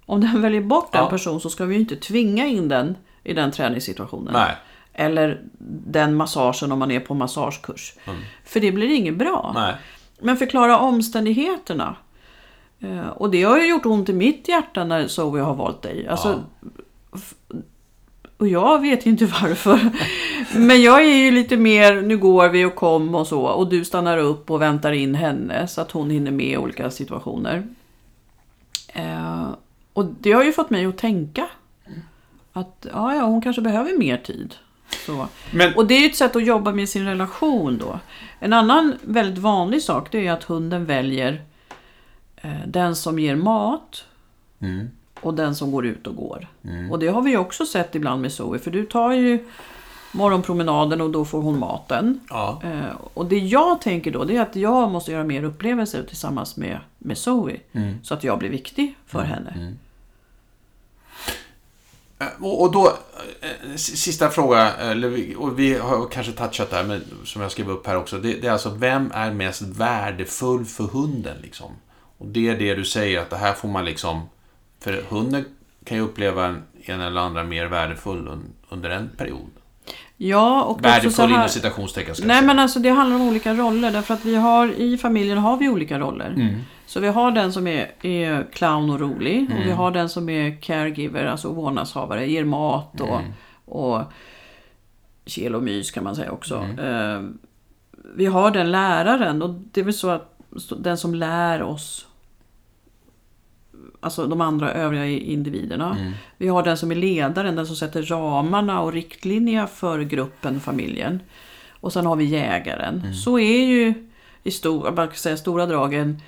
Om 0.05 0.21
den 0.21 0.41
väljer 0.41 0.61
bort 0.61 0.95
en 0.95 1.01
Ja. 1.03 1.09
person 1.09 1.41
så 1.41 1.49
ska 1.49 1.65
vi 1.65 1.75
ju 1.75 1.81
inte 1.81 1.95
tvinga 1.95 2.45
in 2.45 2.67
den 2.67 2.95
i 3.23 3.33
den 3.33 3.51
träningssituationen. 3.51 4.33
Nej. 4.33 4.55
Eller 4.93 5.41
den 5.87 6.15
massagen 6.15 6.71
om 6.71 6.79
man 6.79 6.91
är 6.91 6.99
på 6.99 7.13
massagekurs. 7.13 7.93
För 8.45 8.59
det 8.59 8.71
blir 8.71 8.87
inget 8.87 9.17
bra. 9.17 9.51
Nej. 9.55 9.75
Men 10.19 10.37
förklara 10.37 10.79
omständigheterna. 10.79 11.95
Eh, 12.85 13.07
Och 13.07 13.29
det 13.29 13.43
har 13.43 13.57
ju 13.57 13.69
gjort 13.69 13.85
ont 13.85 14.09
i 14.09 14.13
mitt 14.13 14.47
hjärta 14.47 14.83
när 14.83 15.07
Zoe 15.07 15.39
har 15.41 15.55
valt 15.55 15.81
dig. 15.81 16.07
Alltså, 16.07 16.43
f- 17.15 17.33
och 18.37 18.47
jag 18.47 18.81
vet 18.81 19.05
ju 19.05 19.09
inte 19.09 19.25
varför. 19.41 19.79
Men 20.55 20.81
jag 20.81 21.03
är 21.03 21.15
ju 21.15 21.31
lite 21.31 21.57
mer, 21.57 22.01
nu 22.01 22.17
går 22.17 22.49
vi 22.49 22.65
och 22.65 22.75
kom 22.75 23.15
och 23.15 23.27
så. 23.27 23.41
Och 23.41 23.69
du 23.69 23.85
stannar 23.85 24.17
upp 24.17 24.51
och 24.51 24.61
väntar 24.61 24.91
in 24.91 25.15
henne 25.15 25.67
så 25.67 25.81
att 25.81 25.91
hon 25.91 26.09
hinner 26.09 26.31
med 26.31 26.45
i 26.45 26.57
olika 26.57 26.89
situationer. 26.91 27.67
Eh, 28.87 29.47
och 29.93 30.05
det 30.19 30.31
har 30.31 30.43
ju 30.43 30.51
fått 30.51 30.69
mig 30.69 30.85
att 30.85 30.97
tänka. 30.97 31.47
Att 32.53 32.87
ja, 32.93 33.15
ja, 33.15 33.21
hon 33.25 33.41
kanske 33.41 33.61
behöver 33.61 33.97
mer 33.97 34.17
tid. 34.17 34.55
Så. 35.05 35.27
Men, 35.53 35.73
Och 35.75 35.87
det 35.87 35.93
är 35.93 35.99
ju 35.99 36.05
ett 36.05 36.15
sätt 36.15 36.35
att 36.35 36.45
jobba 36.45 36.71
med 36.71 36.89
sin 36.89 37.05
relation 37.05 37.77
då. 37.77 37.99
En 38.39 38.53
annan 38.53 38.93
väldigt 39.01 39.37
vanlig 39.39 39.81
sak 39.81 40.11
det 40.11 40.27
är 40.27 40.31
att 40.31 40.43
hunden 40.43 40.85
väljer 40.85 41.41
den 42.67 42.95
som 42.95 43.19
ger 43.19 43.35
mat 43.35 44.03
mm. 44.59 44.89
och 45.21 45.33
den 45.33 45.55
som 45.55 45.71
går 45.71 45.85
ut 45.85 46.07
och 46.07 46.15
går. 46.15 46.47
Och 46.91 46.99
det 46.99 47.07
har 47.07 47.21
vi 47.21 47.37
också 47.37 47.65
sett 47.65 47.95
ibland 47.95 48.21
med 48.21 48.31
Zoe, 48.31 48.59
för 48.59 48.71
du 48.71 48.85
tar 48.85 49.11
ju 49.11 49.45
morgonpromenaden 50.11 51.01
och 51.01 51.09
då 51.09 51.25
får 51.25 51.41
hon 51.41 51.59
maten. 51.59 52.19
Ja. 52.29 52.61
Eh, 52.63 52.95
och 53.13 53.25
det 53.25 53.37
jag 53.37 53.81
tänker 53.81 54.11
då 54.11 54.23
det 54.23 54.37
är 54.37 54.41
att 54.41 54.55
jag 54.55 54.91
måste 54.91 55.11
göra 55.11 55.23
mer 55.23 55.43
upplevelser 55.43 56.03
tillsammans 56.03 56.57
med, 56.57 56.79
med 56.97 57.17
Zoe. 57.17 57.59
Mm. 57.71 58.03
Så 58.03 58.13
att 58.13 58.23
jag 58.23 58.39
blir 58.39 58.49
viktig 58.49 58.95
för 59.05 59.21
henne. 59.21 59.73
Eh, 62.19 62.27
Och, 62.39 62.71
då, 62.71 62.87
eh, 63.41 63.75
sista 63.75 64.29
fråga, 64.29 64.71
och 65.37 65.59
vi 65.59 65.77
har 65.77 66.07
kanske 66.07 66.31
touchat 66.31 66.69
det 66.69 66.75
här, 66.75 66.83
men 66.83 67.01
som 67.23 67.41
jag 67.41 67.51
skrev 67.51 67.69
upp 67.69 67.87
här 67.87 67.97
också. 67.97 68.17
Det, 68.17 68.33
det 68.33 68.47
är 68.47 68.51
alltså, 68.51 68.69
vem 68.69 69.11
är 69.13 69.31
mest 69.31 69.61
värdefull 69.61 70.65
för 70.65 70.83
hunden? 70.83 71.37
Liksom? 71.41 71.71
Och 72.17 72.27
det 72.27 72.47
är 72.49 72.57
det 72.59 72.75
du 72.75 72.85
säger, 72.85 73.19
att 73.21 73.29
det 73.29 73.37
här 73.37 73.53
får 73.53 73.67
man 73.69 73.85
liksom... 73.85 74.21
För 74.79 75.01
hunden 75.09 75.45
kan 75.85 75.97
ju 75.97 76.03
uppleva 76.03 76.45
en, 76.45 76.63
en 76.85 77.01
eller 77.01 77.21
andra 77.21 77.43
mer 77.43 77.65
värdefull 77.65 78.27
un, 78.27 78.43
under 78.69 78.89
en 78.89 79.09
period. 79.17 79.49
Ja, 80.17 80.63
och 80.63 80.71
också 80.71 80.83
så 80.83 80.89
Värdefull 80.89 81.25
här- 81.29 81.35
inom 81.35 81.49
citationstecken, 81.49 82.15
Nej 82.23 82.41
men 82.41 82.59
alltså 82.59 82.79
det 82.79 82.89
handlar 82.89 83.15
om 83.15 83.27
olika 83.27 83.53
roller 83.53 83.91
därför 83.91 84.13
att 84.13 84.25
vi 84.25 84.35
har 84.35 84.67
i 84.71 84.97
familjen 84.97 85.37
har 85.37 85.57
vi 85.57 85.69
olika 85.69 85.99
roller. 85.99 86.29
Mm. 86.29 86.55
Så 86.85 86.99
vi 86.99 87.07
har 87.07 87.31
den 87.31 87.53
som 87.53 87.67
är, 87.67 87.91
är 88.05 88.47
clown 88.53 88.89
och 88.89 88.99
rolig 88.99 89.43
och 89.51 89.57
vi 89.57 89.63
Mm. 89.63 89.77
har 89.77 89.91
den 89.91 90.09
som 90.09 90.29
är 90.29 90.61
caregiver, 90.61 91.25
alltså 91.25 91.51
vårdnadshavare, 91.53 92.25
ger 92.31 92.43
mat 92.45 93.01
och, 93.01 93.19
Mm. 93.19 93.31
och 93.65 94.01
kel 95.25 95.55
och 95.55 95.63
mys 95.63 95.91
kan 95.91 96.03
man 96.03 96.15
säga 96.15 96.31
också. 96.31 96.57
Mm. 96.57 96.79
Eh, 96.79 97.29
vi 98.15 98.25
har 98.25 98.51
den 98.51 98.71
läraren 98.71 99.41
och 99.41 99.49
det 99.71 99.79
är 99.81 99.85
väl 99.85 99.93
så 99.93 100.09
att 100.09 100.34
den 100.77 100.97
som 100.97 101.15
lär 101.15 101.61
oss 101.61 102.07
Alltså 103.99 104.27
de 104.27 104.41
andra 104.41 104.71
övriga 104.71 105.05
individerna. 105.05 105.97
Mm. 105.99 106.13
Vi 106.37 106.47
har 106.47 106.63
den 106.63 106.77
som 106.77 106.91
är 106.91 106.95
ledaren, 106.95 107.55
den 107.55 107.67
som 107.67 107.75
sätter 107.75 108.03
ramarna 108.03 108.81
och 108.81 108.93
riktlinjerna 108.93 109.67
för 109.67 109.99
gruppen, 109.99 110.59
familjen. 110.59 111.19
Och 111.69 111.93
sen 111.93 112.05
har 112.05 112.15
vi 112.15 112.25
jägaren. 112.25 112.99
Mm. 112.99 113.13
Så 113.13 113.39
är 113.39 113.65
ju 113.65 113.93
i 114.43 114.51
stor, 114.51 115.13
säga, 115.15 115.37
stora 115.37 115.65
drag 115.65 115.93
en, 115.93 116.21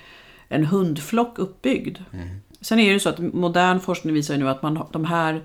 en 0.48 0.64
hundflock 0.64 1.38
uppbyggd. 1.38 1.98
Mm. 2.12 2.28
Sen 2.60 2.78
är 2.78 2.86
det 2.86 2.92
ju 2.92 3.00
så 3.00 3.08
att 3.08 3.18
modern 3.18 3.80
forskning 3.80 4.14
visar 4.14 4.36
nu 4.36 4.48
att 4.48 4.62
man, 4.62 4.84
de 4.92 5.04
här 5.04 5.40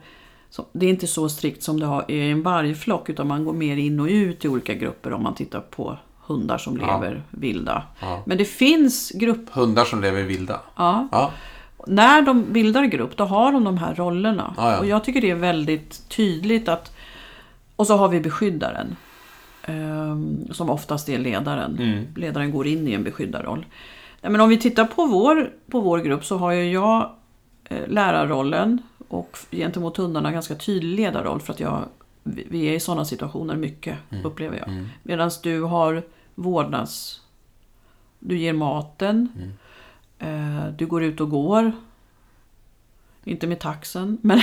det 0.72 0.86
är 0.86 0.90
inte 0.90 1.08
så 1.08 1.30
strikt 1.30 1.64
som 1.64 1.80
det 1.80 1.86
är 1.86 2.12
i 2.12 2.32
en 2.32 2.44
vargflock 2.44 3.10
utan 3.10 3.28
man 3.28 3.46
går 3.46 3.54
mer 3.54 3.78
in 3.78 4.00
och 4.00 4.08
ut 4.08 4.46
i 4.46 4.48
olika 4.48 4.74
grupper 4.74 5.14
om 5.14 5.24
man 5.24 5.36
tittar 5.36 5.60
på 5.60 5.98
hundar 6.34 6.58
som 6.58 6.78
Ja. 6.82 6.86
lever 7.00 7.22
vilda. 7.30 7.84
Ja. 8.00 8.24
Men 8.26 8.38
det 8.38 8.46
finns 8.46 9.12
grupper, 9.12 9.54
Hundar 9.62 9.86
som 9.86 10.02
lever 10.02 10.24
vilda. 10.24 10.60
ja, 10.76 11.08
Ja. 11.12 11.32
när 11.88 12.22
de 12.22 12.54
bildar 12.54 12.84
grupp 12.86 13.18
då 13.18 13.24
har 13.24 13.52
de 13.52 13.64
de 13.64 13.78
här 13.78 13.96
rollerna. 13.96 14.78
Och 14.80 14.86
jag 14.86 15.04
tycker 15.04 15.22
det 15.22 15.30
är 15.30 15.36
väldigt 15.36 16.10
tydligt 16.10 16.70
att... 16.70 16.96
Och 17.76 17.88
så 17.88 17.98
har 17.98 18.08
vi 18.10 18.20
beskyddaren. 18.20 18.96
ehm, 19.68 20.48
som 20.52 20.70
oftast 20.70 21.10
är 21.10 21.18
ledaren. 21.20 21.78
Mm. 21.80 22.06
Ledaren 22.16 22.52
går 22.52 22.68
in 22.68 22.88
i 22.88 22.94
en 22.94 23.04
beskyddarroll. 23.04 23.66
Men 24.22 24.42
om 24.42 24.50
vi 24.50 24.58
tittar 24.58 24.86
på 24.86 25.06
vår, 25.06 25.50
på 25.72 25.80
vår 25.80 26.00
grupp 26.00 26.26
så 26.26 26.38
har 26.38 26.52
ju 26.52 26.72
jag 26.72 27.10
eh, 27.70 27.88
lärarrollen 27.88 28.82
och 29.08 29.38
gentemot 29.52 29.98
hundarna 29.98 30.32
ganska 30.32 30.56
tydlig 30.56 30.96
ledarroll 30.96 31.40
för 31.42 31.54
att 31.54 31.60
jag, 31.60 31.80
vi 32.24 32.66
är 32.68 32.74
i 32.74 32.80
sådana 32.80 33.06
situationer 33.06 33.56
mycket, 33.56 33.98
upplever 34.24 34.58
jag. 34.58 34.68
Mm. 34.68 34.88
Medan 35.04 35.32
du 35.44 35.62
har 35.62 36.04
vårdnads... 36.36 37.20
Du 38.26 38.38
ger 38.38 38.54
maten. 38.54 39.30
Eh, 40.20 40.68
du 40.78 40.86
går 40.86 41.04
ut 41.04 41.22
och 41.22 41.30
går. 41.30 41.72
Inte 43.24 43.48
med 43.48 43.60
taxen, 43.60 44.18
men... 44.22 44.40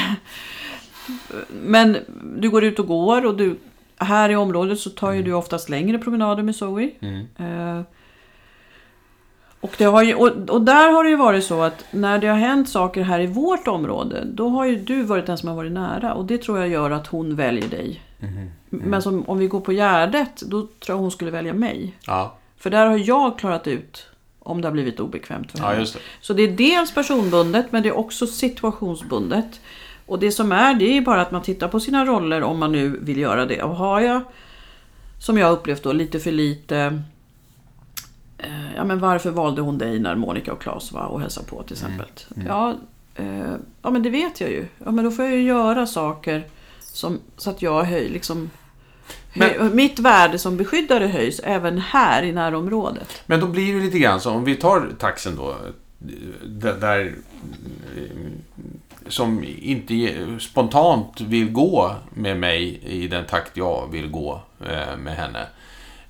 men 1.62 1.97
du 2.36 2.51
går 2.51 2.64
ut 2.64 2.78
och 2.78 2.86
går 2.86 3.26
och 3.26 3.36
du... 3.36 3.59
Här 3.97 4.30
i 4.30 4.36
området 4.36 4.80
så 4.80 4.91
tar 4.91 5.12
ju 5.12 5.22
du 5.22 5.32
oftast 5.32 5.68
längre 5.68 5.99
promenader 5.99 6.43
med 6.43 6.57
Zoe. 6.57 6.91
Mm. 7.01 7.26
Eh, 7.36 7.84
och, 9.61 9.74
det 9.78 9.84
har 9.84 10.03
ju, 10.03 10.14
och, 10.14 10.51
och 10.51 10.62
där 10.62 10.93
har 10.93 11.05
det 11.05 11.11
ju 11.11 11.16
varit 11.16 11.45
så 11.45 11.62
att 11.62 11.84
när 11.91 12.18
det 12.18 12.26
har 12.26 12.36
hänt 12.36 12.68
saker 12.68 13.03
här 13.03 13.20
i 13.20 13.26
vårt 13.26 13.68
område, 13.68 14.24
då 14.24 14.49
har 14.49 14.66
ju 14.66 14.76
du 14.76 15.03
varit 15.03 15.26
den 15.26 15.38
som 15.38 15.49
har 15.49 15.57
varit 15.57 15.72
nära. 15.72 16.14
Och 16.14 16.24
det 16.24 16.38
tror 16.38 16.59
jag 16.59 16.68
gör 16.68 16.91
att 16.91 17.07
hon 17.07 17.36
väljer 17.36 17.68
dig. 17.68 18.03
Mhm. 18.70 18.90
Men 18.90 19.02
som, 19.02 19.28
om 19.28 19.38
vi 19.38 19.46
går 19.46 19.60
på 19.60 19.72
Gärdet, 19.72 20.40
då 20.40 20.60
tror 20.60 20.96
jag 20.96 20.96
hon 20.96 21.10
skulle 21.10 21.30
välja 21.30 21.54
mig. 21.54 21.96
Ja. 22.06 22.36
För 22.56 22.70
där 22.70 22.86
har 22.86 22.98
jag 22.98 23.38
klarat 23.38 23.66
ut 23.66 24.06
om 24.38 24.60
det 24.60 24.68
har 24.68 24.72
blivit 24.72 25.00
obekvämt 25.00 25.52
för 25.52 25.58
ja, 25.58 25.66
henne. 25.66 25.80
just 25.80 25.94
det. 25.94 26.00
Så 26.20 26.32
det 26.32 26.42
är 26.42 26.52
dels 26.52 26.94
personbundet, 26.94 27.72
men 27.72 27.82
det 27.82 27.88
är 27.88 27.96
också 27.96 28.26
situationsbundet. 28.26 29.60
Och 30.06 30.18
det 30.18 30.32
som 30.32 30.52
är, 30.52 30.74
det 30.74 30.96
är 30.96 31.00
bara 31.00 31.22
att 31.22 31.30
man 31.30 31.42
tittar 31.42 31.68
på 31.68 31.80
sina 31.80 32.04
roller 32.04 32.42
om 32.42 32.58
man 32.58 32.72
nu 32.72 32.98
vill 33.02 33.18
göra 33.18 33.46
det. 33.46 33.62
Och 33.62 33.76
har 33.76 34.00
jag, 34.00 34.22
som 35.20 35.38
jag 35.38 35.52
upplevt 35.52 35.82
då, 35.82 35.92
lite 35.92 36.20
för 36.20 36.32
lite... 36.32 37.02
Eh, 38.38 38.74
ja, 38.76 38.84
men 38.84 38.98
varför 38.98 39.30
valde 39.30 39.62
hon 39.62 39.78
dig 39.78 39.98
när 39.98 40.14
Monica 40.14 40.52
och 40.52 40.60
Claes 40.60 40.92
var 40.92 41.06
och 41.06 41.20
hälsade 41.20 41.46
på 41.46 41.62
till 41.62 41.72
exempel? 41.72 42.06
Ja, 42.46 42.74
eh, 43.14 43.54
ja, 43.82 43.90
men 43.90 44.02
det 44.02 44.10
vet 44.10 44.40
jag 44.40 44.50
ju. 44.50 44.66
Ja, 44.84 44.90
men 44.90 45.04
då 45.04 45.10
får 45.10 45.24
jag 45.24 45.34
ju 45.34 45.42
göra 45.42 45.86
saker 45.86 46.44
som, 46.80 47.18
så 47.36 47.50
att 47.50 47.62
jag 47.62 47.84
höj, 47.84 48.08
liksom... 48.08 48.50
Höj, 49.32 49.70
mitt 49.72 49.98
värde 49.98 50.38
som 50.38 50.56
beskyddare 50.56 51.06
höjs 51.06 51.40
även 51.44 51.78
här 51.78 52.22
i 52.22 52.32
närområdet. 52.32 53.22
Men 53.26 53.40
då 53.40 53.46
blir 53.46 53.74
det 53.74 53.80
lite 53.80 53.98
grann 53.98 54.20
så, 54.20 54.30
om 54.30 54.44
vi 54.44 54.56
tar 54.56 54.88
taxen 54.98 55.36
då. 55.36 55.56
Där, 56.44 56.74
där 56.74 57.14
som 59.08 59.44
inte 59.60 60.16
spontant 60.40 61.20
vill 61.20 61.52
gå 61.52 61.96
med 62.10 62.36
mig 62.36 62.80
i 62.82 63.08
den 63.08 63.24
takt 63.24 63.56
jag 63.56 63.88
vill 63.92 64.10
gå 64.10 64.42
eh, 64.60 64.96
med 64.96 65.16
henne. 65.16 65.46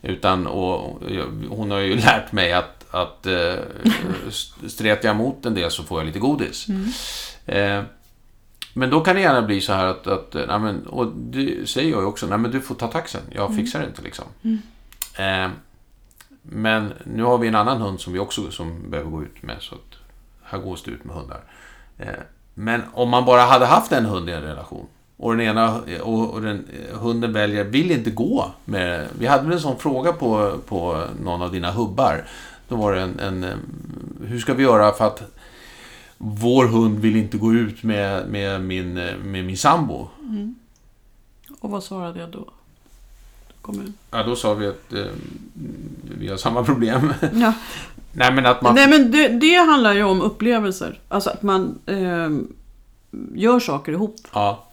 Utan, 0.02 0.46
och, 0.46 1.02
hon 1.48 1.70
har 1.70 1.78
ju 1.78 1.96
lärt 2.00 2.32
mig 2.32 2.52
att, 2.52 2.94
att 2.94 3.26
eh, 3.26 3.54
stretar 4.66 5.08
jag 5.08 5.14
emot 5.14 5.46
en 5.46 5.54
del 5.54 5.70
så 5.70 5.82
får 5.82 6.00
jag 6.00 6.06
lite 6.06 6.18
godis. 6.18 6.66
Eh, 7.46 7.82
men 8.74 8.90
då 8.90 9.00
kan 9.00 9.14
det 9.14 9.20
gärna 9.20 9.42
bli 9.42 9.60
så 9.60 9.72
här 9.72 9.86
att, 9.86 10.06
att 10.06 10.34
nej 10.34 10.58
men, 10.58 10.86
och 10.86 11.06
det 11.06 11.68
säger 11.68 11.90
jag 11.90 12.00
ju 12.00 12.06
också, 12.06 12.26
nej 12.26 12.38
men 12.38 12.50
du 12.50 12.60
får 12.60 12.74
ta 12.74 12.88
taxen, 12.88 13.20
jag 13.30 13.56
fixar 13.56 13.80
det 13.80 13.86
inte 13.86 14.02
liksom. 14.02 14.24
Eh, 15.18 15.48
men 16.42 16.92
nu 17.04 17.22
har 17.22 17.38
vi 17.38 17.48
en 17.48 17.54
annan 17.54 17.80
hund 17.80 18.00
som 18.00 18.12
vi 18.12 18.18
också 18.18 18.50
som 18.50 18.90
behöver 18.90 19.10
gå 19.10 19.22
ut 19.22 19.42
med, 19.42 19.56
så 19.60 19.74
att 19.74 19.98
här 20.42 20.58
gås 20.58 20.82
det 20.82 20.90
ut 20.90 21.04
med 21.04 21.16
hundar. 21.16 21.40
Eh, 21.98 22.08
men 22.54 22.82
om 22.92 23.08
man 23.08 23.24
bara 23.24 23.42
hade 23.42 23.66
haft 23.66 23.92
en 23.92 24.04
hund 24.04 24.28
i 24.28 24.32
en 24.32 24.42
relation 24.42 24.86
och 25.16 25.36
den 25.36 25.40
ena 25.40 25.80
och, 26.02 26.30
och 26.30 26.42
den, 26.42 26.66
hunden 26.92 27.32
väljer, 27.32 27.64
vill 27.64 27.90
inte 27.90 28.10
gå 28.10 28.50
med 28.64 29.08
Vi 29.18 29.26
hade 29.26 29.44
väl 29.44 29.52
en 29.52 29.60
sån 29.60 29.78
fråga 29.78 30.12
på, 30.12 30.58
på 30.66 31.04
någon 31.24 31.42
av 31.42 31.52
dina 31.52 31.70
hubbar. 31.70 32.24
Då 32.68 32.76
var 32.76 32.92
det 32.92 33.00
en, 33.00 33.20
en 33.20 33.44
eh, 33.44 33.56
hur 34.26 34.38
ska 34.38 34.54
vi 34.54 34.62
göra 34.62 34.92
för 34.92 35.06
att 35.06 35.22
vår 36.22 36.66
hund 36.66 36.98
vill 36.98 37.16
inte 37.16 37.36
gå 37.38 37.52
ut 37.54 37.82
med, 37.82 38.28
med, 38.28 38.60
min, 38.60 38.94
med 39.24 39.44
min 39.44 39.56
sambo. 39.56 40.08
Och 41.60 41.70
vad 41.70 41.84
svarade 41.84 42.20
jag 42.20 42.30
då? 42.30 42.44
Kommun. 43.62 43.94
Ja, 44.10 44.22
då 44.22 44.36
sa 44.36 44.54
vi 44.54 44.66
att 44.66 44.92
eh, 44.92 45.04
vi 46.18 46.28
har 46.28 46.36
samma 46.36 46.64
problem. 46.64 47.12
Ja. 47.34 47.52
Nej, 48.12 48.32
men 48.32 48.46
att 48.46 48.62
man... 48.62 48.74
Nej 48.74 48.88
men 48.88 49.10
det, 49.10 49.28
det 49.28 49.54
handlar 49.54 49.92
ju 49.94 50.02
om 50.02 50.20
upplevelser. 50.20 50.98
Alltså 51.08 51.30
att 51.30 51.42
man 51.42 51.78
eh, 51.86 52.30
gör 53.34 53.60
saker 53.60 53.92
ihop. 53.92 54.16
Ja, 54.32 54.64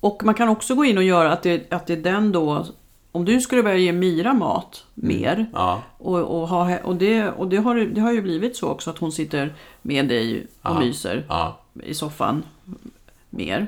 Och 0.00 0.24
man 0.24 0.34
kan 0.34 0.48
också 0.48 0.74
gå 0.74 0.84
in 0.84 0.98
och 0.98 1.04
göra 1.04 1.32
att 1.32 1.42
det, 1.42 1.72
att 1.72 1.86
det 1.86 1.92
är 1.92 2.02
den 2.02 2.32
då... 2.32 2.66
Om 3.12 3.24
du 3.24 3.40
skulle 3.40 3.62
börja 3.62 3.76
ge 3.76 3.92
Mira 3.92 4.34
mat 4.34 4.84
mer. 4.94 5.46
ja, 5.52 5.82
Och, 5.98 6.18
och, 6.40 6.48
ha, 6.48 6.78
och, 6.78 6.96
det, 6.96 7.30
och 7.30 7.48
det, 7.48 7.56
har, 7.56 7.74
det 7.76 8.00
har 8.00 8.12
ju 8.12 8.22
blivit 8.22 8.56
så 8.56 8.68
också 8.68 8.90
att 8.90 8.98
hon 8.98 9.12
sitter 9.12 9.54
med 9.82 10.08
dig 10.08 10.40
och 10.62 10.70
Ja. 10.70 10.80
myser 10.80 11.24
ja. 11.28 11.60
i 11.82 11.94
soffan 11.94 12.42
mer. 13.30 13.66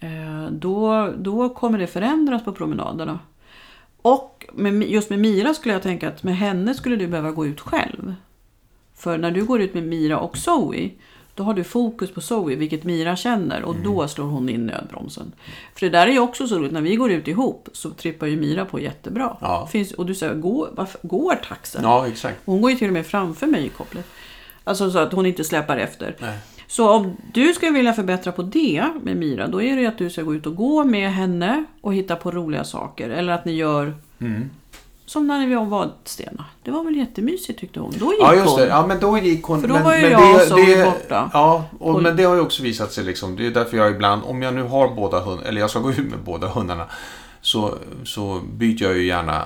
Eh, 0.00 0.50
då, 0.50 1.12
då 1.18 1.48
kommer 1.48 1.78
det 1.78 1.86
förändras 1.86 2.44
på 2.44 2.52
promenaderna. 2.52 3.18
Och 4.02 4.46
med, 4.52 4.82
just 4.82 5.10
med 5.10 5.18
Mira 5.18 5.54
skulle 5.54 5.74
jag 5.74 5.82
tänka 5.82 6.08
att 6.08 6.22
med 6.22 6.36
henne 6.36 6.74
skulle 6.74 6.96
du 6.96 7.06
behöva 7.06 7.30
gå 7.30 7.46
ut 7.46 7.60
själv. 7.60 8.14
För 8.94 9.18
när 9.18 9.30
du 9.30 9.44
går 9.44 9.60
ut 9.60 9.74
med 9.74 9.82
Mira 9.82 10.18
och 10.18 10.36
Zoe, 10.36 10.90
då 11.36 11.42
har 11.42 11.54
du 11.54 11.64
fokus 11.64 12.10
på 12.10 12.20
Zoe, 12.20 12.56
vilket 12.56 12.84
Mira 12.84 13.16
känner. 13.16 13.62
Och 13.62 13.76
då 13.76 14.08
slår 14.08 14.24
hon 14.24 14.48
in 14.48 14.66
nödbromsen. 14.66 15.32
För 15.74 15.80
det 15.86 15.90
där 15.90 16.06
är 16.06 16.12
ju 16.12 16.18
också 16.18 16.46
så 16.46 16.58
roligt, 16.58 16.72
när 16.72 16.80
vi 16.80 16.96
går 16.96 17.10
ut 17.10 17.28
ihop 17.28 17.68
så 17.72 17.90
trippar 17.90 18.26
ju 18.26 18.36
Mira 18.36 18.64
på 18.64 18.80
jättebra. 18.80 19.36
Ja. 19.40 19.68
Finns, 19.72 19.92
och 19.92 20.06
du 20.06 20.14
säger, 20.14 20.34
går, 20.34 20.68
varför, 20.72 21.00
går 21.02 21.34
taxen? 21.48 21.82
ja 21.84 22.08
exakt. 22.08 22.36
Hon 22.44 22.60
går 22.60 22.70
ju 22.70 22.76
till 22.76 22.86
och 22.86 22.92
med 22.92 23.06
framför 23.06 23.46
mig 23.46 23.66
i 23.66 23.68
kopplet. 23.68 24.06
Alltså 24.64 24.90
så 24.90 24.98
att 24.98 25.12
hon 25.12 25.26
inte 25.26 25.44
släpar 25.44 25.76
efter. 25.76 26.16
Nej. 26.20 26.38
Så 26.66 26.90
om 26.90 27.16
du 27.34 27.54
skulle 27.54 27.72
vilja 27.72 27.92
förbättra 27.92 28.32
på 28.32 28.42
det 28.42 28.84
med 29.02 29.16
Mira, 29.16 29.46
då 29.46 29.62
är 29.62 29.76
det 29.76 29.82
ju 29.82 29.86
att 29.88 29.98
du 29.98 30.10
ska 30.10 30.22
gå 30.22 30.34
ut 30.34 30.46
och 30.46 30.56
gå 30.56 30.84
med 30.84 31.12
henne 31.12 31.64
och 31.80 31.94
hitta 31.94 32.16
på 32.16 32.30
roliga 32.30 32.64
saker. 32.64 33.10
Eller 33.10 33.32
att 33.32 33.44
ni 33.44 33.52
gör 33.52 33.94
Mm. 34.18 34.50
Som 35.06 35.26
när 35.26 35.46
vi 35.46 35.54
var 35.54 35.64
Vadstena. 35.64 36.44
Det 36.62 36.70
var 36.70 36.84
väl 36.84 36.96
jättemysigt 36.96 37.58
tyckte 37.60 37.80
hon. 37.80 37.92
Då 37.98 38.12
gick 38.12 38.22
Ja, 38.22 38.34
just 38.34 38.48
hon. 38.48 38.60
det. 38.60 38.66
Ja, 38.66 38.86
men 38.86 39.00
då 39.00 39.18
gick 39.18 39.44
hon... 39.44 39.60
För 39.60 39.68
då 39.68 39.74
men, 39.74 39.84
var 39.84 39.94
ju 39.94 40.02
men 40.02 40.10
jag 40.10 40.34
det, 40.40 40.46
Zoe 40.46 40.76
det, 40.76 40.84
borta. 40.84 41.30
Ja, 41.32 41.64
och, 41.78 41.94
Och- 41.94 42.02
men 42.02 42.16
det 42.16 42.22
har 42.24 42.34
ju 42.34 42.40
också 42.40 42.62
visat 42.62 42.92
sig 42.92 43.04
liksom. 43.04 43.36
Det 43.36 43.46
är 43.46 43.50
därför 43.50 43.76
jag 43.76 43.90
ibland, 43.90 44.22
om 44.24 44.42
jag 44.42 44.54
nu 44.54 44.62
har 44.62 44.88
båda 44.94 45.20
hundarna, 45.20 45.48
eller 45.48 45.60
jag 45.60 45.70
ska 45.70 45.78
gå 45.80 45.90
ut 45.90 45.98
med 46.10 46.18
båda 46.24 46.48
hundarna, 46.48 46.86
så, 47.40 47.74
så 48.04 48.40
byter 48.52 48.82
jag 48.82 48.96
ju 48.96 49.06
gärna 49.06 49.36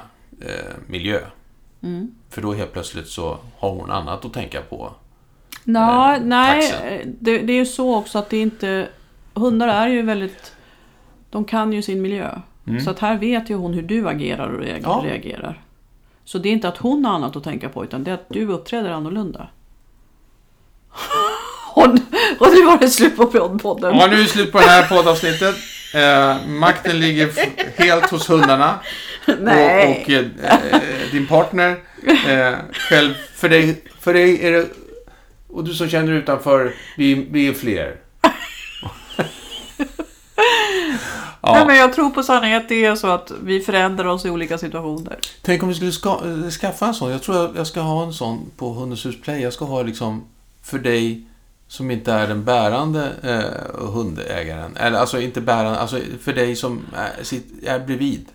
eh, 0.40 0.74
miljö. 0.86 1.20
Mm. 1.82 2.10
För 2.30 2.42
då 2.42 2.52
helt 2.52 2.72
plötsligt 2.72 3.08
så 3.08 3.38
har 3.58 3.70
hon 3.70 3.90
annat 3.90 4.24
att 4.24 4.32
tänka 4.32 4.60
på. 4.60 4.92
Nå, 5.64 5.80
Eh, 6.14 6.20
nej, 6.22 7.04
det, 7.20 7.38
det 7.38 7.52
är 7.52 7.56
ju 7.56 7.66
så 7.66 7.94
också 7.96 8.18
att 8.18 8.30
det 8.30 8.38
inte... 8.40 8.88
Hundar 9.34 9.68
är 9.68 9.88
ju 9.88 10.02
väldigt... 10.02 10.52
De 11.30 11.44
kan 11.44 11.72
ju 11.72 11.82
sin 11.82 12.02
miljö. 12.02 12.40
Mm. 12.66 12.80
Så 12.80 12.90
att 12.90 12.98
här 12.98 13.18
vet 13.18 13.50
ju 13.50 13.54
hon 13.54 13.74
hur 13.74 13.82
du 13.82 14.08
agerar 14.08 14.48
och 14.48 14.60
reagerar. 15.04 15.58
Ja. 15.58 15.66
Så 16.24 16.38
det 16.38 16.48
är 16.48 16.52
inte 16.52 16.68
att 16.68 16.76
hon 16.76 17.04
har 17.04 17.14
annat 17.14 17.36
att 17.36 17.44
tänka 17.44 17.68
på 17.68 17.84
utan 17.84 18.04
det 18.04 18.10
är 18.10 18.14
att 18.14 18.26
du 18.28 18.48
uppträder 18.48 18.90
annorlunda. 18.90 19.48
och, 21.74 21.84
och 22.38 22.52
nu 22.54 22.64
var 22.64 22.78
det 22.78 22.88
slut 22.88 23.16
på 23.16 23.26
podden. 23.58 23.96
Ja, 23.96 24.06
nu 24.06 24.16
är 24.16 24.20
det 24.20 24.26
slut 24.26 24.52
på 24.52 24.58
det 24.58 24.66
här 24.66 24.88
poddavsnittet. 24.88 25.56
Eh, 25.94 26.46
makten 26.46 27.00
ligger 27.00 27.30
helt 27.82 28.10
hos 28.10 28.30
hundarna. 28.30 28.78
Nej. 29.40 29.90
Och, 29.90 30.02
och 30.02 30.10
eh, 30.10 30.80
din 31.12 31.26
partner. 31.26 31.76
Eh, 32.28 32.54
själv, 32.72 33.14
för 33.34 33.48
dig, 33.48 33.82
för 34.00 34.14
dig 34.14 34.46
är 34.46 34.52
det... 34.52 34.66
Och 35.48 35.64
du 35.64 35.74
som 35.74 35.88
känner 35.88 36.12
utanför, 36.12 36.74
vi, 36.96 37.14
vi 37.30 37.48
är 37.48 37.52
fler. 37.52 37.96
Nej, 41.42 41.52
ja. 41.58 41.64
men 41.64 41.76
jag 41.76 41.92
tror 41.92 42.10
på 42.10 42.22
sanningen 42.22 42.60
att 42.60 42.68
det 42.68 42.84
är 42.84 42.94
så 42.94 43.06
att 43.06 43.32
vi 43.42 43.60
förändrar 43.60 44.04
oss 44.04 44.24
i 44.24 44.30
olika 44.30 44.58
situationer. 44.58 45.18
Tänk 45.42 45.62
om 45.62 45.68
vi 45.68 45.74
skulle 45.74 45.92
ska, 45.92 46.20
skaffa 46.60 46.86
en 46.86 46.94
sån. 46.94 47.10
Jag 47.10 47.22
tror 47.22 47.36
jag, 47.36 47.56
jag 47.56 47.66
ska 47.66 47.80
ha 47.80 48.04
en 48.04 48.12
sån 48.12 48.50
på 48.56 48.72
Hundens 48.72 49.06
hus 49.06 49.20
Play. 49.22 49.42
Jag 49.42 49.52
ska 49.52 49.64
ha 49.64 49.82
liksom 49.82 50.24
för 50.62 50.78
dig 50.78 51.26
som 51.68 51.90
inte 51.90 52.12
är 52.12 52.28
den 52.28 52.44
bärande 52.44 53.12
eh, 53.22 53.86
hundägaren. 53.92 54.76
Eller 54.76 54.98
alltså 54.98 55.20
inte 55.20 55.40
bärande, 55.40 55.78
alltså 55.78 55.98
för 56.22 56.32
dig 56.32 56.56
som 56.56 56.86
är, 56.96 57.24
sitt, 57.24 57.46
är 57.66 57.78
bredvid. 57.78 58.26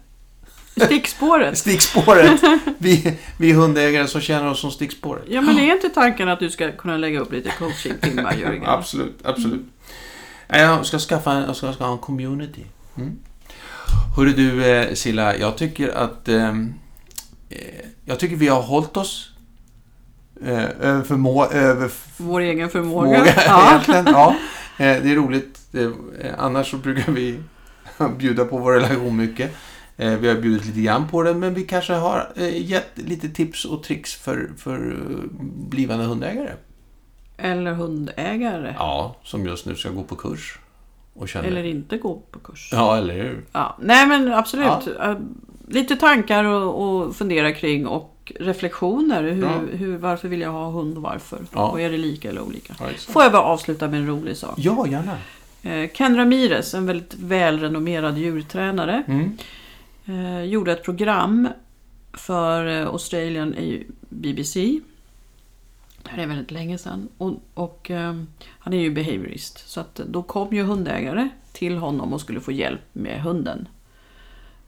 Stickspåret. 0.86 1.58
Stickspåret. 1.58 2.42
Vi, 2.78 3.18
vi 3.38 3.52
hundägare 3.52 4.08
som 4.08 4.22
känner 4.22 4.52
oss 4.52 4.60
som 4.60 4.72
stickspåret. 4.72 5.24
Ja, 5.28 5.42
men 5.42 5.60
är 5.60 5.74
inte 5.74 5.90
tanken 5.90 6.30
att 6.30 6.40
du 6.40 6.50
ska 6.50 6.72
kunna 6.72 6.98
lägga 6.98 7.20
upp 7.20 7.32
lite 7.32 7.50
coaching-timmar, 7.50 8.34
Jörgen? 8.42 8.66
Absolut, 8.66 9.20
absolut. 9.24 9.62
Nej, 9.62 9.70
Jag 10.48 10.86
ska 10.86 11.00
skaffa 11.00 11.32
en, 11.34 11.42
jag 11.44 11.56
ska, 11.56 11.74
ska 11.74 11.86
ha 11.86 11.92
en 11.94 11.98
community. 12.00 12.66
Mm. 12.98 13.20
Hörru 14.18 14.34
du 14.34 14.66
eh, 14.66 14.94
Silla, 14.94 15.36
jag 15.38 15.58
tycker 15.58 15.90
att 15.98 16.28
ehm, 16.28 16.74
eh, 17.50 17.58
jag 18.06 18.20
tycker 18.20 18.36
vi 18.36 18.48
har 18.48 18.62
hållit 18.62 18.98
oss 18.98 19.32
eh, 20.46 20.64
över 20.80 21.02
förmå, 21.04 21.46
över 21.46 21.92
Vår 22.18 22.42
egen 22.42 22.70
förmåga. 22.70 23.10
förmåga 23.26 23.34
Ja. 23.48 23.70
egentligen. 23.70 24.06
Ja, 24.08 24.36
eh, 24.78 25.04
det 25.04 25.12
är 25.12 25.16
roligt. 25.16 25.60
Annars 26.38 26.72
så 26.72 26.78
brukar 26.78 27.12
vi 27.12 27.40
bjuda 28.18 28.46
på 28.46 28.58
vår 28.58 28.74
relation 28.74 29.18
mycket. 29.18 29.52
Vi 29.98 30.28
har 30.28 30.36
bjudit 30.36 30.66
lite 30.66 30.82
grann 30.82 31.08
på 31.08 31.24
den, 31.24 31.40
men 31.40 31.54
vi 31.54 31.64
kanske 31.64 31.94
har 31.94 32.32
gett 32.54 32.92
lite 32.96 33.30
tips 33.30 33.66
och 33.66 33.84
tricks 33.84 34.14
för, 34.14 34.50
för 34.58 34.98
blivande 35.70 36.06
hundägare. 36.06 36.52
Eller 37.38 37.74
hundägare. 37.74 38.76
Ja, 38.78 39.16
som 39.24 39.46
just 39.46 39.66
nu 39.66 39.76
ska 39.76 39.90
gå 39.90 40.04
på 40.04 40.16
kurs. 40.16 40.60
Känner... 41.28 41.48
Eller 41.48 41.64
inte 41.64 41.98
gå 41.98 42.22
på 42.32 42.40
kurs. 42.40 42.70
Ja, 42.72 42.98
eller 42.98 43.14
hur? 43.14 43.46
Ja, 43.52 43.78
nej 43.82 44.08
men 44.08 44.34
absolut. 44.34 44.68
Ja. 45.00 45.16
Lite 45.68 45.96
tankar 45.96 46.44
och, 46.44 46.84
och 47.06 47.16
fundera 47.16 47.52
kring 47.52 47.88
och 47.88 48.32
reflektioner. 48.40 49.24
Hur, 49.24 49.44
Ja. 49.44 49.78
hur, 49.78 49.98
varför 49.98 50.28
vill 50.28 50.42
jag 50.42 50.52
ha 50.52 50.70
hund 50.70 50.98
och 50.98 51.04
varför? 51.04 51.40
Ja. 51.54 51.70
Och 51.70 51.82
är 51.82 51.90
det 51.92 51.98
lika 51.98 52.30
eller 52.30 52.42
olika? 52.42 52.74
Får 52.98 53.24
jag 53.24 53.32
bara 53.32 53.42
avsluta 53.44 53.88
med 53.88 54.00
en 54.00 54.08
rolig 54.08 54.38
sak. 54.38 54.54
Ja, 54.58 54.88
gärna. 54.88 55.18
Eh, 55.64 55.90
Ken 55.94 56.16
Ramirez, 56.18 56.74
en 56.74 56.86
väldigt 56.86 57.14
välrenommerad 57.14 58.18
djurtränare, 58.18 59.04
Mm. 59.08 59.38
eh, 60.06 60.44
gjorde 60.44 60.72
ett 60.72 60.84
program 60.84 61.48
för 62.14 62.82
eh, 62.82 62.88
Australian 62.88 63.54
i 63.54 63.88
BBC. 64.10 64.80
Det 66.16 66.22
är 66.22 66.28
väldigt 66.28 66.52
länge 66.52 66.78
sedan. 66.78 67.10
Och, 67.18 67.34
och 67.54 67.92
eh, 67.92 68.14
han 68.60 68.74
är 68.74 68.78
ju 68.78 68.92
behaviorist. 68.92 69.70
Så 69.70 69.80
att 69.80 69.96
då 69.96 70.24
kom 70.24 70.56
ju 70.56 70.64
hundägare 70.64 71.30
till 71.54 71.78
honom 71.78 72.14
och 72.14 72.22
skulle 72.22 72.40
få 72.40 72.52
hjälp 72.52 72.82
med 72.94 73.22
hunden. 73.22 73.68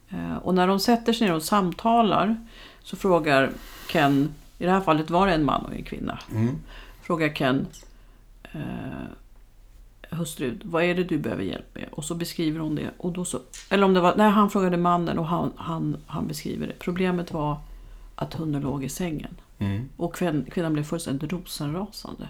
Eh, 0.09 0.35
och 0.35 0.53
när 0.55 0.67
de 0.67 0.79
sätter 0.79 1.13
sig 1.13 1.27
ner 1.27 1.35
och 1.35 1.43
samtalar 1.43 2.45
så 2.83 2.95
frågar 2.95 3.51
Ken, 3.91 4.29
i 4.57 4.65
det 4.65 4.71
här 4.71 4.81
fallet 4.81 5.09
var 5.09 5.27
det 5.27 5.33
en 5.33 5.45
man 5.45 5.65
och 5.65 5.73
en 5.73 5.83
kvinna, 5.83 6.19
Mm. 6.31 6.55
frågar 7.01 7.29
Ken 7.35 7.67
eh, 8.51 8.59
hustru, 10.09 10.59
vad 10.63 10.83
är 10.83 10.95
det 10.95 11.03
du 11.03 11.17
behöver 11.17 11.43
hjälp 11.43 11.75
med? 11.75 11.85
Och 11.91 12.05
så 12.05 12.15
beskriver 12.15 12.59
hon 12.59 12.75
det. 12.75 12.89
Och 12.97 13.11
då 13.11 13.25
så, 13.25 13.39
eller 13.69 13.83
om 13.83 13.93
det 13.93 13.99
var, 14.01 14.15
nej 14.17 14.29
han 14.29 14.49
frågade 14.49 14.77
mannen 14.77 15.19
och 15.19 15.27
han, 15.27 15.51
han, 15.55 15.97
han 16.07 16.27
beskriver 16.27 16.67
det. 16.67 16.73
Problemet 16.79 17.31
var 17.33 17.57
att 18.15 18.33
hunden 18.33 18.61
låg 18.61 18.83
i 18.83 18.89
sängen. 18.89 19.35
Mm. 19.59 19.89
Och 19.97 20.15
kvinn, 20.15 20.45
kvinnan 20.53 20.73
blev 20.73 20.83
fullständigt 20.83 21.31
rosenrasande. 21.33 22.27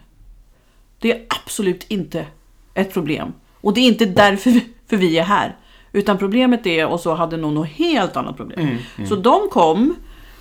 Det 1.00 1.12
är 1.12 1.26
absolut 1.44 1.86
inte 1.88 2.26
ett 2.74 2.94
problem. 2.94 3.34
Och 3.62 3.74
det 3.74 3.82
är 3.82 3.88
inte 3.88 4.06
därför 4.06 4.62
för 4.88 4.98
vi 4.98 5.18
är 5.18 5.24
här. 5.24 5.56
Utan 5.92 6.18
problemet 6.18 6.66
är, 6.68 6.86
och 6.88 7.00
så 7.00 7.14
hade 7.16 7.38
någon 7.38 7.54
något 7.56 7.68
helt 7.68 8.18
annat 8.18 8.38
problem. 8.38 8.60
Mm. 8.98 9.10
Så 9.10 9.16
de 9.16 9.50
kom 9.52 9.96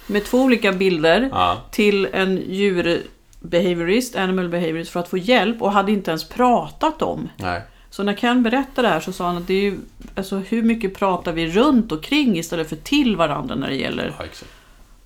med 0.06 0.24
två 0.24 0.38
olika 0.42 0.72
bilder 0.72 1.28
Ja. 1.32 1.56
till 1.70 2.08
en 2.12 2.42
djurbehaviorist, 2.48 4.16
animal 4.16 4.48
behaviorist, 4.48 4.90
för 4.90 5.00
att 5.00 5.08
få 5.08 5.18
hjälp 5.18 5.62
och 5.62 5.72
hade 5.72 5.92
inte 5.92 6.10
ens 6.10 6.28
pratat 6.28 7.02
om. 7.02 7.28
Nej. 7.36 7.62
Så 7.90 8.02
när 8.02 8.14
Ken 8.14 8.42
berättade 8.42 8.88
det 8.88 8.94
här 8.94 9.00
så 9.00 9.12
sa 9.12 9.26
han 9.26 9.36
att 9.36 9.46
det 9.46 9.54
är 9.54 9.62
ju, 9.62 9.78
alltså 10.14 10.36
hur 10.36 10.62
mycket 10.62 10.94
pratar 10.94 11.32
vi 11.32 11.46
runt 11.48 11.92
och 11.92 12.02
kring 12.02 12.38
istället 12.38 12.68
för 12.68 12.76
till 12.76 13.16
varandra 13.16 13.54
när 13.54 13.68
det 13.68 13.76
gäller 13.76 14.14
Ja. 14.18 14.24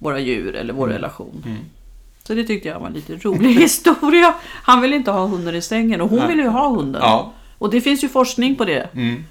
Våra 0.00 0.18
djur 0.18 0.56
eller 0.56 0.72
vår 0.74 0.88
relation. 0.88 1.42
Mm. 1.46 1.58
Så 2.22 2.34
det 2.34 2.44
tyckte 2.44 2.68
jag 2.68 2.80
var 2.80 2.86
en 2.86 2.92
lite 2.92 3.16
rolig 3.16 3.54
historia. 3.60 4.34
Han 4.42 4.80
vill 4.80 4.92
inte 4.92 5.10
ha 5.10 5.26
hunden 5.26 5.54
i 5.54 5.62
sängen 5.62 6.00
och 6.00 6.10
hon 6.10 6.18
Nej. 6.18 6.28
vill 6.28 6.38
ju 6.38 6.48
ha 6.48 6.68
hunden. 6.68 7.02
Ja. 7.04 7.32
Och 7.58 7.70
det 7.70 7.80
finns 7.80 8.04
ju 8.04 8.08
forskning 8.08 8.56
på 8.56 8.64
det. 8.64 8.88
Mm. 8.94 9.24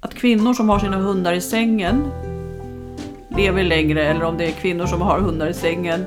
Att 0.00 0.14
kvinnor 0.14 0.54
som 0.54 0.68
har 0.68 0.78
sina 0.78 0.96
hundar 0.96 1.32
i 1.32 1.40
sängen 1.40 2.04
lever 3.36 3.62
längre 3.62 4.04
eller 4.08 4.22
om 4.22 4.38
det 4.38 4.44
är 4.44 4.52
kvinnor 4.52 4.86
som 4.86 5.00
har 5.00 5.20
hundar 5.20 5.48
i 5.48 5.54
sängen. 5.54 6.04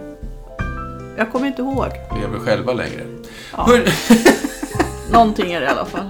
Jag 1.17 1.31
kommer 1.31 1.47
inte 1.47 1.61
ihåg. 1.61 1.87
Lever 2.21 2.39
själva 2.39 2.73
längre. 2.73 3.05
Ja. 3.57 3.69
Någonting 5.11 5.53
är 5.53 5.59
det 5.61 5.65
i 5.65 5.69
alla 5.69 5.85
fall. 5.85 6.09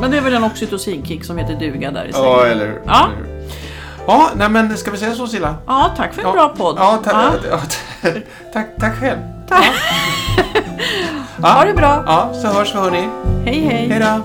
Men 0.00 0.10
det 0.10 0.16
är 0.16 0.20
väl 0.20 0.34
en 0.34 0.44
oxytocinkick 0.44 1.24
som 1.24 1.38
heter 1.38 1.54
duga 1.58 1.90
där 1.90 2.04
i 2.04 2.12
sängen. 2.12 2.28
Ja, 2.28 2.46
eller 2.46 2.66
hur? 2.66 2.82
Ja. 2.86 3.08
Eller 3.16 3.26
hur? 3.26 3.31
Ja, 4.06 4.30
nej 4.36 4.48
men 4.48 4.76
ska 4.76 4.90
vi 4.90 4.96
säga 4.98 5.14
så 5.14 5.26
Silla? 5.26 5.54
Ja, 5.66 5.90
tack 5.96 6.14
för 6.14 6.22
en 6.22 6.28
Ja. 6.28 6.32
bra 6.32 6.48
podd. 6.48 6.76
Ja, 6.78 7.00
ta- 7.04 7.10
Ja. 7.10 7.32
ja, 8.02 8.10
tack, 8.52 8.66
tack 8.80 9.00
själv. 9.00 9.18
Tack. 9.48 9.64
Ha 11.42 11.64
det 11.64 11.74
bra. 11.74 12.02
Ja, 12.06 12.30
så 12.42 12.48
hörs 12.48 12.74
vi 12.74 12.78
hörni. 12.78 13.08
Hej 13.44 13.60
hej. 13.60 13.88
Hej 13.88 13.98
då. 14.00 14.22